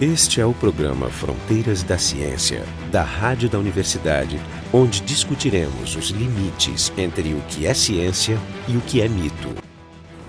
Este 0.00 0.40
é 0.40 0.44
o 0.44 0.52
programa 0.52 1.08
Fronteiras 1.08 1.84
da 1.84 1.96
Ciência, 1.96 2.64
da 2.90 3.04
Rádio 3.04 3.48
da 3.48 3.60
Universidade, 3.60 4.40
onde 4.72 5.00
discutiremos 5.00 5.94
os 5.94 6.08
limites 6.08 6.92
entre 6.98 7.32
o 7.32 7.40
que 7.48 7.64
é 7.64 7.72
ciência 7.72 8.36
e 8.66 8.76
o 8.76 8.80
que 8.80 9.00
é 9.00 9.08
mito. 9.08 9.50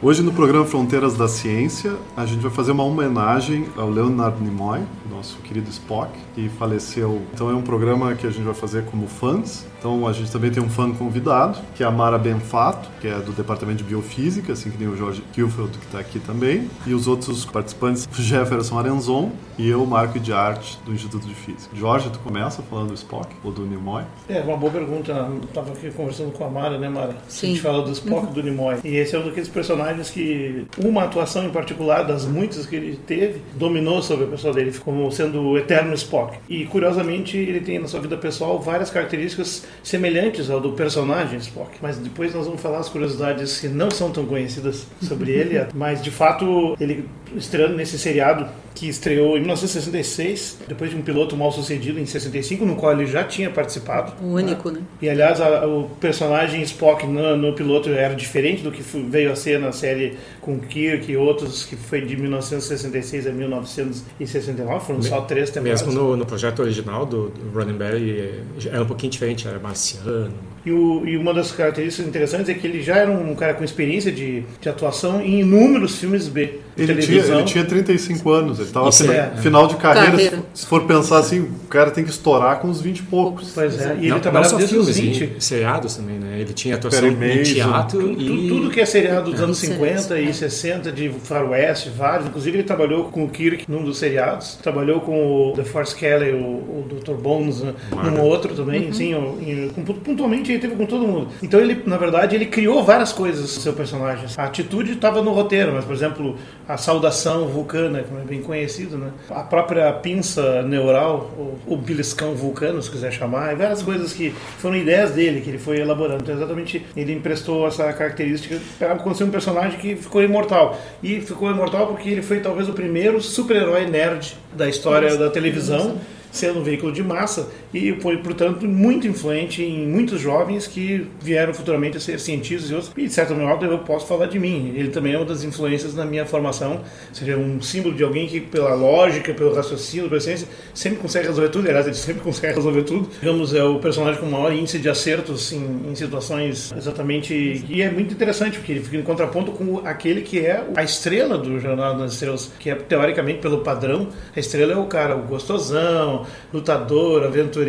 Hoje 0.04 0.21
no 0.21 0.32
programa 0.32 0.68
Fronteiras 0.68 1.18
da 1.18 1.28
Ciência, 1.28 1.98
a 2.16 2.28
gente 2.28 2.41
vai 2.41 2.52
fazer 2.52 2.73
uma 2.73 2.84
homenagem 2.84 3.66
ao 3.75 3.89
Leonard 3.89 4.39
Nimoy, 4.39 4.84
nosso 5.09 5.38
querido 5.39 5.68
Spock, 5.71 6.11
que 6.36 6.47
faleceu. 6.47 7.23
Então 7.34 7.50
é 7.50 7.55
um 7.55 7.63
programa 7.63 8.13
que 8.13 8.27
a 8.27 8.29
gente 8.29 8.43
vai 8.43 8.54
fazer 8.54 8.86
como 8.86 9.07
fãs. 9.07 9.66
Então 9.86 10.07
a 10.07 10.13
gente 10.13 10.31
também 10.31 10.49
tem 10.49 10.63
um 10.63 10.67
fã 10.67 10.91
convidado, 10.91 11.59
que 11.75 11.83
é 11.83 11.85
a 11.85 11.91
Mara 11.91 12.17
Benfato, 12.17 12.89
que 12.99 13.07
é 13.07 13.20
do 13.20 13.31
Departamento 13.31 13.84
de 13.84 13.84
Biofísica, 13.84 14.54
assim 14.54 14.71
que 14.71 14.79
nem 14.79 14.88
o 14.88 14.97
Jorge 14.97 15.21
Kilfeld, 15.31 15.77
que 15.77 15.85
está 15.85 15.99
aqui 15.99 16.20
também. 16.20 16.67
E 16.88 16.93
os 16.95 17.07
outros 17.07 17.45
participantes, 17.45 18.09
Jefferson 18.12 18.79
Arenzon 18.79 19.31
e 19.59 19.70
eu, 19.70 19.85
Marco 19.85 20.20
de 20.20 20.34
Arte, 20.34 20.79
do 20.84 20.91
Instituto 20.91 21.27
de 21.27 21.35
Física. 21.35 21.76
Jorge, 21.76 22.09
tu 22.09 22.17
começa 22.17 22.63
falando 22.63 22.88
do 22.88 22.93
Spock 22.95 23.29
ou 23.43 23.52
do 23.52 23.62
Nimoy? 23.62 24.03
É, 24.27 24.41
uma 24.41 24.57
boa 24.57 24.71
pergunta. 24.71 25.29
Estava 25.43 25.71
aqui 25.71 25.91
conversando 25.91 26.31
com 26.31 26.43
a 26.43 26.49
Mara, 26.49 26.79
né, 26.79 26.90
Mara? 26.90 27.15
Sim. 27.27 27.45
A 27.45 27.49
gente 27.52 27.62
fala 27.62 27.84
do 27.84 27.91
Spock 27.91 28.31
e 28.31 28.34
do 28.34 28.41
Nimoy. 28.41 28.79
E 28.84 28.95
esse 28.95 29.15
é 29.15 29.20
um 29.20 29.23
daqueles 29.23 29.49
personagens 29.49 30.09
que 30.09 30.65
uma 30.84 31.04
atuação 31.04 31.45
em 31.45 31.52
particular, 31.52 32.04
das 32.04 32.26
muitas 32.26 32.65
que 32.65 32.76
ele 32.76 32.98
teve, 33.05 33.40
dominou 33.54 34.02
sobre 34.02 34.26
a 34.26 34.27
pessoa 34.29 34.52
dele, 34.52 34.76
como 34.79 35.12
sendo 35.12 35.41
o 35.43 35.57
eterno 35.59 35.93
Spock. 35.93 36.40
E 36.49 36.65
curiosamente, 36.65 37.38
ele 37.38 37.59
tem 37.59 37.77
na 37.77 37.88
sua 37.88 37.99
vida 37.99 38.17
pessoal 38.17 38.59
várias 38.59 38.90
características 38.90 39.63
semelhantes 39.84 40.49
ao 40.49 40.59
do 40.59 40.71
personagem 40.73 41.38
Spock. 41.39 41.77
Mas 41.81 41.97
depois 41.97 42.34
nós 42.34 42.45
vamos 42.45 42.61
falar 42.61 42.79
as 42.79 42.89
curiosidades 42.89 43.59
que 43.59 43.67
não 43.67 43.91
são 43.91 44.11
tão 44.11 44.25
conhecidas 44.25 44.88
sobre 45.01 45.31
ele, 45.31 45.65
mas 45.73 46.01
de 46.01 46.11
fato 46.11 46.75
ele 46.79 47.07
estreando 47.35 47.75
nesse 47.75 47.98
seriado 47.98 48.48
que 48.75 48.89
estreou 48.89 49.38
em 49.38 49.39
1966, 49.39 50.59
depois 50.67 50.91
de 50.91 50.98
um 50.98 51.01
piloto 51.01 51.35
mal 51.37 51.49
sucedido 51.51 51.98
em 51.98 52.05
65, 52.05 52.65
no 52.65 52.76
qual 52.76 52.91
ele 52.91 53.05
já 53.05 53.23
tinha 53.23 53.49
participado. 53.49 54.13
O 54.21 54.34
único, 54.34 54.70
né? 54.70 54.82
E 55.01 55.09
aliás, 55.09 55.40
a, 55.40 55.65
o 55.65 55.89
personagem 55.99 56.62
Spock 56.62 57.07
no, 57.07 57.37
no, 57.37 57.54
piloto 57.54 57.89
era 57.89 58.13
diferente 58.13 58.62
do 58.62 58.71
que 58.71 58.82
veio 58.82 59.32
a 59.32 59.35
ser 59.35 59.60
na 59.60 59.71
série 59.71 60.17
com 60.41 60.60
Kirk 60.60 61.10
e 61.10 61.15
outros, 61.15 61.63
que 61.63 61.77
foi 61.77 62.01
de 62.01 62.17
1966 62.17 63.27
a 63.27 63.32
1969, 63.32 64.85
foram 64.85 65.01
só 65.01 65.22
três 65.22 65.50
temporadas. 65.50 65.81
Mesmo 65.81 65.97
no, 65.97 66.17
no 66.17 66.25
projeto 66.25 66.59
original 66.62 67.06
do, 67.06 67.29
do 67.29 67.57
Roddenberry, 67.57 68.44
era 68.66 68.84
um 68.84 68.88
pouquinho 68.88 69.12
diferente, 69.12 69.47
era 69.47 69.57
marciano. 69.66 70.34
E, 70.66 70.72
o, 70.72 71.06
e, 71.06 71.18
uma 71.18 71.34
das 71.34 71.52
características 71.52 72.08
interessantes 72.08 72.50
é 72.50 72.53
que 72.53 72.66
ele 72.66 72.81
já 72.81 72.97
era 72.97 73.12
um 73.12 73.35
cara 73.35 73.53
com 73.53 73.63
experiência 73.63 74.12
de, 74.12 74.44
de 74.59 74.69
atuação 74.69 75.22
em 75.22 75.41
inúmeros 75.41 76.00
filmes 76.00 76.28
B. 76.28 76.59
Ele 76.78 76.95
tinha, 77.01 77.22
ele 77.23 77.44
tinha 77.44 77.63
35 77.63 78.29
anos, 78.31 78.59
ele 78.59 78.68
estava 78.68 78.90
Isso 78.90 79.09
é. 79.09 79.31
final 79.38 79.66
de 79.68 79.75
carreira. 79.75 80.12
Carreira. 80.12 80.40
Se, 80.53 80.66
for 80.66 80.84
pensar 80.84 81.19
assim, 81.19 81.40
o 81.40 81.67
cara 81.69 81.90
tem 81.90 82.03
que 82.03 82.09
estourar 82.09 82.59
com 82.59 82.67
uns 82.67 82.81
20 82.81 83.00
e 83.00 83.03
poucos. 83.03 83.51
Pois 83.56 83.79
é, 83.79 83.95
e 83.95 84.00
ele 84.00 84.09
não, 84.09 84.19
trabalhava 84.19 84.51
não 84.51 84.51
só 84.51 84.57
desde 84.57 84.78
os 84.78 84.97
filmes, 84.97 85.17
20. 85.19 85.38
em 85.38 85.40
seriados 85.40 85.95
também, 85.95 86.19
né? 86.19 86.38
Ele 86.40 86.51
tinha 86.53 86.75
atuação 86.75 87.07
em 87.07 87.44
teatro 87.44 88.00
Tu- 88.16 88.22
e... 88.22 88.47
Tudo 88.50 88.69
que 88.69 88.81
é 88.81 88.85
seriado 88.85 89.31
dos 89.31 89.40
anos 89.40 89.57
Sim, 89.57 89.67
50 89.67 90.01
sim. 90.17 90.25
e 90.29 90.34
60, 90.34 90.91
de 90.91 91.09
faroeste, 91.23 91.90
vários. 91.90 92.28
Inclusive 92.28 92.57
ele 92.57 92.63
trabalhou 92.63 93.06
com 93.06 93.23
o 93.23 93.29
Kirk 93.29 93.63
num 93.69 93.84
dos 93.84 93.97
seriados. 93.97 94.56
Trabalhou 94.62 95.00
com 95.00 95.51
o 95.51 95.53
The 95.53 95.63
Force 95.63 95.95
Kelly, 95.95 96.31
o, 96.34 96.38
o 96.45 96.85
Dr. 96.89 97.13
Bones, 97.13 97.62
né, 97.62 97.73
num 98.03 98.19
outro 98.22 98.53
também. 98.53 98.89
Em- 98.89 99.69
com- 99.69 99.84
pontualmente 99.84 100.51
ele 100.51 100.59
teve 100.59 100.75
com 100.75 100.85
todo 100.85 101.07
mundo. 101.07 101.29
Então 101.41 101.59
ele, 101.59 101.81
na 101.85 101.97
verdade, 101.97 102.35
ele 102.35 102.45
criou 102.47 102.84
várias 102.84 103.12
coisas 103.13 103.50
seu 103.50 103.73
personagem. 103.73 104.25
A 104.38 104.44
atitude 104.44 104.91
estava 104.94 105.22
no 105.22 105.31
roteiro, 105.31 105.72
mas, 105.73 105.85
por 105.85 105.94
exemplo, 105.95 106.35
a 106.68 106.78
saudação 106.78 107.47
vulcana, 107.47 108.03
como 108.03 108.19
é 108.19 108.24
bem 108.24 108.41
conhecido, 108.41 108.97
né? 108.97 109.12
A 109.30 109.44
própria 109.44 109.91
pinça 109.94 110.63
neural, 110.63 111.31
o, 111.68 111.78
beliscão 111.78 112.34
vulcano, 112.34 112.81
se 112.81 112.90
quiser 112.90 113.12
chamar, 113.12 113.53
e 113.53 113.56
várias 113.56 113.84
coisas 113.84 114.13
que 114.13 114.31
foram 114.57 114.75
ideias 114.75 115.12
dele, 115.12 115.41
que 115.41 115.50
ele 115.50 115.59
foi 115.59 115.79
elaborando. 115.79 116.23
Então, 116.23 116.35
exatamente, 116.35 116.85
ele 116.95 117.13
emprestou 117.13 117.67
essa 117.67 117.91
característica 117.94 118.59
para 118.79 118.94
acontecer 118.94 119.23
um 119.23 119.29
personagem 119.29 119.79
que 119.79 119.95
ficou 119.95 120.23
imortal. 120.23 120.79
E 121.03 121.22
ficou 121.22 121.51
imortal 121.51 121.88
porque 121.88 122.09
ele 122.09 122.22
foi 122.22 122.39
talvez 122.39 122.68
o 122.68 122.73
primeiro 122.73 123.22
super-herói 123.22 123.85
nerd 123.85 124.35
da 124.53 124.68
história 124.68 125.16
da 125.18 125.29
televisão 125.29 126.00
sendo 126.35 126.59
um 126.59 126.63
veículo 126.63 126.91
de 126.91 127.01
massa 127.01 127.47
e 127.75 128.00
foi, 128.00 128.16
portanto, 128.18 128.66
muito 128.66 129.06
influente 129.06 129.62
em 129.62 129.86
muitos 129.86 130.22
jovens 130.22 130.66
que 130.66 131.06
vieram 131.19 131.53
futuramente 131.53 131.97
a 131.97 132.00
ser 132.00 132.22
cientistas 132.22 132.72
e 132.72 132.74
outros. 132.74 132.94
E, 132.96 133.06
de 133.06 133.13
certo 133.13 133.36
modo, 133.36 133.66
eu 133.66 133.80
posso 133.80 134.08
falar 134.08 134.28
de 134.28 134.40
mim. 134.40 134.74
Ele 134.74 134.88
também 134.88 135.13
é 135.13 135.18
uma 135.18 135.25
das 135.25 135.44
influências 135.44 135.94
na 135.94 136.06
minha 136.06 136.25
formação. 136.25 136.80
Seria 137.12 137.38
um 137.38 137.62
símbolo 137.62 137.94
de 137.94 138.02
alguém 138.02 138.28
que, 138.28 138.40
pela 138.40 138.74
lógica, 138.74 139.34
pelo 139.34 139.53
raciocínio, 139.53 140.08
pela 140.08 140.22
ciência, 140.22 140.47
sempre 140.74 141.00
consegue 141.00 141.28
resolver 141.28 141.50
tudo. 141.50 141.68
Aliás, 141.68 141.86
ele 141.86 141.96
sempre 141.96 142.24
consegue 142.24 142.56
resolver 142.56 142.84
tudo. 142.84 143.09
Digamos, 143.19 143.53
é 143.53 143.63
o 143.63 143.78
personagem 143.80 144.22
com 144.22 144.28
maior 144.28 144.53
índice 144.53 144.80
de 144.80 144.88
acertos 144.88 145.52
em, 145.52 145.92
em 145.92 145.96
situações 145.96 146.72
exatamente... 146.78 147.66
E 147.68 147.81
é 147.81 147.92
muito 147.92 148.13
interessante, 148.13 148.57
porque 148.57 148.72
ele 148.72 148.81
fica 148.81 148.96
em 148.96 149.03
contraponto 149.03 149.52
com 149.52 149.86
aquele 149.86 150.22
que 150.22 150.40
é 150.40 150.63
a 150.78 150.84
estrela 150.84 151.38
do 151.38 151.59
Jornal 151.59 151.97
das 151.97 152.13
Estrelas, 152.13 152.53
que 152.57 152.69
é, 152.69 152.75
teoricamente, 152.75 153.40
pelo 153.40 153.57
padrão, 153.59 154.07
a 154.34 154.40
estrela 154.40 154.72
é 154.72 154.78
o 154.78 154.86
cara, 154.86 155.18
o 155.18 155.24
gostosão, 155.24 156.25
lutador, 156.53 157.25
aventureiro, 157.25 157.64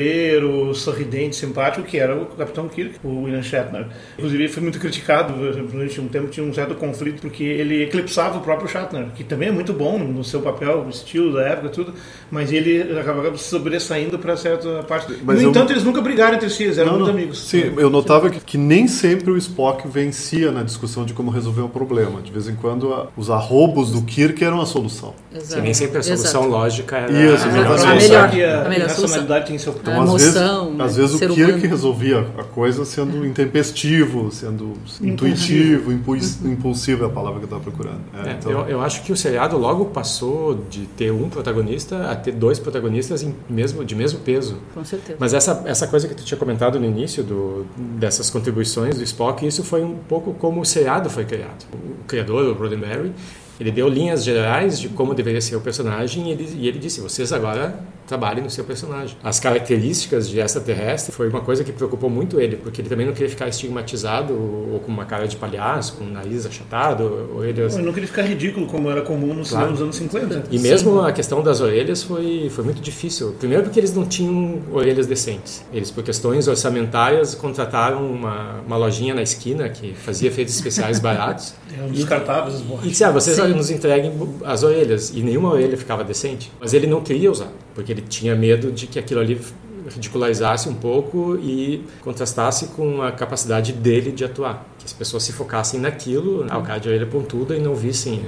sorridente, 0.75 1.37
simpático, 1.37 1.87
que 1.87 1.99
era 1.99 2.15
o 2.15 2.27
Capitão 2.27 2.69
Kirk, 2.69 2.97
o 3.05 3.23
William 3.25 3.43
Shatner. 3.43 3.87
Inclusive, 4.19 4.43
ele 4.45 4.53
foi 4.53 4.63
muito 4.63 4.79
criticado 4.79 5.33
durante 5.35 6.01
um 6.01 6.09
tempo, 6.09 6.29
tinha 6.29 6.45
um 6.47 6.53
certo 6.53 6.75
conflito, 6.75 7.21
porque 7.21 7.43
ele 7.45 7.83
eclipsava 7.85 8.39
o 8.39 8.41
próprio 8.41 8.69
Shatner, 8.69 9.07
que 9.15 9.25
também 9.25 9.49
é 9.49 9.53
muito 9.53 9.73
bom 9.73 9.99
no 9.99 10.23
seu 10.25 10.41
papel, 10.41 10.85
no 10.85 10.91
estilo 10.91 11.33
da 11.35 11.43
época, 11.43 11.69
tudo, 11.69 11.95
mas 12.31 12.53
ele 12.53 12.99
acabava 12.99 13.37
sobressaindo 13.37 14.19
para 14.19 14.37
certa 14.37 14.83
parte. 14.83 15.15
Mas 15.25 15.37
no 15.39 15.43
eu- 15.45 15.51
entanto, 15.51 15.73
eles 15.73 15.85
nunca 15.85 16.01
brigaram 16.01 16.35
entre 16.37 16.51
si, 16.51 16.65
eles 16.65 16.79
eram 16.79 16.93
Não, 16.93 16.99
muito 16.99 17.09
não. 17.13 17.15
amigos. 17.19 17.47
Sim, 17.49 17.73
eu 17.77 17.91
notava 17.91 18.31
que, 18.31 18.41
que 18.41 18.59
nem 18.59 18.87
sempre 18.89 19.31
o 19.31 19.37
Spock 19.37 19.87
vencia 19.89 20.51
na 20.51 20.63
discussão 20.63 21.05
de 21.05 21.13
como 21.13 21.31
resolver 21.31 21.63
um 21.63 21.69
problema. 21.69 22.21
De 22.23 22.31
vez 22.31 22.49
em 22.49 22.55
quando, 22.55 22.93
a- 22.93 23.07
os 23.17 23.31
arrobos 23.31 23.91
do 23.91 24.03
Kirk 24.03 24.43
eram 24.45 24.61
a 24.61 24.67
solução. 24.67 25.15
Exato. 25.35 25.61
E 25.61 25.63
nem 25.63 25.75
sempre 25.75 25.99
a 25.99 26.03
solução 26.03 26.43
Exato. 26.43 26.47
lógica 26.49 26.97
era 26.97 27.13
Isso, 27.13 27.45
a 27.45 27.49
a 27.49 27.53
melhor 27.53 27.65
melhor 27.65 27.79
solução. 27.79 27.91
a 28.25 28.29
melhor. 28.29 28.49
a, 28.59 28.67
a 28.67 28.69
melhor 28.69 28.89
racionalidade 28.89 29.47
tem 29.47 29.59
seu 29.59 29.73
A 29.87 29.93
Então, 29.93 30.03
às 30.03 30.13
vezes, 30.23 30.37
emoção, 30.37 30.75
né? 30.75 30.85
às 30.85 30.97
vezes 30.97 31.15
o 31.15 31.19
Kirk 31.35 31.67
resolvia 31.67 32.27
a 32.39 32.43
coisa 32.45 32.85
sendo 32.85 33.25
intempestivo, 33.27 34.31
sendo 34.33 34.73
intuitivo, 35.01 35.93
impulsi- 35.93 36.47
impulsivo 36.47 37.05
é 37.05 37.07
a 37.07 37.11
palavra 37.11 37.39
que 37.39 37.45
eu 37.45 37.57
estava 37.57 37.63
procurando. 37.63 38.01
É, 38.25 38.29
É, 38.31 38.33
então- 38.33 38.51
eu, 38.53 38.61
eu 38.69 38.81
acho 38.81 39.03
que 39.03 39.13
o 39.13 39.17
seriado 39.17 39.57
logo 39.57 39.87
passou 39.87 40.55
de 40.69 40.87
ter 40.87 41.11
um 41.13 41.29
protagonista 41.29 42.11
a 42.11 42.17
ter 42.17 42.33
dois 42.33 42.59
protagonistas 42.59 43.23
em 43.23 43.35
mesmo, 43.49 43.85
de 43.85 43.95
mesmo 43.95 44.19
peso. 44.21 44.57
Com 44.75 44.85
certeza. 44.85 45.17
Mas 45.21 45.33
essa, 45.35 45.63
essa 45.67 45.87
coisa 45.87 46.07
que 46.09 46.15
tu 46.15 46.25
tinha 46.25 46.39
comentado 46.39 46.79
no 46.79 46.85
início 46.87 47.23
do, 47.23 47.67
dessas 47.77 48.31
contribuições 48.31 48.97
do 48.97 49.03
Spock, 49.05 49.47
isso 49.47 49.63
foi 49.63 49.83
um 49.83 49.97
pouco 50.09 50.35
como 50.35 50.61
o 50.61 50.65
seriado 50.65 51.09
foi 51.11 51.25
criado. 51.25 51.65
O 51.73 52.05
criador, 52.07 52.45
o 52.47 52.53
Roddenberry, 52.55 53.13
ele 53.59 53.71
deu 53.71 53.89
linhas 53.89 54.25
gerais 54.25 54.79
de 54.79 54.89
como 54.89 55.15
deveria 55.15 55.41
ser 55.41 55.57
o 55.57 55.61
personagem 55.61 56.29
e 56.29 56.31
ele, 56.33 56.49
e 56.59 56.69
ele 56.69 56.79
disse, 56.79 57.01
vocês 57.01 57.33
agora 57.33 57.75
trabalhem 58.07 58.43
no 58.45 58.51
seu 58.51 58.63
personagem. 58.65 59.17
As 59.25 59.41
características 59.41 60.29
de 60.29 60.39
extraterrestre 60.39 61.11
foi 61.13 61.29
uma 61.29 61.41
coisa 61.41 61.65
que 61.65 61.73
preocupou 61.73 62.09
muito 62.09 62.41
ele, 62.41 62.57
porque 62.57 62.81
ele 62.81 62.89
também 62.89 63.05
não 63.05 63.13
queria 63.13 63.29
ficar 63.29 63.49
estigmatizado 63.49 64.33
ou, 64.33 64.75
ou 64.75 64.81
com 64.81 64.93
uma 64.93 65.05
cara 65.05 65.27
de 65.27 65.35
palhaço, 65.37 65.95
com 65.95 66.05
o 66.05 66.09
nariz 66.11 66.47
achatado, 66.47 67.31
orelhas... 67.35 67.77
Eu 67.77 67.83
não 67.85 67.93
queria 67.93 68.07
ficar 68.07 68.23
ridículo 68.23 68.67
como 68.67 68.89
era 68.91 69.03
comum 69.03 69.35
no 69.35 69.45
Claro. 69.45 69.73
dos 69.73 69.81
anos 69.83 69.97
50. 69.97 70.45
E 70.53 70.59
mesmo 70.59 71.01
a 71.01 71.11
questão 71.11 71.43
das 71.43 71.61
orelhas 71.61 72.03
foi, 72.03 72.49
foi 72.51 72.63
muito 72.65 72.81
difícil. 72.81 73.35
Primeiro 73.41 73.65
porque 73.65 73.81
eles 73.81 73.93
não 73.95 74.07
tinham 74.07 74.61
orelhas 74.73 75.07
decentes. 75.09 75.65
Eles, 75.73 75.91
por 75.91 76.05
questões 76.05 76.47
orçamentárias, 76.47 77.35
contrataram 77.35 78.07
uma, 78.09 78.61
uma 78.67 78.77
lojinha 78.77 79.15
na 79.15 79.23
esquina 79.23 79.69
que 79.69 79.95
fazia 79.95 80.29
efeitos 80.29 80.55
especiais 80.55 81.01
baratos. 81.01 81.55
Eram 81.77 81.89
descartáveis 81.91 82.55
as 82.57 82.61
E 82.61 82.65
borrachas. 82.65 82.91
disse, 82.91 83.05
ah, 83.05 83.11
vocês 83.11 83.37
Sim. 83.37 83.43
Nos 83.55 83.71
entreguem 83.71 84.13
as 84.45 84.63
orelhas. 84.63 85.11
E 85.11 85.23
nenhuma 85.23 85.51
orelha 85.51 85.77
ficava 85.77 86.03
decente. 86.05 86.51
Mas 86.61 86.75
ele 86.75 86.87
não 86.87 87.01
queria 87.01 87.31
usar, 87.31 87.51
porque 87.75 87.93
ele 87.93 88.03
tinha 88.03 88.35
medo 88.35 88.73
de 88.73 88.87
que 88.87 88.99
aquilo 88.99 89.21
ali 89.21 89.41
ridicularizasse 89.89 90.69
um 90.69 90.75
pouco 90.75 91.37
e 91.37 91.85
contrastasse 92.03 92.67
com 92.69 93.03
a 93.03 93.13
capacidade 93.13 93.73
dele 93.73 94.11
de 94.11 94.25
atuar. 94.25 94.67
Que 94.79 94.85
as 94.85 94.93
pessoas 94.93 95.23
se 95.23 95.33
focassem 95.33 95.81
naquilo, 95.81 96.47
ao 96.51 96.63
cara 96.63 96.79
de 96.79 96.89
orelha 96.89 97.07
pontuda, 97.07 97.57
e 97.57 97.61
não 97.61 97.75
vissem 97.75 98.23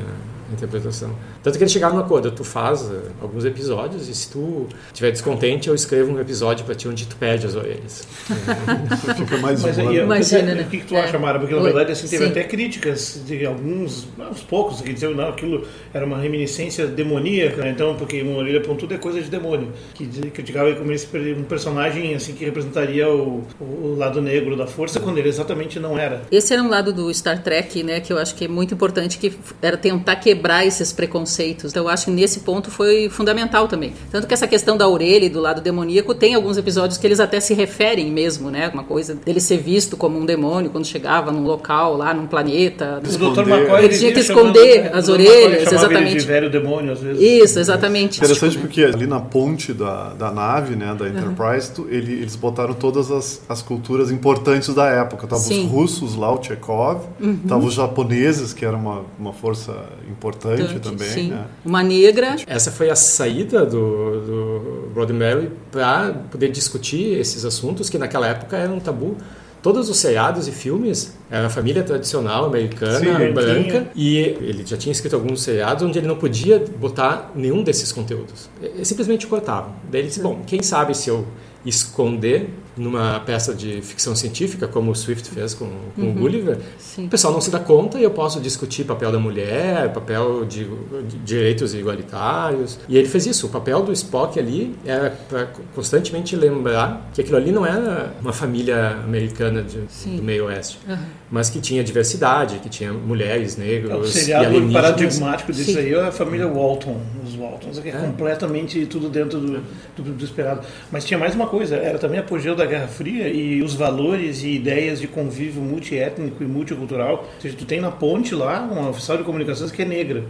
a 0.48 0.52
interpretação. 0.52 1.10
Tanto 1.48 1.56
que 1.56 1.64
eles 1.64 1.72
chegaram 1.72 1.94
no 1.94 2.02
acordo, 2.02 2.30
tu 2.30 2.44
faz 2.44 2.82
eh, 2.82 3.08
alguns 3.22 3.42
episódios 3.42 4.06
e 4.06 4.14
se 4.14 4.28
tu 4.30 4.66
estiver 4.88 5.10
descontente, 5.10 5.66
eu 5.66 5.74
escrevo 5.74 6.12
um 6.12 6.20
episódio 6.20 6.62
para 6.66 6.74
ti 6.74 6.86
onde 6.86 7.06
tu 7.06 7.16
pede 7.16 7.46
as 7.46 7.54
orelhas. 7.54 8.06
Fica 9.16 9.38
mais 9.38 9.62
Mas 9.62 9.78
aí, 9.78 9.96
Imagina, 10.00 10.52
o 10.52 10.56
né? 10.56 10.66
que, 10.70 10.76
o 10.76 10.80
que 10.80 10.86
tu 10.86 10.94
É. 10.94 11.00
acha, 11.00 11.18
Mara? 11.18 11.38
Porque 11.38 11.54
na 11.54 11.60
Oi. 11.62 11.66
verdade 11.68 11.92
assim, 11.92 12.06
teve 12.06 12.26
Sim. 12.26 12.30
até 12.32 12.44
críticas 12.44 13.22
de 13.26 13.46
alguns, 13.46 14.06
uns 14.30 14.42
poucos, 14.42 14.82
que 14.82 14.92
diziam 14.92 15.14
não, 15.14 15.30
aquilo 15.30 15.66
era 15.94 16.04
uma 16.04 16.18
reminiscência 16.18 16.86
demoníaca, 16.86 17.62
né? 17.62 17.70
então, 17.70 17.94
porque 17.96 18.20
uma 18.20 18.40
orelha 18.40 18.60
pontuda 18.60 18.96
é 18.96 18.98
coisa 18.98 19.22
de 19.22 19.30
demônio. 19.30 19.72
Que 19.94 20.06
criticavam 20.30 20.74
como 20.74 20.92
esse, 20.92 21.08
um 21.34 21.44
personagem 21.44 22.14
assim 22.14 22.34
que 22.34 22.44
representaria 22.44 23.08
o, 23.08 23.42
o 23.58 23.94
lado 23.96 24.20
negro 24.20 24.54
da 24.54 24.66
força, 24.66 25.00
quando 25.00 25.16
ele 25.16 25.30
exatamente 25.30 25.80
não 25.80 25.98
era. 25.98 26.20
Esse 26.30 26.52
era 26.52 26.62
um 26.62 26.68
lado 26.68 26.92
do 26.92 27.10
Star 27.14 27.42
Trek, 27.42 27.82
né, 27.82 28.00
que 28.00 28.12
eu 28.12 28.18
acho 28.18 28.34
que 28.34 28.44
é 28.44 28.48
muito 28.48 28.74
importante, 28.74 29.16
que 29.16 29.32
era 29.62 29.78
tentar 29.78 30.16
quebrar 30.16 30.66
esses 30.66 30.92
preconceitos. 30.92 31.37
Então 31.46 31.84
eu 31.84 31.88
acho 31.88 32.06
que 32.06 32.10
nesse 32.10 32.40
ponto 32.40 32.70
foi 32.70 33.08
fundamental 33.08 33.68
também. 33.68 33.92
Tanto 34.10 34.26
que 34.26 34.34
essa 34.34 34.46
questão 34.46 34.76
da 34.76 34.88
orelha 34.88 35.24
e 35.24 35.28
do 35.28 35.40
lado 35.40 35.60
demoníaco 35.60 36.14
tem 36.14 36.34
alguns 36.34 36.56
episódios 36.56 36.98
que 36.98 37.06
eles 37.06 37.20
até 37.20 37.40
se 37.40 37.54
referem 37.54 38.10
mesmo, 38.10 38.50
né? 38.50 38.70
Uma 38.72 38.84
coisa 38.84 39.14
dele 39.14 39.40
ser 39.40 39.58
visto 39.58 39.96
como 39.96 40.18
um 40.18 40.24
demônio 40.26 40.70
quando 40.70 40.86
chegava 40.86 41.30
num 41.30 41.44
local 41.44 41.96
lá, 41.96 42.12
num 42.14 42.26
planeta. 42.26 43.00
O 43.04 43.18
Dr. 43.32 43.48
McCoy 43.48 43.84
ele 43.84 43.98
tinha 43.98 44.12
que 44.12 44.22
chamando- 44.22 44.56
esconder 44.56 44.90
as 44.94 45.04
o 45.08 45.12
Dr. 45.12 45.20
orelhas, 45.20 45.72
exatamente. 45.72 46.10
Ele 46.12 46.20
de 46.20 46.26
velho 46.26 46.50
demônio 46.50 46.92
às 46.92 47.00
vezes. 47.00 47.22
Isso, 47.22 47.58
exatamente. 47.58 48.18
Interessante 48.18 48.52
Tipo, 48.52 48.62
né? 48.64 48.68
porque 48.68 48.84
ali 48.84 49.06
na 49.06 49.20
ponte 49.20 49.72
da, 49.72 50.14
da 50.14 50.30
nave, 50.30 50.74
né, 50.76 50.94
da 50.98 51.08
Enterprise, 51.08 51.70
tu- 51.72 51.86
ele- 51.90 52.12
eles 52.14 52.36
botaram 52.36 52.74
todas 52.74 53.10
as, 53.10 53.42
as 53.48 53.62
culturas 53.62 54.10
importantes 54.10 54.74
da 54.74 54.86
época. 54.86 55.26
Uhum. 55.28 55.38
os 55.38 55.70
russos 55.70 56.14
lá, 56.16 56.32
o 56.32 56.42
Chekhov, 56.42 57.02
tava 57.46 57.64
os 57.64 57.74
japoneses, 57.74 58.52
que 58.52 58.64
era 58.64 58.76
uma, 58.76 59.02
uma 59.18 59.32
força 59.32 59.72
importante 60.10 60.62
Tanto, 60.74 60.80
também. 60.90 61.08
Sim. 61.18 61.30
né. 61.30 61.44
Uma 61.64 61.82
negra. 61.82 62.36
Essa 62.46 62.70
foi 62.70 62.90
a 62.90 62.96
saída 62.96 63.64
do, 63.64 64.20
do 64.20 64.92
Roddenberry 64.94 65.50
para 65.70 66.12
poder 66.30 66.50
discutir 66.50 67.18
esses 67.18 67.44
assuntos 67.44 67.88
que 67.90 67.98
naquela 67.98 68.26
época 68.26 68.56
eram 68.56 68.76
um 68.76 68.80
tabu. 68.80 69.16
Todos 69.60 69.88
os 69.90 69.96
seriados 69.98 70.46
e 70.46 70.52
filmes 70.52 71.14
era 71.28 71.48
a 71.48 71.50
família 71.50 71.82
tradicional 71.82 72.44
americana, 72.46 73.00
Sim, 73.00 73.32
branca, 73.32 73.68
tinha. 73.70 73.90
e 73.94 74.16
ele 74.18 74.64
já 74.64 74.76
tinha 74.76 74.92
escrito 74.92 75.16
alguns 75.16 75.42
seriados 75.42 75.82
onde 75.82 75.98
ele 75.98 76.06
não 76.06 76.16
podia 76.16 76.64
botar 76.78 77.32
nenhum 77.34 77.64
desses 77.64 77.90
conteúdos. 77.90 78.48
Ele 78.62 78.84
simplesmente 78.84 79.26
cortava. 79.26 79.70
Daí 79.90 80.02
ele 80.02 80.08
disse, 80.08 80.20
bom, 80.20 80.42
quem 80.46 80.62
sabe 80.62 80.96
se 80.96 81.10
eu 81.10 81.26
esconder 81.66 82.50
numa 82.78 83.20
peça 83.20 83.52
de 83.54 83.82
ficção 83.82 84.14
científica, 84.16 84.66
como 84.68 84.90
o 84.90 84.94
Swift 84.94 85.28
fez 85.30 85.52
com, 85.54 85.68
com 85.94 86.10
o 86.10 86.12
Gulliver, 86.14 86.58
Sim. 86.78 87.06
o 87.06 87.08
pessoal 87.08 87.32
não 87.32 87.40
se 87.40 87.50
dá 87.50 87.58
conta 87.58 87.98
e 87.98 88.04
eu 88.04 88.10
posso 88.10 88.40
discutir 88.40 88.84
papel 88.84 89.10
da 89.12 89.18
mulher, 89.18 89.92
papel 89.92 90.44
de, 90.44 90.64
de 91.08 91.18
direitos 91.18 91.74
igualitários. 91.74 92.78
E 92.88 92.96
ele 92.96 93.08
fez 93.08 93.26
isso. 93.26 93.46
O 93.46 93.50
papel 93.50 93.82
do 93.82 93.92
Spock 93.92 94.38
ali 94.38 94.74
era 94.86 95.10
para 95.28 95.48
constantemente 95.74 96.34
lembrar 96.36 97.10
que 97.12 97.20
aquilo 97.20 97.36
ali 97.36 97.50
não 97.52 97.66
era 97.66 98.12
uma 98.20 98.32
família 98.32 98.90
americana 99.04 99.62
de- 99.62 99.80
do 100.16 100.22
meio 100.22 100.46
oeste, 100.46 100.78
Aham. 100.88 100.98
mas 101.30 101.50
que 101.50 101.60
tinha 101.60 101.82
diversidade, 101.84 102.58
que 102.60 102.68
tinha 102.68 102.92
mulheres, 102.92 103.58
É, 103.58 103.60
o 103.60 103.64
negros 103.64 104.08
e 104.14 104.20
seriado 104.20 104.72
paradigmático 104.72 105.52
disso 105.52 105.72
Sim. 105.72 105.78
aí 105.78 105.92
é 105.94 106.00
a 106.08 106.12
família 106.12 106.46
Walton, 106.46 107.00
os 107.24 107.34
Waltons, 107.34 107.78
que 107.78 107.88
é, 107.88 107.92
completamente 107.92 108.86
tudo 108.86 109.08
dentro 109.08 109.38
do, 109.40 109.60
do, 109.96 110.02
do 110.12 110.24
esperado. 110.24 110.60
Mas 110.90 111.04
tinha 111.04 111.18
mais 111.18 111.34
uma 111.34 111.46
coisa, 111.46 111.76
era 111.76 111.98
também 111.98 112.18
apogeu 112.18 112.54
da 112.54 112.64
Guerra 112.68 112.88
Fria 112.88 113.28
e 113.28 113.62
os 113.62 113.74
valores 113.74 114.42
e 114.42 114.50
ideias 114.50 115.00
de 115.00 115.08
convívio 115.08 115.62
multiétnico 115.62 116.42
e 116.42 116.46
multicultural. 116.46 117.28
Ou 117.34 117.40
seja, 117.40 117.56
tu 117.56 117.64
tem 117.64 117.80
na 117.80 117.90
ponte 117.90 118.34
lá 118.34 118.60
uma 118.62 118.90
oficial 118.90 119.18
de 119.18 119.24
comunicações 119.24 119.72
que 119.72 119.82
é 119.82 119.84
negra. 119.84 120.24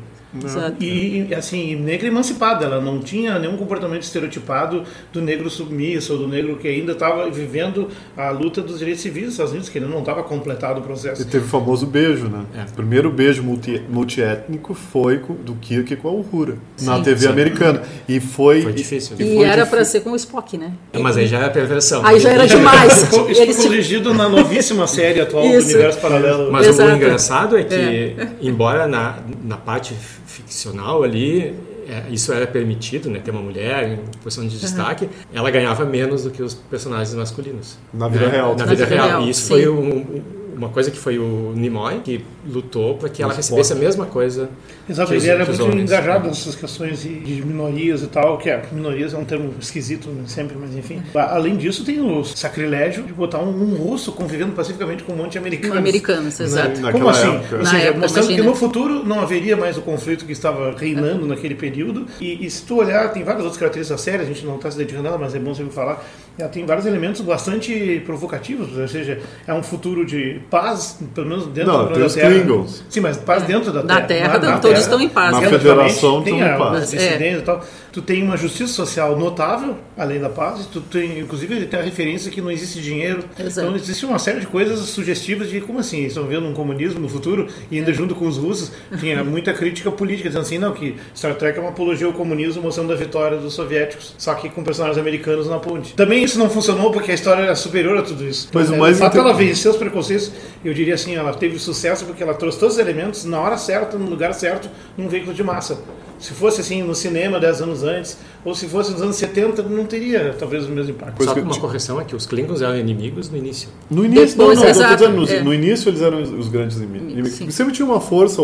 Exato. 0.45 0.77
E, 0.83 1.35
assim, 1.35 1.75
negra 1.77 2.07
emancipada, 2.07 2.65
ela 2.65 2.81
não 2.81 3.01
tinha 3.01 3.39
nenhum 3.39 3.57
comportamento 3.57 4.03
estereotipado 4.03 4.85
do 5.13 5.23
negro 5.23 5.49
submisso 5.49 6.13
ou 6.13 6.19
do 6.19 6.29
negro 6.29 6.57
que 6.57 6.69
ainda 6.69 6.93
estava 6.93 7.31
vivendo 7.31 7.89
a 8.17 8.31
luta 8.31 8.61
dos 8.61 8.79
direitos 8.79 9.03
civis 9.03 9.25
dos 9.25 9.33
Estados 9.33 9.53
Unidos, 9.53 9.69
que 9.71 9.79
ainda 9.79 9.91
não 9.91 10.01
estava 10.01 10.23
completado 10.23 10.81
o 10.81 10.83
processo. 10.83 11.23
E 11.23 11.25
teve 11.25 11.45
o 11.47 11.49
famoso 11.49 11.87
beijo, 11.87 12.29
né? 12.29 12.45
É. 12.57 12.63
O 12.71 12.73
primeiro 12.75 13.11
beijo 13.11 13.43
multi, 13.43 13.83
multiétnico 13.89 14.75
foi 14.75 15.19
do 15.45 15.55
Kirk 15.55 15.97
com 15.97 16.09
a 16.09 16.13
Uhura, 16.13 16.57
na 16.83 16.97
Sim. 16.97 17.03
TV 17.03 17.21
Sim. 17.21 17.29
americana. 17.29 17.83
E 18.09 18.21
foi... 18.21 18.63
Foi 18.63 18.73
difícil. 18.73 19.17
E, 19.19 19.23
E 19.23 19.35
foi 19.37 19.45
era 19.45 19.65
para 19.67 19.85
ser 19.85 20.01
com 20.01 20.11
o 20.13 20.17
Spock, 20.17 20.59
né? 20.59 20.73
Mas 21.01 21.17
aí 21.17 21.27
já 21.27 21.39
era 21.39 21.51
perversão. 21.51 22.05
Aí 22.05 22.21
já 22.21 22.31
era 22.31 22.47
demais. 22.47 22.93
Isso 23.03 23.07
foi 23.07 23.31
Eles 23.37 23.57
corrigido 23.57 24.13
na 24.13 24.29
novíssima 24.29 24.87
série 24.87 25.21
atual 25.21 25.43
do 25.49 25.55
Isso. 25.55 25.69
Universo 25.71 25.99
Paralelo. 26.01 26.53
Mas 26.53 26.67
Exato. 26.67 26.91
o 26.93 26.97
engraçado 26.97 27.57
é 27.59 27.65
que, 27.65 27.75
É. 27.75 28.29
embora 28.41 28.87
na, 28.87 29.17
na 29.45 29.57
parte 29.57 29.95
ficcional 30.29 31.03
ali, 31.03 31.55
é, 31.89 32.05
isso 32.11 32.33
era 32.33 32.47
permitido, 32.47 33.09
né, 33.11 33.19
ter 33.19 33.31
uma 33.31 33.41
mulher 33.41 33.89
em 33.93 33.97
posição 34.23 34.47
de 34.47 34.59
destaque, 34.59 35.09
ela 35.33 35.51
ganhava 35.51 35.85
menos 35.85 36.23
do 36.25 36.31
que 36.31 36.43
os 36.43 36.55
personagens 36.55 37.15
masculinos. 37.15 37.79
Na 37.93 38.09
vida 38.09 38.27
né? 38.27 38.33
real. 38.33 38.51
Na 38.51 38.57
Na 38.57 38.65
vida 38.67 38.85
vida 38.85 38.95
real. 38.95 39.09
real, 39.09 39.23
E 39.23 39.31
isso 39.31 39.41
sim. 39.43 39.49
foi 39.49 39.69
um- 39.69 40.23
uma 40.59 40.69
coisa 40.69 40.91
que 40.91 40.99
foi 40.99 41.19
o 41.19 41.53
Nimoy 41.57 42.01
que 42.01 42.25
lutou 42.47 42.97
para 42.97 43.09
que 43.09 43.23
ela 43.23 43.33
recebesse 43.33 43.73
a 43.73 43.77
mesma 43.77 44.07
coisa. 44.07 44.51
Exato, 44.89 45.15
ele 45.15 45.29
era 45.29 45.45
muito 45.45 45.63
homens. 45.65 45.83
engajado 45.83 46.29
nessas 46.29 46.55
questões 46.55 47.03
de, 47.03 47.43
minorias 47.45 48.03
e 48.03 48.07
tal, 48.09 48.39
que 48.39 48.51
é, 48.51 48.63
minorias 48.73 49.15
é 49.15 49.19
um 49.19 49.25
termo 49.25 49.55
esquisito 49.61 50.09
né, 50.09 50.23
sempre, 50.27 50.57
mas 50.59 50.75
enfim. 50.77 51.03
A- 51.15 51.37
Além 51.37 51.57
disso, 51.57 51.85
tem 51.85 52.01
o 52.01 52.25
sacrilégio 52.25 53.05
de 53.05 53.13
botar 53.13 53.39
um, 53.39 53.49
um 53.51 53.75
russo 53.77 54.13
convivendo 54.13 54.53
pacificamente 54.53 55.03
com 55.05 55.13
um 55.13 55.17
monte 55.17 55.33
de 55.33 55.39
americanos. 55.39 55.77
americanos, 55.77 56.41
exato. 56.41 56.81
Na- 56.81 56.91
Como 56.93 57.05
Naquela 57.07 57.11
assim? 57.29 57.37
época. 57.37 57.57
Ou 57.57 57.63
Na 57.63 57.71
seja, 57.71 57.83
época, 57.85 58.01
mostrando 58.01 58.25
imagina. 58.27 58.43
que 58.43 58.49
no 58.49 58.55
futuro 58.57 59.05
não 59.07 59.21
haveria 59.21 59.57
mais 59.57 59.77
o 59.79 59.83
conflito 59.83 60.25
que 60.25 60.33
estava 60.33 60.75
reinando 60.77 61.27
naquele 61.27 61.55
período. 61.55 62.07
E, 62.21 62.45
e 62.45 62.51
se 62.51 62.63
tu 62.65 62.77
olhar, 62.77 63.13
tem 63.13 63.23
várias 63.23 63.43
outras 63.45 63.59
características 63.59 64.05
da 64.05 64.11
série, 64.11 64.23
a 64.23 64.27
gente 64.27 64.45
não 64.45 64.57
está 64.57 64.71
se 64.71 64.79
dedicando 64.79 65.07
a 65.07 65.11
ela, 65.11 65.19
mas 65.19 65.35
é 65.35 65.39
bom 65.39 65.55
sempre 65.55 65.73
falar. 65.73 66.05
Ela 66.39 66.49
tem 66.49 66.65
vários 66.65 66.87
elementos 66.87 67.21
bastante 67.21 68.03
provocativos, 68.07 68.77
ou 68.77 68.89
seja, 68.89 69.21
é 69.47 69.53
um 69.53 69.63
futuro 69.63 70.07
de 70.07 70.41
paz, 70.51 70.99
pelo 71.15 71.27
menos 71.29 71.47
dentro 71.47 71.73
Não, 71.73 71.87
do 71.89 71.95
tem 71.95 72.03
os 72.03 72.15
Terra. 72.15 72.31
Klingons. 72.31 72.85
Sim, 72.89 73.01
mas 73.01 73.17
paz 73.17 73.43
dentro 73.45 73.73
da 73.73 73.83
Na 73.83 74.01
Terra. 74.03 74.39
Terra, 74.39 74.59
todos 74.59 74.81
estão 74.81 75.01
em 75.01 75.09
paz. 75.09 75.33
Na 75.33 75.43
Federação 75.49 76.23
tem 76.23 76.35
estão 76.35 76.49
em 76.49 76.53
a- 76.53 76.57
paz. 76.57 76.93
e 76.93 77.43
tal. 77.45 77.65
Tu 77.93 78.03
tem 78.03 78.23
uma 78.23 78.37
justiça 78.37 78.73
social 78.73 79.19
notável, 79.19 79.77
além 79.97 80.21
da 80.21 80.29
paz. 80.29 80.67
Tu 80.73 80.81
tem, 80.81 81.19
inclusive, 81.21 81.55
ele 81.55 81.67
tem 81.67 81.81
a 81.81 81.83
referência 81.83 82.31
que 82.31 82.41
não 82.41 82.51
existe 82.51 82.81
dinheiro. 82.81 83.25
Exato. 83.39 83.67
Então, 83.67 83.77
existe 83.77 84.05
uma 84.07 84.19
série 84.19 84.41
de 84.41 84.47
coisas 84.47 84.79
sugestivas 84.81 85.51
de 85.51 85.61
como 85.61 85.79
assim, 85.81 86.05
estão 86.05 86.25
vendo 86.25 86.47
um 86.47 86.55
comunismo 86.55 87.01
no 87.01 87.09
futuro 87.09 87.49
e 87.71 87.79
ainda 87.79 87.93
junto 87.93 88.15
com 88.15 88.27
os 88.27 88.37
russos 88.37 88.71
tinha 89.01 89.23
muita 89.25 89.53
crítica 89.53 89.91
política, 89.91 90.29
dizendo 90.29 90.43
assim, 90.43 90.59
não, 90.59 90.73
que 90.73 90.97
Star 91.17 91.35
Trek 91.35 91.59
é 91.59 91.61
uma 91.61 91.71
apologia 91.71 92.07
ao 92.07 92.13
comunismo 92.13 92.63
mostrando 92.63 92.93
a 92.93 92.97
vitória 92.97 93.39
dos 93.39 93.55
soviéticos, 93.55 94.15
só 94.19 94.35
que 94.35 94.49
com 94.49 94.63
personagens 94.63 94.99
americanos 94.99 95.49
na 95.49 95.59
ponte. 95.59 95.95
Também 95.95 96.23
isso 96.23 96.39
não 96.39 96.49
funcionou 96.49 96.91
porque 96.93 97.11
a 97.11 97.15
história 97.15 97.43
era 97.43 97.57
superior 97.57 97.99
a 97.99 98.03
tudo 98.03 98.25
isso. 98.25 98.49
Pois 98.53 98.71
o 98.71 98.75
É, 98.75 98.79
mais 98.79 98.99
fato 98.99 99.17
inter- 99.19 99.27
ela 99.29 99.35
venceu 99.37 99.73
os 99.73 99.77
preconceitos, 99.77 100.31
eu 100.65 100.75
diria 100.75 100.95
assim, 100.95 101.15
ela 101.15 101.33
teve 101.33 101.59
sucesso 101.59 102.05
porque 102.05 102.23
ela 102.23 102.35
trouxe 102.35 102.59
todos 102.59 102.75
os 102.75 102.81
elementos 102.81 103.25
na 103.25 103.41
hora 103.41 103.57
certa, 103.57 103.99
no 103.99 104.09
lugar 104.09 104.35
certo, 104.35 104.69
num 104.97 105.09
veículo 105.09 105.35
de 105.35 105.43
massa. 105.43 105.79
Se 106.19 106.33
fosse 106.33 106.61
assim 106.61 106.83
no 106.83 106.95
cinema 106.95 107.39
10 107.39 107.63
anos 107.63 107.83
antes, 107.85 108.19
ou 108.45 108.55
se 108.55 108.67
fosse 108.67 108.91
nos 108.91 109.01
anos 109.01 109.17
70, 109.17 109.63
não 109.63 109.85
teria 109.85 110.35
talvez 110.37 110.67
o 110.67 110.69
mesmo 110.69 110.91
impacto. 110.91 111.23
Só 111.23 111.33
que 111.33 111.41
uma 111.41 111.59
correção 111.59 112.01
é 112.01 112.05
que 112.05 112.17
os 112.17 112.27
Klingons 112.27 112.61
eram 112.61 112.77
inimigos 112.77 113.31
no 113.31 113.37
início. 113.37 113.69
No 113.89 114.05
início, 114.05 114.37
Depois, 114.37 114.59
não, 114.59 114.65
não, 114.65 114.71
exato, 114.71 114.97
dizendo, 114.97 115.17
no, 115.17 115.29
é. 115.29 115.43
no 115.43 115.55
início 115.55 115.89
eles 115.89 116.03
eram 116.03 116.21
os, 116.21 116.49
grandes 116.49 116.79
inimigos. 116.79 117.31
Sim. 117.33 117.51
Sempre 117.51 117.73
tinha 117.73 117.87
uma 117.87 118.01
força 118.01 118.43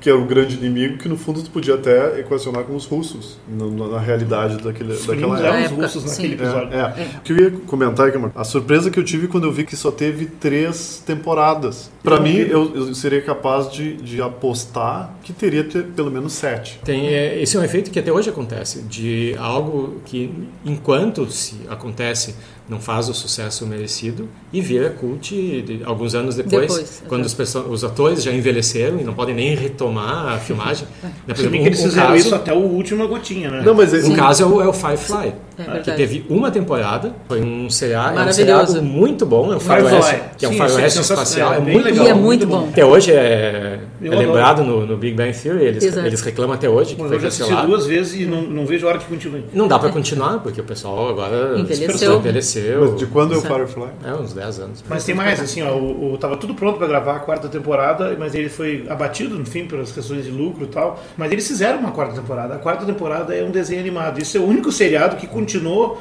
que 0.00 0.08
era 0.10 0.18
o 0.18 0.24
grande 0.26 0.56
inimigo 0.56 0.98
que 0.98 1.08
no 1.08 1.16
fundo 1.16 1.42
tu 1.42 1.50
podia 1.50 1.74
até 1.74 2.20
equacionar 2.20 2.64
com 2.64 2.76
os 2.76 2.84
russos, 2.84 3.38
no- 3.48 3.70
no- 3.70 3.90
na 3.92 3.98
realidade 3.98 4.56
daquele, 4.62 4.92
Os 4.92 5.06
daquela 5.06 5.38
época. 5.38 5.64
os 5.64 5.70
russos 5.94 6.04
naquele 6.10 6.28
sim. 6.28 6.34
episódio. 6.34 6.74
É, 6.74 6.78
é. 6.80 7.10
O 7.18 7.20
que 7.22 7.32
eu 7.32 7.36
ia 7.38 7.50
comentar 7.66 8.08
é 8.08 8.10
que 8.10 8.18
a 8.34 8.44
surpresa 8.44 8.90
que 8.90 8.98
eu 8.98 9.04
tive 9.04 9.26
quando 9.28 9.44
eu 9.44 9.52
vi 9.52 9.64
que 9.64 9.74
só 9.76 9.90
teve 9.90 10.26
três 10.26 11.02
temporadas. 11.04 11.90
Pra 12.02 12.16
Eu 12.16 12.22
mim, 12.22 12.36
eu, 12.36 12.72
eu 12.76 12.94
seria 12.94 13.20
capaz 13.22 13.70
de, 13.72 13.94
de 13.96 14.22
apostar 14.22 15.14
que 15.22 15.32
teria 15.32 15.64
ter 15.64 15.82
pelo 15.84 16.10
menos 16.10 16.32
sete. 16.34 16.78
Tem, 16.84 17.08
é, 17.08 17.40
esse 17.42 17.56
é 17.56 17.60
um 17.60 17.64
efeito 17.64 17.90
que 17.90 17.98
até 17.98 18.12
hoje 18.12 18.30
acontece, 18.30 18.82
de 18.82 19.34
algo 19.38 20.00
que, 20.04 20.30
enquanto 20.64 21.28
se 21.30 21.56
acontece, 21.68 22.34
não 22.68 22.80
faz 22.80 23.08
o 23.08 23.14
sucesso 23.14 23.64
merecido 23.66 24.28
e 24.52 24.60
vira 24.60 24.90
cult 24.90 25.34
de- 25.62 25.82
alguns 25.84 26.14
anos 26.14 26.34
depois, 26.34 26.62
Depois, 26.62 27.02
quando 27.08 27.24
os, 27.24 27.54
os 27.70 27.84
atores 27.84 28.22
já 28.22 28.32
envelheceram 28.32 28.98
e 28.98 29.04
não 29.04 29.14
podem 29.14 29.34
nem 29.34 29.54
retomar 29.54 30.34
a 30.34 30.38
filmagem. 30.38 30.86
Né, 31.26 31.34
por 31.34 31.36
Se 31.36 31.42
exemplo, 31.42 31.50
bem 31.52 31.60
um, 31.60 31.62
que 31.62 31.68
eles 31.68 31.80
um 31.80 31.84
fizeram 31.84 32.06
caso, 32.08 32.18
isso 32.26 32.34
até 32.34 32.52
o 32.52 32.58
última 32.58 33.06
gotinha, 33.06 33.50
né? 33.50 33.62
Não, 33.64 33.74
mas 33.74 33.92
é- 33.94 34.04
um 34.06 34.14
caso 34.14 34.42
é 34.42 34.46
o, 34.46 34.60
é 34.62 34.66
o 34.68 34.72
Firefly, 34.72 35.34
É 35.58 35.62
que 35.64 35.70
verdade. 35.70 35.96
teve 35.96 36.26
uma 36.28 36.50
temporada, 36.50 37.14
foi 37.28 37.40
um 37.40 37.68
seriado, 37.70 38.18
é 38.18 38.24
um 38.24 38.32
seriado 38.32 38.82
muito 38.82 39.24
bom, 39.24 39.52
é 39.52 39.56
um 39.56 39.60
faroeste, 39.60 40.20
que 40.36 40.44
é 40.44 40.48
um 40.48 40.52
faroeste 40.54 41.00
espacial, 41.00 41.54
é, 41.54 41.56
é 41.56 41.60
muito 41.60 41.84
legal. 41.84 42.04
E 42.06 42.08
é 42.08 42.14
bom. 42.14 42.20
muito 42.20 42.46
bom. 42.46 42.68
Até 42.68 42.84
hoje 42.84 43.12
é, 43.12 43.80
é 44.02 44.08
lembrado 44.08 44.62
no, 44.62 44.86
no 44.86 44.96
Big 44.96 45.16
Bang 45.16 45.32
Theory, 45.32 45.64
eles, 45.64 45.82
Exato. 45.82 46.06
eles 46.06 46.20
reclamam 46.20 46.54
até 46.54 46.68
hoje 46.68 46.94
que 46.94 47.00
Mas 47.00 47.08
foi 47.08 47.16
eu 47.16 47.20
já 47.20 47.28
assisti 47.28 47.44
cancelado. 47.44 47.68
duas 47.68 47.86
vezes 47.86 48.20
e 48.20 48.26
não, 48.26 48.42
não 48.42 48.66
vejo 48.66 48.86
a 48.86 48.90
hora 48.90 48.98
que 48.98 49.06
continue. 49.06 49.44
Não 49.52 49.66
dá 49.66 49.78
pra 49.78 49.88
continuar, 49.90 50.40
porque 50.40 50.60
o 50.60 50.64
pessoal 50.64 51.08
agora 51.08 51.58
Envelheceu. 51.58 52.16
envelheceu. 52.18 52.90
Mas 52.90 52.98
de 52.98 53.06
quando 53.06 53.34
é 53.34 53.36
o. 53.38 53.40
Firefly? 53.40 53.88
É, 54.04 54.12
uns 54.12 54.32
10 54.32 54.60
anos. 54.60 54.84
Mas 54.88 55.04
tem 55.04 55.14
mais, 55.14 55.40
assim, 55.40 55.62
ó, 55.62 55.72
o, 55.74 56.12
o- 56.14 56.18
tava 56.18 56.36
tudo 56.36 56.54
pronto 56.54 56.78
pra 56.78 56.86
gravar 56.86 57.16
a 57.16 57.18
quarta 57.20 57.48
temporada, 57.48 58.14
mas 58.18 58.34
ele 58.34 58.48
foi 58.48 58.84
abatido, 58.88 59.38
no 59.38 59.46
fim, 59.46 59.66
pelas 59.66 59.90
questões 59.92 60.24
de 60.24 60.30
lucro 60.30 60.64
e 60.64 60.68
tal. 60.68 61.02
Mas 61.16 61.32
eles 61.32 61.46
fizeram 61.46 61.78
uma 61.78 61.92
quarta 61.92 62.14
temporada. 62.20 62.54
A 62.54 62.58
quarta 62.58 62.84
temporada 62.84 63.34
é 63.34 63.42
um 63.42 63.50
desenho 63.50 63.80
animado. 63.80 64.20
Isso 64.20 64.36
é 64.36 64.40
o 64.40 64.44
único 64.44 64.70
seriado 64.70 65.16
que 65.16 65.26
continuou 65.46 65.98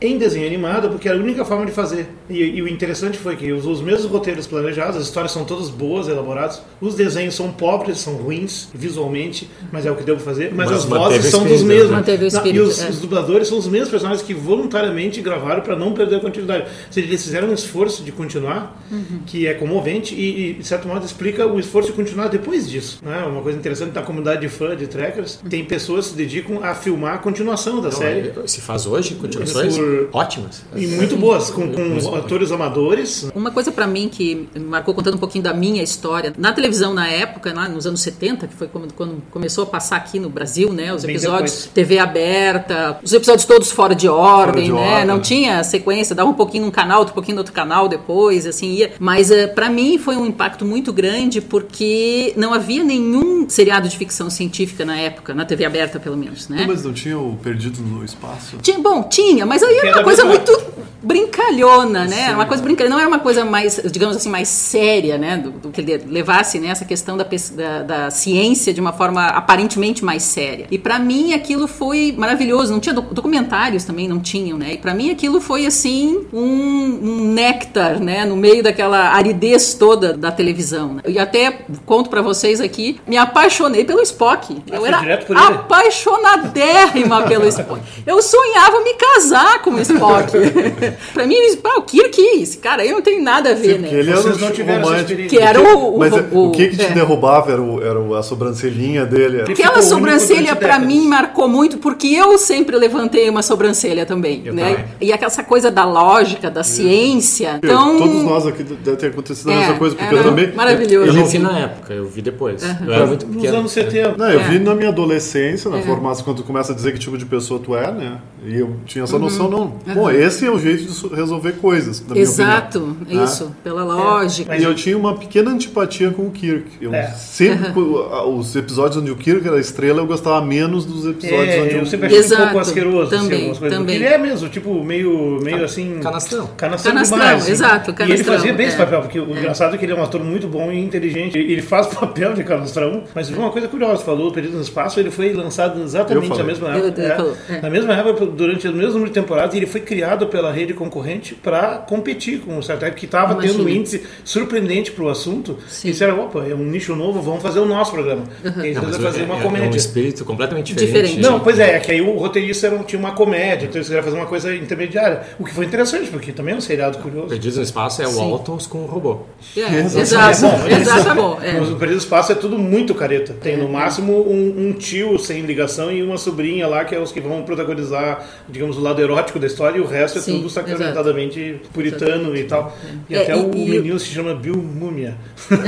em 0.00 0.16
desenho 0.18 0.46
animado, 0.46 0.88
porque 0.90 1.08
era 1.08 1.18
a 1.18 1.20
única 1.20 1.44
forma 1.44 1.66
de 1.66 1.72
fazer. 1.72 2.08
E, 2.30 2.38
e 2.42 2.62
o 2.62 2.68
interessante 2.68 3.18
foi 3.18 3.36
que 3.36 3.50
usou 3.52 3.72
os 3.72 3.80
mesmos 3.80 4.04
roteiros 4.10 4.46
planejados, 4.46 4.96
as 4.96 5.04
histórias 5.04 5.32
são 5.32 5.44
todas 5.44 5.68
boas, 5.70 6.08
elaboradas, 6.08 6.62
os 6.80 6.94
desenhos 6.94 7.34
são 7.34 7.50
pobres, 7.52 7.98
são 7.98 8.14
ruins 8.14 8.68
visualmente, 8.74 9.48
mas 9.72 9.84
é 9.86 9.90
o 9.90 9.96
que 9.96 10.02
pra 10.04 10.16
fazer. 10.18 10.52
Mas, 10.54 10.70
Mas 10.70 10.78
as 10.78 10.84
vozes 10.84 11.26
são 11.26 11.44
dos 11.44 11.62
mesmos. 11.62 11.90
né? 11.90 12.04
Não, 12.32 12.46
e 12.46 12.60
os, 12.60 12.80
é. 12.80 12.88
os 12.88 13.00
dubladores 13.00 13.48
são 13.48 13.58
os 13.58 13.66
mesmos 13.66 13.90
personagens 13.90 14.22
que 14.24 14.32
voluntariamente 14.34 15.20
gravaram 15.20 15.60
para 15.62 15.76
não 15.76 15.92
perder 15.92 16.16
a 16.16 16.20
continuidade. 16.20 16.62
Ou 16.64 16.92
seja, 16.92 17.06
eles 17.06 17.22
fizeram 17.22 17.48
um 17.48 17.54
esforço 17.54 18.02
de 18.02 18.12
continuar, 18.12 18.76
Uhum. 18.90 19.20
que 19.26 19.46
é 19.46 19.52
comovente 19.54 20.14
e, 20.14 20.50
e, 20.50 20.54
de 20.54 20.66
certo 20.66 20.88
modo, 20.88 21.04
explica 21.04 21.46
o 21.46 21.58
esforço 21.60 21.90
de 21.90 21.96
continuar 21.96 22.28
depois 22.28 22.68
disso. 22.70 23.00
Né? 23.02 23.18
Uma 23.26 23.42
coisa 23.42 23.58
interessante 23.58 23.94
na 23.94 24.02
comunidade 24.02 24.40
de 24.40 24.48
fã 24.48 24.74
de 24.76 24.86
Trekkers, 24.86 25.40
tem 25.48 25.64
pessoas 25.64 26.06
que 26.06 26.10
se 26.12 26.16
dedicam 26.16 26.62
a 26.64 26.74
filmar 26.74 27.14
a 27.16 27.18
continuação 27.18 27.76
da 27.80 27.90
Não, 27.90 27.92
série. 27.98 28.28
é, 28.28 28.46
se 28.46 28.60
faz 28.60 28.86
hoje 28.86 29.14
continuações 29.16 29.76
Por- 29.76 29.87
ótimas. 30.12 30.62
E 30.74 30.86
muito 30.86 31.16
boas, 31.16 31.50
com, 31.50 31.72
com 31.72 32.16
atores 32.16 32.52
amadores. 32.52 33.30
Uma 33.34 33.50
coisa 33.50 33.70
pra 33.70 33.86
mim 33.86 34.08
que 34.08 34.48
me 34.54 34.60
marcou 34.60 34.94
contando 34.94 35.14
um 35.14 35.18
pouquinho 35.18 35.44
da 35.44 35.54
minha 35.54 35.82
história, 35.82 36.32
na 36.36 36.52
televisão 36.52 36.94
na 36.94 37.08
época, 37.08 37.52
lá 37.52 37.68
nos 37.68 37.86
anos 37.86 38.00
70, 38.00 38.46
que 38.46 38.54
foi 38.54 38.68
quando, 38.68 38.92
quando 38.94 39.22
começou 39.30 39.64
a 39.64 39.66
passar 39.66 39.96
aqui 39.96 40.18
no 40.18 40.28
Brasil, 40.28 40.72
né, 40.72 40.92
os 40.92 41.04
episódios. 41.04 41.68
TV 41.72 41.98
aberta, 41.98 42.98
os 43.02 43.12
episódios 43.12 43.44
todos 43.44 43.70
fora 43.70 43.94
de 43.94 44.08
ordem, 44.08 44.64
de 44.64 44.72
né? 44.72 44.92
ordem. 44.92 45.06
Não 45.06 45.20
tinha 45.20 45.62
sequência, 45.64 46.14
dava 46.14 46.28
um 46.28 46.34
pouquinho 46.34 46.64
num 46.64 46.70
canal, 46.70 47.00
outro 47.00 47.14
pouquinho 47.14 47.36
no 47.36 47.40
outro 47.40 47.52
canal 47.52 47.88
depois, 47.88 48.46
assim 48.46 48.72
ia. 48.72 48.92
Mas 48.98 49.30
eh, 49.30 49.46
pra 49.46 49.68
mim 49.68 49.98
foi 49.98 50.16
um 50.16 50.26
impacto 50.26 50.64
muito 50.64 50.92
grande 50.92 51.40
porque 51.40 52.32
não 52.36 52.52
havia 52.52 52.82
nenhum 52.82 53.48
seriado 53.48 53.88
de 53.88 53.96
ficção 53.96 54.30
científica 54.30 54.84
na 54.84 54.96
época, 54.96 55.34
na 55.34 55.44
TV 55.44 55.64
aberta 55.64 55.98
pelo 55.98 56.16
menos, 56.16 56.48
né? 56.48 56.64
Mas 56.66 56.84
não 56.84 56.92
tinha 56.92 57.18
o 57.18 57.36
Perdido 57.36 57.80
no 57.80 58.04
Espaço? 58.04 58.56
Tinha, 58.62 58.78
bom, 58.78 59.02
tinha, 59.02 59.46
mas 59.46 59.62
aí 59.62 59.77
Que 59.80 59.86
era 59.86 59.96
uma 59.98 60.04
coisa 60.04 60.24
muito 60.24 60.78
brincalhona, 61.00 62.04
né? 62.06 62.22
Era 62.24 62.34
uma 62.34 62.44
coisa 62.44 62.62
brincalhona, 62.62 62.94
não 62.96 63.00
era 63.00 63.08
uma 63.08 63.20
coisa 63.20 63.44
mais, 63.44 63.80
digamos 63.90 64.16
assim, 64.16 64.28
mais 64.28 64.48
séria, 64.48 65.16
né? 65.16 65.36
Do, 65.38 65.50
do 65.52 65.68
que 65.70 65.80
levasse 65.80 66.58
né, 66.58 66.68
essa 66.68 66.84
questão 66.84 67.16
da, 67.16 67.24
da, 67.24 67.82
da 67.82 68.10
ciência 68.10 68.74
de 68.74 68.80
uma 68.80 68.92
forma 68.92 69.24
aparentemente 69.26 70.04
mais 70.04 70.22
séria. 70.24 70.66
E 70.70 70.76
pra 70.78 70.98
mim 70.98 71.32
aquilo 71.32 71.66
foi 71.68 72.12
maravilhoso. 72.16 72.72
Não 72.72 72.80
tinha 72.80 72.92
doc- 72.94 73.12
documentários 73.12 73.84
também, 73.84 74.08
não 74.08 74.18
tinham, 74.20 74.58
né? 74.58 74.72
E 74.74 74.78
pra 74.78 74.92
mim 74.92 75.10
aquilo 75.10 75.40
foi 75.40 75.64
assim 75.66 76.26
um, 76.32 76.40
um 76.42 77.32
néctar, 77.32 78.00
né? 78.00 78.24
No 78.24 78.36
meio 78.36 78.62
daquela 78.62 79.10
aridez 79.14 79.74
toda 79.74 80.12
da 80.14 80.32
televisão. 80.32 80.94
né? 80.94 81.02
E 81.06 81.18
até 81.18 81.58
conto 81.86 82.10
pra 82.10 82.20
vocês 82.20 82.60
aqui, 82.60 83.00
me 83.06 83.16
apaixonei 83.16 83.84
pelo 83.84 84.02
Spock. 84.02 84.62
Eu 84.70 84.80
foi 84.80 84.88
era 84.88 85.00
apaixonadérrima 85.46 87.22
pelo 87.22 87.46
Spock. 87.46 87.80
Eu 88.06 88.20
sonhava 88.20 88.80
me 88.80 88.94
casar 88.94 89.62
com 89.62 89.67
o 89.76 89.80
Spock. 89.80 90.32
pra 91.14 91.26
mim, 91.26 91.36
pá, 91.62 91.74
o 91.78 91.82
Kirk, 91.82 92.20
esse 92.40 92.58
cara 92.58 92.82
aí 92.82 92.90
não 92.90 93.02
tem 93.02 93.22
nada 93.22 93.50
a 93.50 93.54
ver, 93.54 93.74
Sim, 93.74 93.78
né? 93.78 93.88
ele 93.92 94.10
era 94.10 94.20
Vocês 94.20 94.36
um 94.36 94.40
não 94.40 94.50
tiveram 94.50 94.80
essa 94.80 94.90
romântico. 94.90 95.10
experiência. 95.12 95.38
Que 95.38 95.44
era 95.44 95.60
o, 95.60 95.94
o, 95.94 95.98
Mas 95.98 96.12
é, 96.12 96.24
o- 96.32 96.46
o 96.48 96.50
que, 96.52 96.68
que 96.68 96.76
te 96.76 96.84
é. 96.86 96.90
derrubava 96.90 97.52
era, 97.52 97.62
o- 97.62 97.82
era 97.82 98.00
o- 98.00 98.14
a 98.14 98.22
sobrancelhinha 98.22 99.04
dele. 99.06 99.40
Era... 99.40 99.52
Aquela 99.52 99.82
sobrancelha 99.82 100.54
décadas. 100.54 100.86
mim 100.86 101.06
marcou 101.06 101.48
muito 101.48 101.78
porque 101.78 102.08
eu 102.08 102.38
sempre 102.38 102.76
levantei 102.76 103.28
uma 103.28 103.42
sobrancelha 103.42 104.04
também, 104.06 104.42
Eu 104.44 104.54
né? 104.54 104.70
também. 104.70 104.84
E 105.00 105.12
essa 105.12 105.42
coisa 105.42 105.70
da 105.70 105.84
lógica, 105.84 106.50
da 106.50 106.62
ciência. 106.62 107.58
Então, 107.62 107.98
Todos 107.98 108.22
nós 108.22 108.46
aqui 108.46 108.62
deve 108.62 108.96
ter 108.96 109.06
acontecido 109.08 109.50
a 109.50 109.54
É, 109.54 109.58
mesma 109.58 109.74
coisa, 109.76 109.96
porque 109.96 110.14
era 110.14 110.24
eu 110.24 110.28
também. 110.30 110.52
maravilhoso. 110.52 111.06
Eu 111.08 111.14
não 111.14 111.26
vi 111.26 111.38
na 111.38 111.58
época, 111.58 111.92
eu 111.92 112.06
vi 112.06 112.22
depois. 112.22 112.62
Eu 112.86 112.92
era 112.92 113.06
muito 113.06 113.26
Nos 113.26 113.36
pequeno. 113.36 113.58
anos 113.58 113.72
70. 113.72 114.16
Não, 114.16 114.30
eu 114.30 114.40
É. 114.40 114.48
vi 114.48 114.58
na 114.58 114.74
minha 114.74 114.88
adolescência, 114.88 115.70
na 115.70 115.80
formação, 115.82 116.24
quando 116.24 116.38
tu 116.38 116.42
começa 116.44 116.72
a 116.72 116.74
dizer 116.74 116.92
que 116.92 116.98
tipo 116.98 117.16
de 117.18 117.26
pessoa 117.26 117.60
tu 117.60 117.76
é, 117.76 117.90
né? 117.92 118.18
E 118.44 118.56
eu 118.58 118.76
tinha 118.86 119.04
essa 119.04 119.18
noção, 119.18 119.50
não. 119.50 119.74
Bom, 119.94 120.10
esse 120.10 120.46
é 120.46 120.50
o 120.50 120.58
jeito 120.58 120.84
de 120.84 120.92
so- 120.92 121.08
resolver 121.08 121.52
coisas, 121.52 122.00
na 122.06 122.14
minha 122.14 122.22
exato, 122.22 122.96
opinião. 123.02 123.24
isso, 123.24 123.54
pela 123.64 123.82
lógica. 123.84 124.56
E 124.56 124.62
eu 124.62 124.74
tinha 124.74 124.96
uma 124.96 125.16
pequena 125.16 125.50
antipatia 125.50 126.10
com 126.10 126.22
o 126.26 126.30
Kirk. 126.30 126.66
Eu 126.80 126.94
É. 126.94 127.08
sempre, 127.08 127.72
os 127.80 128.54
episódios 128.54 128.96
onde 129.02 129.10
o 129.10 129.16
Kirk 129.16 129.46
era 129.46 129.56
a 129.56 129.60
estrela, 129.60 130.00
eu 130.00 130.06
gostava 130.06 130.40
menos 130.44 130.84
dos 130.84 131.04
episódios 131.06 131.56
onde 131.58 131.74
É, 131.74 131.78
eu 131.78 131.82
o... 131.82 131.86
sempre 131.86 132.06
achei 132.06 132.20
um 132.36 132.40
pouco 132.40 132.58
asqueroso. 132.58 133.14
assim, 133.14 133.24
também, 133.24 133.44
coisas. 133.54 133.78
também. 133.78 133.96
Ele 133.96 134.04
é 134.04 134.18
mesmo, 134.18 134.48
tipo, 134.48 134.84
meio, 134.84 135.40
meio 135.42 135.64
assim... 135.64 135.98
Canastrão. 136.00 136.48
Canastrão, 136.56 136.92
Canastrão, 136.94 137.18
demais. 137.18 137.42
assim. 137.42 137.52
exato, 137.52 137.90
E 137.90 137.90
ele 137.90 137.96
canastrão, 137.96 138.34
fazia 138.36 138.52
bem 138.54 138.66
é. 138.66 138.68
esse 138.68 138.78
papel, 138.78 139.00
porque 139.00 139.18
o 139.20 139.30
engraçado 139.36 139.74
é 139.74 139.78
que 139.78 139.84
ele 139.84 139.92
é 139.92 139.96
um 139.96 140.02
ator 140.02 140.22
muito 140.22 140.46
bom 140.46 140.70
e 140.70 140.78
inteligente. 140.78 141.36
Ele 141.36 141.60
faz 141.62 141.86
papel 141.92 142.34
de 142.34 142.44
canastrão, 142.44 143.02
mas 143.14 143.28
uma 143.30 143.50
coisa 143.50 143.66
curiosa, 143.68 144.02
falou, 144.04 144.28
o 144.28 144.32
Perdido 144.32 144.56
no 144.56 144.62
Espaço, 144.62 145.00
ele 145.00 145.10
foi 145.10 145.32
lançado 145.32 145.78
Eu 145.78 145.84
exatamente 145.84 146.28
na 146.38 146.44
mesma 146.44 146.68
Eu- 146.76 146.86
época. 146.88 147.02
eu 147.02 147.36
é. 147.54 147.58
é. 147.58 147.60
Na 147.62 147.70
mesma 147.70 147.92
época, 147.94 148.27
durante 148.28 148.66
o 148.68 148.72
mesmo 148.72 148.92
número 148.94 149.10
de 149.10 149.14
temporadas, 149.14 149.54
e 149.54 149.58
ele 149.58 149.66
foi 149.66 149.80
criado 149.80 150.26
pela 150.26 150.52
rede 150.52 150.74
concorrente 150.74 151.34
para 151.34 151.78
competir 151.78 152.40
com 152.40 152.58
o 152.58 152.62
Star 152.62 152.78
Trek, 152.78 152.96
que 152.96 153.04
estava 153.06 153.34
tendo 153.36 153.64
um 153.64 153.68
índice 153.68 154.02
surpreendente 154.24 154.90
para 154.92 155.04
o 155.04 155.08
assunto. 155.08 155.56
Sim. 155.68 155.88
E 155.88 155.90
disseram, 155.92 156.20
opa, 156.24 156.44
é 156.48 156.54
um 156.54 156.64
nicho 156.64 156.94
novo, 156.94 157.20
vamos 157.22 157.42
fazer 157.42 157.58
o 157.60 157.64
nosso 157.64 157.92
programa. 157.92 158.22
E 158.44 158.66
eles 158.68 158.76
Não, 158.76 158.92
fazer 159.00 159.22
é- 159.22 159.24
uma 159.24 159.34
é- 159.34 159.38
É 159.38 159.40
um 159.40 159.42
comédia. 159.44 159.76
espírito 159.76 160.24
completamente 160.24 160.74
diferente. 160.74 160.88
Diferente. 161.08 161.20
Não, 161.20 161.40
pois 161.40 161.58
é, 161.58 161.76
é 161.76 161.80
que 161.80 161.90
aí 161.92 162.00
o 162.00 162.16
roteirista 162.16 162.66
era, 162.66 162.76
um- 162.76 162.82
tinha 162.82 162.98
uma 162.98 163.12
comédia, 163.12 163.66
então 163.66 163.76
eles 163.76 163.88
queriam 163.88 164.04
fazer 164.04 164.16
uma 164.16 164.26
coisa 164.26 164.54
intermediária. 164.54 165.22
O 165.38 165.44
que 165.44 165.52
foi 165.52 165.64
interessante, 165.64 166.10
porque 166.10 166.32
também 166.32 166.54
é 166.54 166.56
um 166.56 166.60
seriado 166.60 166.98
curioso. 166.98 167.28
Perdidos 167.28 167.56
no 167.56 167.62
Espaço 167.62 168.02
é 168.02 168.08
o. 168.08 168.20
Altons 168.20 168.66
com 168.66 168.78
o 168.78 168.86
robô. 168.86 169.20
É, 169.56 169.60
Exato. 169.60 169.98
exato, 170.00 170.46
É 170.46 170.50
bom, 170.50 170.76
exato, 170.80 171.14
bom, 171.14 171.38
é. 171.42 171.52
No 171.52 171.66
Perdido 171.76 171.92
no 171.92 171.96
Espaço 171.98 172.32
é 172.32 172.34
tudo 172.34 172.58
muito 172.58 172.94
careta. 172.94 173.32
Tem 173.40 173.56
no 173.56 173.68
máximo 173.68 174.12
um, 174.28 174.68
um 174.68 174.72
tio 174.72 175.18
sem 175.18 175.40
ligação 175.42 175.90
e 175.90 176.02
uma 176.02 176.18
sobrinha 176.18 176.66
lá, 176.66 176.84
que 176.84 176.94
é 176.94 176.98
os 177.00 177.10
que 177.12 177.20
vão 177.20 177.42
protagonizar, 177.42 178.17
digamos, 178.48 178.76
o 178.76 178.80
lado 178.80 179.00
erótico 179.00 179.38
da 179.38 179.46
história, 179.46 179.78
e 179.78 179.80
o 179.80 179.86
resto 179.86 180.18
é 180.18 180.22
Sim, 180.22 180.36
tudo 180.38 180.50
sacramentadamente 180.50 181.60
puritano 181.72 182.36
e 182.36 182.44
tal. 182.44 182.76
E 183.08 183.14
É, 183.14 183.22
até 183.22 183.36
e- 183.36 183.40
o, 183.40 183.50
e- 183.54 183.68
menino 183.70 183.98
se 183.98 184.06
chama 184.06 184.34
Bill 184.34 184.56
Múmia. 184.56 185.16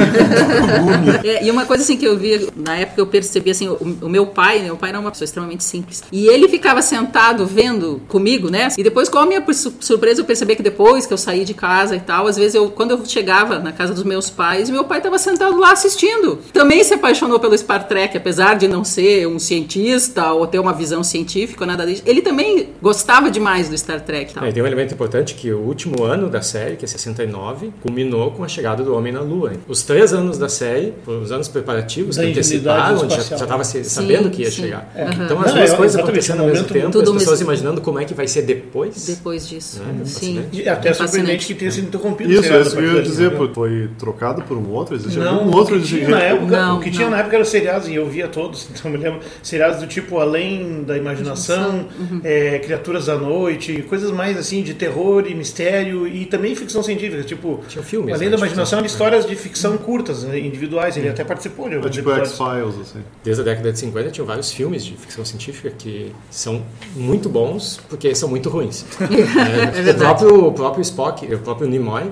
É, 1.24 1.44
e 1.44 1.50
uma 1.50 1.64
coisa 1.66 1.82
assim 1.82 1.96
que 1.96 2.04
eu 2.04 2.16
vi, 2.16 2.48
na 2.56 2.76
época 2.76 3.00
eu 3.00 3.06
percebi 3.06 3.50
assim, 3.50 3.68
o, 3.68 3.74
o 4.02 4.08
meu 4.08 4.26
pai, 4.26 4.60
meu 4.60 4.76
pai 4.76 4.90
era 4.90 5.00
uma 5.00 5.10
pessoa 5.10 5.24
extremamente 5.24 5.64
simples. 5.64 6.02
E 6.10 6.26
ele 6.28 6.48
ficava 6.48 6.82
sentado 6.82 7.46
vendo 7.46 8.00
comigo, 8.08 8.50
né? 8.50 8.68
E 8.76 8.82
depois, 8.82 9.08
com 9.08 9.18
a 9.18 9.26
minha 9.26 9.44
sur- 9.52 9.72
surpresa, 9.80 10.20
eu 10.20 10.24
percebi 10.24 10.56
que 10.56 10.62
depois 10.62 11.06
que 11.06 11.12
eu 11.12 11.18
saí 11.18 11.44
de 11.44 11.54
casa 11.54 11.96
e 11.96 12.00
tal, 12.00 12.26
às 12.26 12.36
vezes 12.36 12.54
eu, 12.54 12.70
quando 12.70 12.92
eu 12.92 13.04
chegava 13.04 13.58
na 13.58 13.72
casa 13.72 13.92
dos 13.94 14.02
meus 14.04 14.30
pais, 14.30 14.70
meu 14.70 14.84
pai 14.84 14.98
estava 14.98 15.18
sentado 15.18 15.58
lá 15.58 15.72
assistindo. 15.72 16.38
Também 16.52 16.82
se 16.84 16.94
apaixonou 16.94 17.38
pelo 17.38 17.56
Star 17.56 17.86
Trek, 17.86 18.16
apesar 18.16 18.54
de 18.56 18.66
não 18.68 18.84
ser 18.84 19.26
um 19.26 19.38
cientista 19.38 20.32
ou 20.32 20.46
ter 20.46 20.58
uma 20.58 20.72
visão 20.72 21.02
científica 21.02 21.62
ou 21.64 21.66
nada 21.66 21.86
disso. 21.86 22.02
Ele 22.06 22.22
também 22.22 22.39
gostava 22.82 23.30
demais 23.30 23.68
do 23.68 23.76
Star 23.76 24.00
Trek 24.00 24.32
tal. 24.34 24.44
É, 24.44 24.52
tem 24.52 24.62
um 24.62 24.66
elemento 24.66 24.94
importante 24.94 25.34
que 25.34 25.52
o 25.52 25.58
último 25.58 26.04
ano 26.04 26.28
da 26.28 26.42
série, 26.42 26.76
que 26.76 26.84
é 26.84 26.88
69, 26.88 27.72
culminou 27.82 28.30
com 28.32 28.44
a 28.44 28.48
chegada 28.48 28.82
do 28.82 28.94
homem 28.94 29.12
na 29.12 29.20
Lua. 29.20 29.52
Os 29.68 29.82
três 29.82 30.12
anos 30.12 30.38
da 30.38 30.48
série, 30.48 30.92
os 31.06 31.30
anos 31.32 31.48
preparativos 31.48 32.16
Da 32.16 32.22
que 32.24 32.30
anteciparam, 32.30 33.08
já 33.08 33.18
estava 33.36 33.64
sabendo 33.64 34.30
que 34.30 34.42
ia 34.42 34.50
sim. 34.50 34.62
chegar. 34.62 34.90
É. 34.94 35.04
Então 35.04 35.38
Não, 35.38 35.44
as 35.44 35.54
duas 35.54 35.70
é, 35.72 35.76
coisas 35.76 36.00
acontecendo 36.00 36.40
ao 36.40 36.46
mesmo 36.46 36.66
tempo, 36.66 36.98
as 36.98 37.10
pessoas 37.10 37.38
mesmo. 37.38 37.44
imaginando 37.44 37.80
como 37.80 37.98
é 37.98 38.04
que 38.04 38.14
vai 38.14 38.26
ser 38.26 38.42
depois. 38.42 39.06
Depois 39.06 39.48
disso. 39.48 39.80
É, 39.82 40.04
Sim. 40.04 40.44
E 40.52 40.68
até 40.68 40.90
É 40.90 40.94
surpreendente 40.94 41.46
que 41.46 41.54
tenha 41.54 41.70
sido 41.70 41.88
interrompido. 41.88 42.30
Isso, 42.32 42.42
seriado 42.42 42.66
isso 42.66 42.76
que 42.76 42.82
eu 42.82 42.96
ia 42.96 43.02
dizer, 43.02 43.30
pô, 43.36 43.48
foi 43.52 43.90
trocado 43.98 44.42
por 44.42 44.56
um 44.56 44.70
outro? 44.70 44.94
Existe 44.94 45.18
Não, 45.18 45.40
algum 45.40 45.56
outro 45.56 45.78
o 45.78 45.82
que 45.82 46.06
na 46.06 46.20
época, 46.20 46.60
Não, 46.60 46.78
o 46.78 46.80
que 46.80 46.90
tinha 46.90 47.04
não. 47.04 47.10
na 47.12 47.18
época 47.18 47.36
eram 47.36 47.44
seriados 47.44 47.88
e 47.88 47.94
eu 47.94 48.08
via 48.08 48.28
todos, 48.28 48.68
então 48.74 48.90
me 48.90 48.96
lembro 48.96 49.20
seriados 49.42 49.80
do 49.80 49.86
tipo 49.86 50.18
além 50.18 50.82
da 50.84 50.96
imaginação, 50.96 51.86
Uhum. 51.98 52.20
É, 52.30 52.58
criaturas 52.60 53.06
da 53.06 53.16
noite, 53.16 53.82
coisas 53.88 54.10
mais 54.12 54.36
assim 54.36 54.62
de 54.62 54.74
terror 54.74 55.24
e 55.26 55.34
mistério 55.34 56.06
e 56.06 56.24
também 56.24 56.54
ficção 56.54 56.82
científica, 56.82 57.22
tipo 57.24 57.60
Tinha 57.66 57.82
filmes, 57.82 58.14
além 58.14 58.28
né, 58.28 58.30
da 58.30 58.36
de 58.36 58.42
imaginação, 58.42 58.78
eram 58.78 58.86
histórias 58.86 59.26
de 59.26 59.34
ficção 59.34 59.76
curtas, 59.76 60.22
né, 60.22 60.38
individuais. 60.38 60.96
Ele 60.96 61.08
até 61.08 61.24
participou 61.24 61.68
de 61.68 61.74
É 61.74 61.76
alguns 61.78 61.94
tipo. 61.94 62.10
X-Files, 62.10 62.80
assim. 62.80 63.00
Desde 63.24 63.42
a 63.42 63.44
década 63.44 63.72
de 63.72 63.78
50 63.78 64.10
tinham 64.10 64.26
vários 64.26 64.52
filmes 64.52 64.84
de 64.84 64.96
ficção 64.96 65.24
científica 65.24 65.70
que 65.76 66.12
são 66.30 66.62
muito 66.94 67.28
bons 67.28 67.80
porque 67.88 68.14
são 68.14 68.28
muito 68.28 68.48
ruins. 68.48 68.84
É, 69.40 69.80
o, 69.80 69.82
verdade. 69.82 69.98
próprio, 69.98 70.46
o 70.46 70.52
próprio 70.52 70.82
Spock, 70.82 71.34
o 71.34 71.38
próprio 71.38 71.68
Nimoy, 71.68 72.10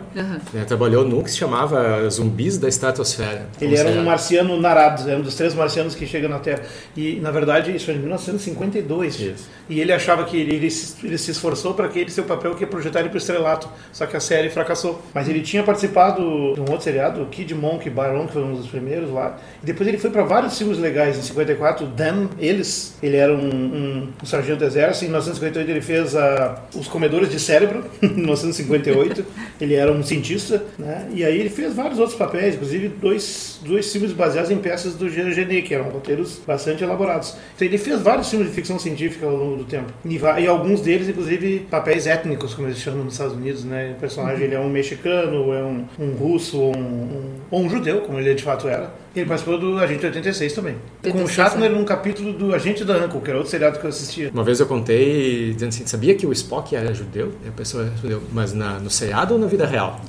né, 0.53 0.65
trabalhou 0.67 1.05
num 1.07 1.23
que 1.23 1.31
se 1.31 1.37
chamava 1.37 2.09
Zumbis 2.11 2.59
da 2.59 2.69
Estratosfera. 2.69 3.49
Ele 3.61 3.77
era 3.77 3.91
um 3.91 4.05
marciano 4.05 4.61
narado, 4.61 5.09
era 5.09 5.19
um 5.19 5.23
dos 5.23 5.35
três 5.35 5.55
marcianos 5.55 5.95
que 5.95 6.07
chega 6.07 6.29
na 6.29 6.39
Terra. 6.39 6.63
E, 6.97 7.21
na 7.21 7.31
verdade, 7.31 7.75
isso 7.75 7.85
foi 7.87 7.95
em 7.95 7.99
1952. 7.99 9.21
Isso. 9.21 9.49
E 9.69 9.81
ele 9.81 9.93
achava 10.09 10.25
que 10.25 10.37
ele, 10.37 10.55
ele, 10.55 10.71
se, 10.71 10.95
ele 11.05 11.19
se 11.19 11.31
esforçou 11.31 11.75
para 11.75 11.87
que 11.89 11.99
ele 11.99 12.11
seu 12.11 12.25
papel 12.25 12.55
que 12.55 12.63
ia 12.63 12.67
projetar 12.67 13.01
ele 13.01 13.11
para 13.11 13.17
o 13.17 13.19
estrelato. 13.19 13.69
Só 13.93 14.07
que 14.07 14.17
a 14.17 14.21
série 14.21 14.49
fracassou. 14.49 15.03
Mas 15.13 15.29
ele 15.29 15.43
tinha 15.43 15.63
participado 15.63 16.55
de 16.55 16.61
um 16.61 16.65
outro 16.71 16.83
seriado, 16.83 17.27
Kid 17.27 17.55
Monk 17.55 17.89
Baron, 17.91 18.27
que 18.27 18.33
foi 18.33 18.43
um 18.43 18.55
dos 18.55 18.67
primeiros 18.67 19.11
lá. 19.11 19.39
E 19.63 19.67
depois 19.67 19.87
ele 19.87 19.99
foi 19.99 20.11
para 20.11 20.23
vários 20.23 20.57
filmes 20.57 20.79
legais. 20.79 21.19
Em 21.19 21.23
54, 21.23 21.87
Them, 21.89 22.31
Eles. 22.39 22.97
Ele 23.03 23.17
era 23.17 23.33
um, 23.33 23.39
um, 23.39 24.09
um 24.23 24.27
sargento 24.27 24.61
do 24.61 24.65
exército. 24.65 25.05
Em 25.05 25.09
1958 25.09 25.71
ele 25.71 25.81
fez 25.81 26.17
a, 26.17 26.63
Os 26.75 26.89
Comedores 26.89 27.31
de 27.31 27.39
Cérebro. 27.39 27.85
em 28.03 28.09
1958 28.09 29.25
ele 29.61 29.75
era 29.75 29.93
um 29.93 30.03
cientista. 30.03 30.65
Né? 30.79 31.09
E 31.13 31.25
aí 31.25 31.39
ele 31.39 31.51
fez 31.51 31.75
vários 31.75 31.99
outros 31.99 32.17
papéis, 32.17 32.55
inclusive 32.55 32.89
dois, 32.89 33.61
dois 33.63 33.93
filmes 33.93 34.13
baseados 34.13 34.51
em 34.51 34.59
peças 34.59 34.95
do 34.95 35.09
Jean 35.11 35.31
Genet, 35.33 35.63
que 35.63 35.75
eram 35.75 35.91
roteiros 35.91 36.41
bastante 36.47 36.83
elaborados. 36.83 37.37
Então 37.55 37.69
ele 37.69 37.79
fez 37.79 38.01
vários 38.01 38.31
filmes 38.31 38.49
de 38.49 38.55
ficção 38.55 38.79
científica 38.79 39.27
ao 39.27 39.37
longo 39.37 39.57
do 39.57 39.65
tempo. 39.65 39.93
E, 40.05 40.17
e 40.17 40.47
alguns 40.47 40.81
deles, 40.81 41.09
inclusive, 41.09 41.67
papéis 41.71 42.07
étnicos, 42.07 42.55
como 42.55 42.69
eles 42.69 42.79
chamam 42.79 43.05
nos 43.05 43.15
Estados 43.15 43.35
Unidos, 43.35 43.65
né? 43.65 43.95
O 43.97 44.01
personagem 44.01 44.45
ele 44.45 44.55
é 44.55 44.61
um 44.61 44.69
mexicano, 44.69 45.53
é 45.53 45.63
um, 45.63 45.85
um 45.99 46.11
russo, 46.13 46.61
um, 46.61 46.71
um- 46.79 47.35
ou 47.51 47.61
um 47.63 47.69
judeu, 47.71 48.03
como 48.03 48.19
ele 48.19 48.35
de 48.35 48.43
fato 48.43 48.69
era. 48.69 48.91
Ele 49.21 49.29
participou 49.29 49.59
do 49.59 49.79
Agente 49.79 50.05
86 50.07 50.53
também. 50.53 50.75
Com 51.03 51.09
o 51.09 51.13
86, 51.23 51.31
Shatner 51.35 51.71
né? 51.71 51.77
num 51.79 51.85
capítulo 51.85 52.33
do 52.33 52.55
Agente 52.55 52.85
da 52.85 52.97
Uncle, 53.05 53.21
que 53.21 53.29
era 53.31 53.39
outro 53.39 53.51
seriado 53.51 53.79
que 53.79 53.85
eu 53.85 53.91
assistia. 53.91 54.31
Uma 54.33 54.45
vez 54.45 54.61
eu 54.61 54.67
contei 54.67 55.53
dizendo 55.55 55.69
assim, 55.71 55.87
sabia 55.87 56.15
que 56.15 56.27
o 56.27 56.33
Spock 56.33 56.75
era 56.75 56.93
judeu? 56.95 57.33
E 57.45 57.49
a 57.49 57.53
pessoa 57.53 57.85
respondeu, 57.85 58.23
mas 58.33 58.53
na, 58.53 58.79
no 58.79 58.91
seriado 58.91 59.35
ou 59.35 59.41
na 59.41 59.47
vida 59.47 59.67
real? 59.67 60.01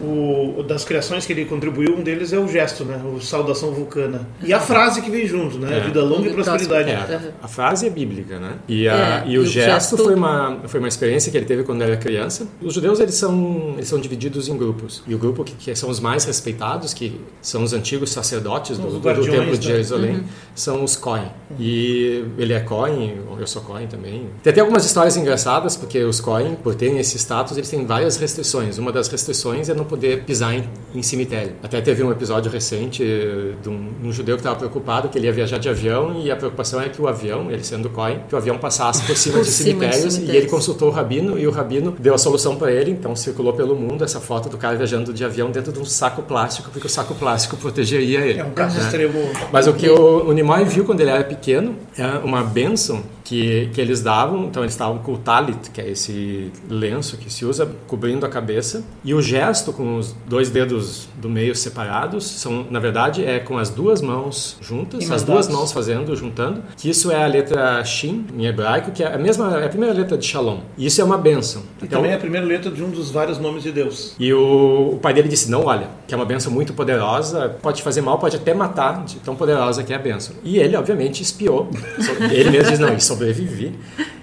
O, 0.00 0.62
das 0.62 0.84
criações 0.84 1.26
que 1.26 1.32
ele 1.32 1.44
contribuiu, 1.44 1.96
um 1.96 2.02
deles 2.02 2.32
é 2.32 2.38
o 2.38 2.46
gesto, 2.48 2.84
né? 2.84 3.00
O 3.04 3.20
Saudação 3.20 3.72
Vulcana. 3.72 4.26
E 4.42 4.52
a 4.52 4.60
frase 4.60 5.00
que 5.02 5.10
vem 5.10 5.26
junto, 5.26 5.58
né? 5.58 5.78
É. 5.78 5.80
Vida 5.80 6.02
longa 6.02 6.28
e 6.28 6.32
prosperidade. 6.32 6.90
É, 6.90 7.32
a 7.42 7.48
frase 7.48 7.86
é 7.86 7.90
bíblica, 7.90 8.38
né? 8.38 8.54
E, 8.68 8.88
a- 8.88 9.24
É, 9.26 9.28
e 9.28 9.38
o, 9.38 9.42
e 9.42 9.44
o 9.44 9.46
gesto, 9.46 9.96
gesto- 9.96 10.04
foi 10.04 10.14
uma 10.14 10.58
foi 10.66 10.80
uma 10.80 10.88
experiência 10.88 11.30
que 11.30 11.36
ele 11.38 11.46
teve 11.46 11.62
quando 11.62 11.82
era 11.82 11.96
criança. 11.96 12.46
Os 12.60 12.74
judeus 12.74 13.00
eles 13.00 13.14
são 13.14 13.74
eles 13.76 13.88
são 13.88 13.98
divididos 13.98 14.48
em 14.48 14.56
grupos 14.56 15.02
e 15.06 15.14
o 15.14 15.18
grupo 15.18 15.44
que, 15.44 15.52
que 15.54 15.74
são 15.74 15.88
os 15.90 16.00
mais 16.00 16.24
respeitados, 16.24 16.92
que 16.94 17.20
são 17.40 17.62
os 17.62 17.72
antigos 17.72 18.10
sacerdotes 18.10 18.76
do, 18.78 18.98
do, 18.98 19.00
templo 19.00 19.56
de 19.56 19.68
né? 19.68 19.74
Jerusalém, 19.74 20.24
são 20.54 20.82
os 20.82 20.96
Cohen. 20.96 21.30
E 21.58 22.24
ele 22.38 22.52
é 22.52 22.60
Cohen, 22.60 23.18
eu 23.38 23.46
sou 23.46 23.62
Cohen 23.62 23.86
também. 23.86 24.28
Tem 24.42 24.52
até 24.52 24.60
algumas 24.60 24.84
histórias 24.84 25.16
engraçadas 25.16 25.76
porque 25.76 26.02
os 26.02 26.20
Cohen, 26.20 26.56
por 26.56 26.74
terem 26.74 26.98
esse 26.98 27.16
status, 27.18 27.56
eles 27.56 27.68
têm 27.68 27.86
várias 27.86 28.16
restrições. 28.16 28.78
Uma 28.78 28.90
das 28.90 29.08
restrições 29.08 29.68
é 29.68 29.74
não 29.74 29.84
poder 29.84 30.24
pisar 30.24 30.54
em, 30.54 30.68
em 30.94 31.02
cemitério. 31.02 31.52
Até 31.62 31.80
teve 31.80 32.02
um 32.02 32.10
episódio 32.10 32.50
recente 32.50 33.02
eh, 33.02 33.54
de 33.62 33.68
um, 33.68 33.90
um 34.04 34.12
judeu 34.12 34.36
que 34.36 34.40
estava 34.40 34.56
preocupado 34.56 35.08
que 35.08 35.18
ele 35.18 35.26
ia 35.26 35.32
viajar 35.32 35.58
de 35.58 35.68
avião 35.68 36.20
e 36.20 36.30
a 36.30 36.36
preocupação 36.36 36.80
é 36.80 36.88
que 36.88 37.00
o 37.00 37.06
avião, 37.06 37.50
ele 37.50 37.62
sendo 37.62 37.90
Cohen, 37.90 38.20
que 38.28 38.34
o 38.34 38.38
avião 38.38 38.58
passasse 38.58 39.04
por 39.06 39.16
cima 39.16 39.38
Por 39.38 39.44
de 39.44 39.50
cima 39.50 39.68
de 39.68 39.78
cemitérios 39.78 40.04
e 40.04 40.10
cemitérios. 40.10 40.42
ele 40.42 40.50
consultou 40.50 40.88
o 40.88 40.90
rabino 40.92 41.38
e 41.38 41.46
o 41.46 41.50
rabino 41.50 41.94
deu 41.98 42.14
a 42.14 42.18
solução 42.18 42.56
para 42.56 42.72
ele, 42.72 42.90
então 42.90 43.14
circulou 43.14 43.52
pelo 43.52 43.76
mundo 43.76 44.04
essa 44.04 44.20
foto 44.20 44.48
do 44.48 44.56
cara 44.56 44.76
viajando 44.76 45.12
de 45.12 45.24
avião 45.24 45.50
dentro 45.50 45.72
de 45.72 45.78
um 45.78 45.84
saco 45.84 46.22
plástico, 46.22 46.70
porque 46.70 46.86
o 46.86 46.90
saco 46.90 47.14
plástico 47.18 47.56
protegeria 47.56 48.20
ele. 48.20 48.40
É 48.40 48.44
um 48.44 48.50
caso 48.50 48.78
né? 48.78 48.84
extremo. 48.84 49.30
Mas 49.52 49.66
o 49.66 49.74
que 49.74 49.88
o, 49.88 50.28
o 50.28 50.32
Nimoy 50.32 50.64
viu 50.64 50.84
quando 50.84 51.00
ele 51.00 51.10
era 51.10 51.24
pequeno 51.24 51.76
é 51.96 52.06
uma 52.18 52.42
bênção 52.42 53.02
que, 53.26 53.68
que 53.74 53.80
eles 53.80 54.00
davam. 54.00 54.44
Então 54.44 54.62
eles 54.62 54.72
estavam 54.72 54.98
com 54.98 55.12
o 55.14 55.18
talit, 55.18 55.70
que 55.70 55.80
é 55.80 55.90
esse 55.90 56.50
lenço 56.70 57.16
que 57.16 57.30
se 57.30 57.44
usa 57.44 57.68
cobrindo 57.86 58.24
a 58.24 58.28
cabeça, 58.28 58.84
e 59.04 59.12
o 59.12 59.20
gesto 59.20 59.72
com 59.72 59.98
os 59.98 60.14
dois 60.26 60.48
dedos 60.48 61.08
do 61.20 61.28
meio 61.28 61.54
separados 61.54 62.24
são, 62.24 62.66
na 62.70 62.78
verdade, 62.78 63.24
é 63.24 63.40
com 63.40 63.58
as 63.58 63.68
duas 63.68 64.00
mãos 64.00 64.56
juntas, 64.60 65.10
as 65.10 65.22
duas 65.22 65.48
mãos 65.48 65.72
fazendo, 65.72 66.14
juntando. 66.14 66.62
Que 66.76 66.88
isso 66.88 67.10
é 67.10 67.24
a 67.24 67.26
letra 67.26 67.84
Shin 67.84 68.26
em 68.36 68.46
hebraico, 68.46 68.92
que 68.92 69.02
é 69.02 69.12
a 69.12 69.18
mesma, 69.18 69.60
é 69.60 69.66
a 69.66 69.68
primeira 69.68 69.94
letra 69.94 70.16
de 70.16 70.24
Shalom. 70.24 70.60
E 70.78 70.86
isso 70.86 71.00
é 71.00 71.04
uma 71.04 71.18
bênção. 71.18 71.62
E 71.82 71.88
também 71.88 72.12
é 72.12 72.14
a 72.14 72.18
primeira 72.18 72.46
letra 72.46 72.70
de 72.70 72.82
um 72.82 72.90
dos 72.90 73.10
vários 73.10 73.38
nomes 73.38 73.62
de 73.62 73.72
Deus. 73.72 74.14
e 74.18 74.32
o, 74.32 74.92
o 74.94 74.98
pai 74.98 75.12
dele 75.12 75.28
disse: 75.28 75.50
Não, 75.50 75.64
olha, 75.64 75.88
que 76.06 76.14
é 76.14 76.16
uma 76.16 76.24
benção 76.24 76.52
muito 76.52 76.72
poderosa, 76.72 77.56
pode 77.60 77.82
fazer 77.82 78.00
mal, 78.00 78.18
pode 78.18 78.36
até 78.36 78.54
matar, 78.54 79.04
de 79.04 79.16
tão 79.16 79.34
poderosa 79.34 79.82
que 79.82 79.92
é 79.92 79.96
a 79.96 79.98
benção. 79.98 80.36
E 80.44 80.58
ele, 80.58 80.76
obviamente, 80.76 81.22
espiou. 81.22 81.68
Ele 82.30 82.50
mesmo 82.50 82.70
diz: 82.70 82.78
Não, 82.78 82.92
e 82.92 83.00
sobrevivi. 83.16 83.74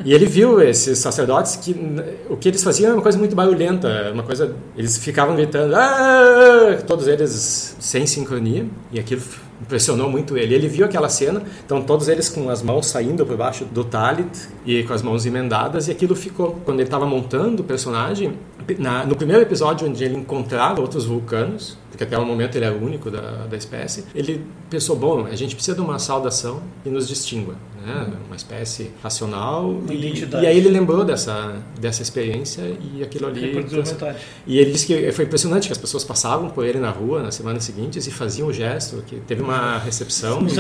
E 0.06 0.14
ele 0.14 0.26
viu 0.26 0.62
esses 0.62 0.98
sacerdotes 1.00 1.56
que 1.58 1.76
o 2.30 2.38
que 2.38 2.48
eles 2.50 2.64
faziam 2.64 2.88
era 2.88 2.96
uma 2.96 3.04
coisa 3.04 3.18
muito 3.18 3.36
barulhenta, 3.36 4.12
uma 4.14 4.24
coisa. 4.24 4.56
Eles 4.78 4.98
ficavam 4.98 5.36
gritando, 5.36 5.76
"Ah!", 5.76 6.78
todos 6.88 7.08
eles 7.08 7.76
sem 7.80 8.06
sincronia, 8.06 8.66
e 8.92 9.00
aquilo 9.00 9.22
impressionou 9.62 10.10
muito 10.10 10.38
ele. 10.38 10.54
Ele 10.54 10.68
viu 10.68 10.86
aquela 10.86 11.08
cena, 11.10 11.42
então 11.66 11.82
todos 11.82 12.08
eles 12.08 12.28
com 12.30 12.50
as 12.50 12.62
mãos 12.62 12.88
saindo 12.88 13.26
por 13.26 13.38
baixo 13.38 13.66
do 13.66 13.84
talit 13.84 14.30
e 14.66 14.84
com 14.84 14.94
as 14.94 15.02
mãos 15.02 15.26
emendadas, 15.26 15.88
e 15.88 15.92
aquilo 15.92 16.16
ficou. 16.16 16.60
Quando 16.66 16.80
ele 16.80 16.88
estava 16.88 17.06
montando 17.06 17.62
o 17.62 17.66
personagem, 17.66 18.34
na- 18.78 19.06
no 19.06 19.16
primeiro 19.16 19.42
episódio 19.42 19.88
onde 19.88 20.04
ele 20.04 20.16
encontrava 20.16 20.82
outros 20.82 21.06
vulcanos, 21.06 21.78
porque 21.94 22.04
até 22.06 22.18
o 22.18 22.26
momento 22.26 22.56
ele 22.56 22.66
era 22.66 22.74
o 22.74 22.84
único 22.84 23.12
da, 23.12 23.46
da 23.46 23.56
espécie, 23.56 24.04
ele 24.16 24.44
pensou, 24.68 24.96
bom, 24.96 25.28
a 25.28 25.36
gente 25.36 25.54
precisa 25.54 25.76
de 25.76 25.82
uma 25.82 26.00
saudação 26.00 26.60
que 26.84 26.90
nos 26.90 27.08
distingua, 27.08 27.54
né? 27.86 28.08
uma 28.26 28.36
espécie 28.36 28.90
racional. 29.04 29.70
Uma 29.70 29.94
E, 29.94 29.98
identidade. 30.00 30.44
e 30.44 30.48
aí 30.48 30.58
ele 30.58 30.70
lembrou 30.70 31.06
dessa, 31.06 31.54
dessa 31.80 32.02
experiência 32.02 32.64
e 32.96 33.04
aquilo 33.04 33.28
ali... 33.28 33.54
Metade. 33.54 34.18
E 34.48 34.58
ele 34.58 34.72
disse 34.72 34.88
que 34.88 35.12
foi 35.12 35.26
impressionante 35.26 35.68
que 35.68 35.72
as 35.72 35.78
pessoas 35.78 36.04
passavam 36.04 36.50
por 36.50 36.66
ele 36.66 36.80
na 36.80 36.90
rua 36.90 37.22
nas 37.22 37.36
semanas 37.36 37.64
seguintes 37.64 38.08
e 38.08 38.12
faziam 38.12 38.48
o 38.48 38.54
gesto, 38.54 39.04
que 39.06 39.18
teve 39.18 39.44
uma 39.44 39.78
recepção. 39.78 40.42
No 40.42 40.50
e- 40.50 40.60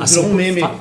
assim, 0.00 0.20
virou 0.20 0.30
um 0.30 0.34
meme. 0.34 0.60
fa-. 0.60 0.76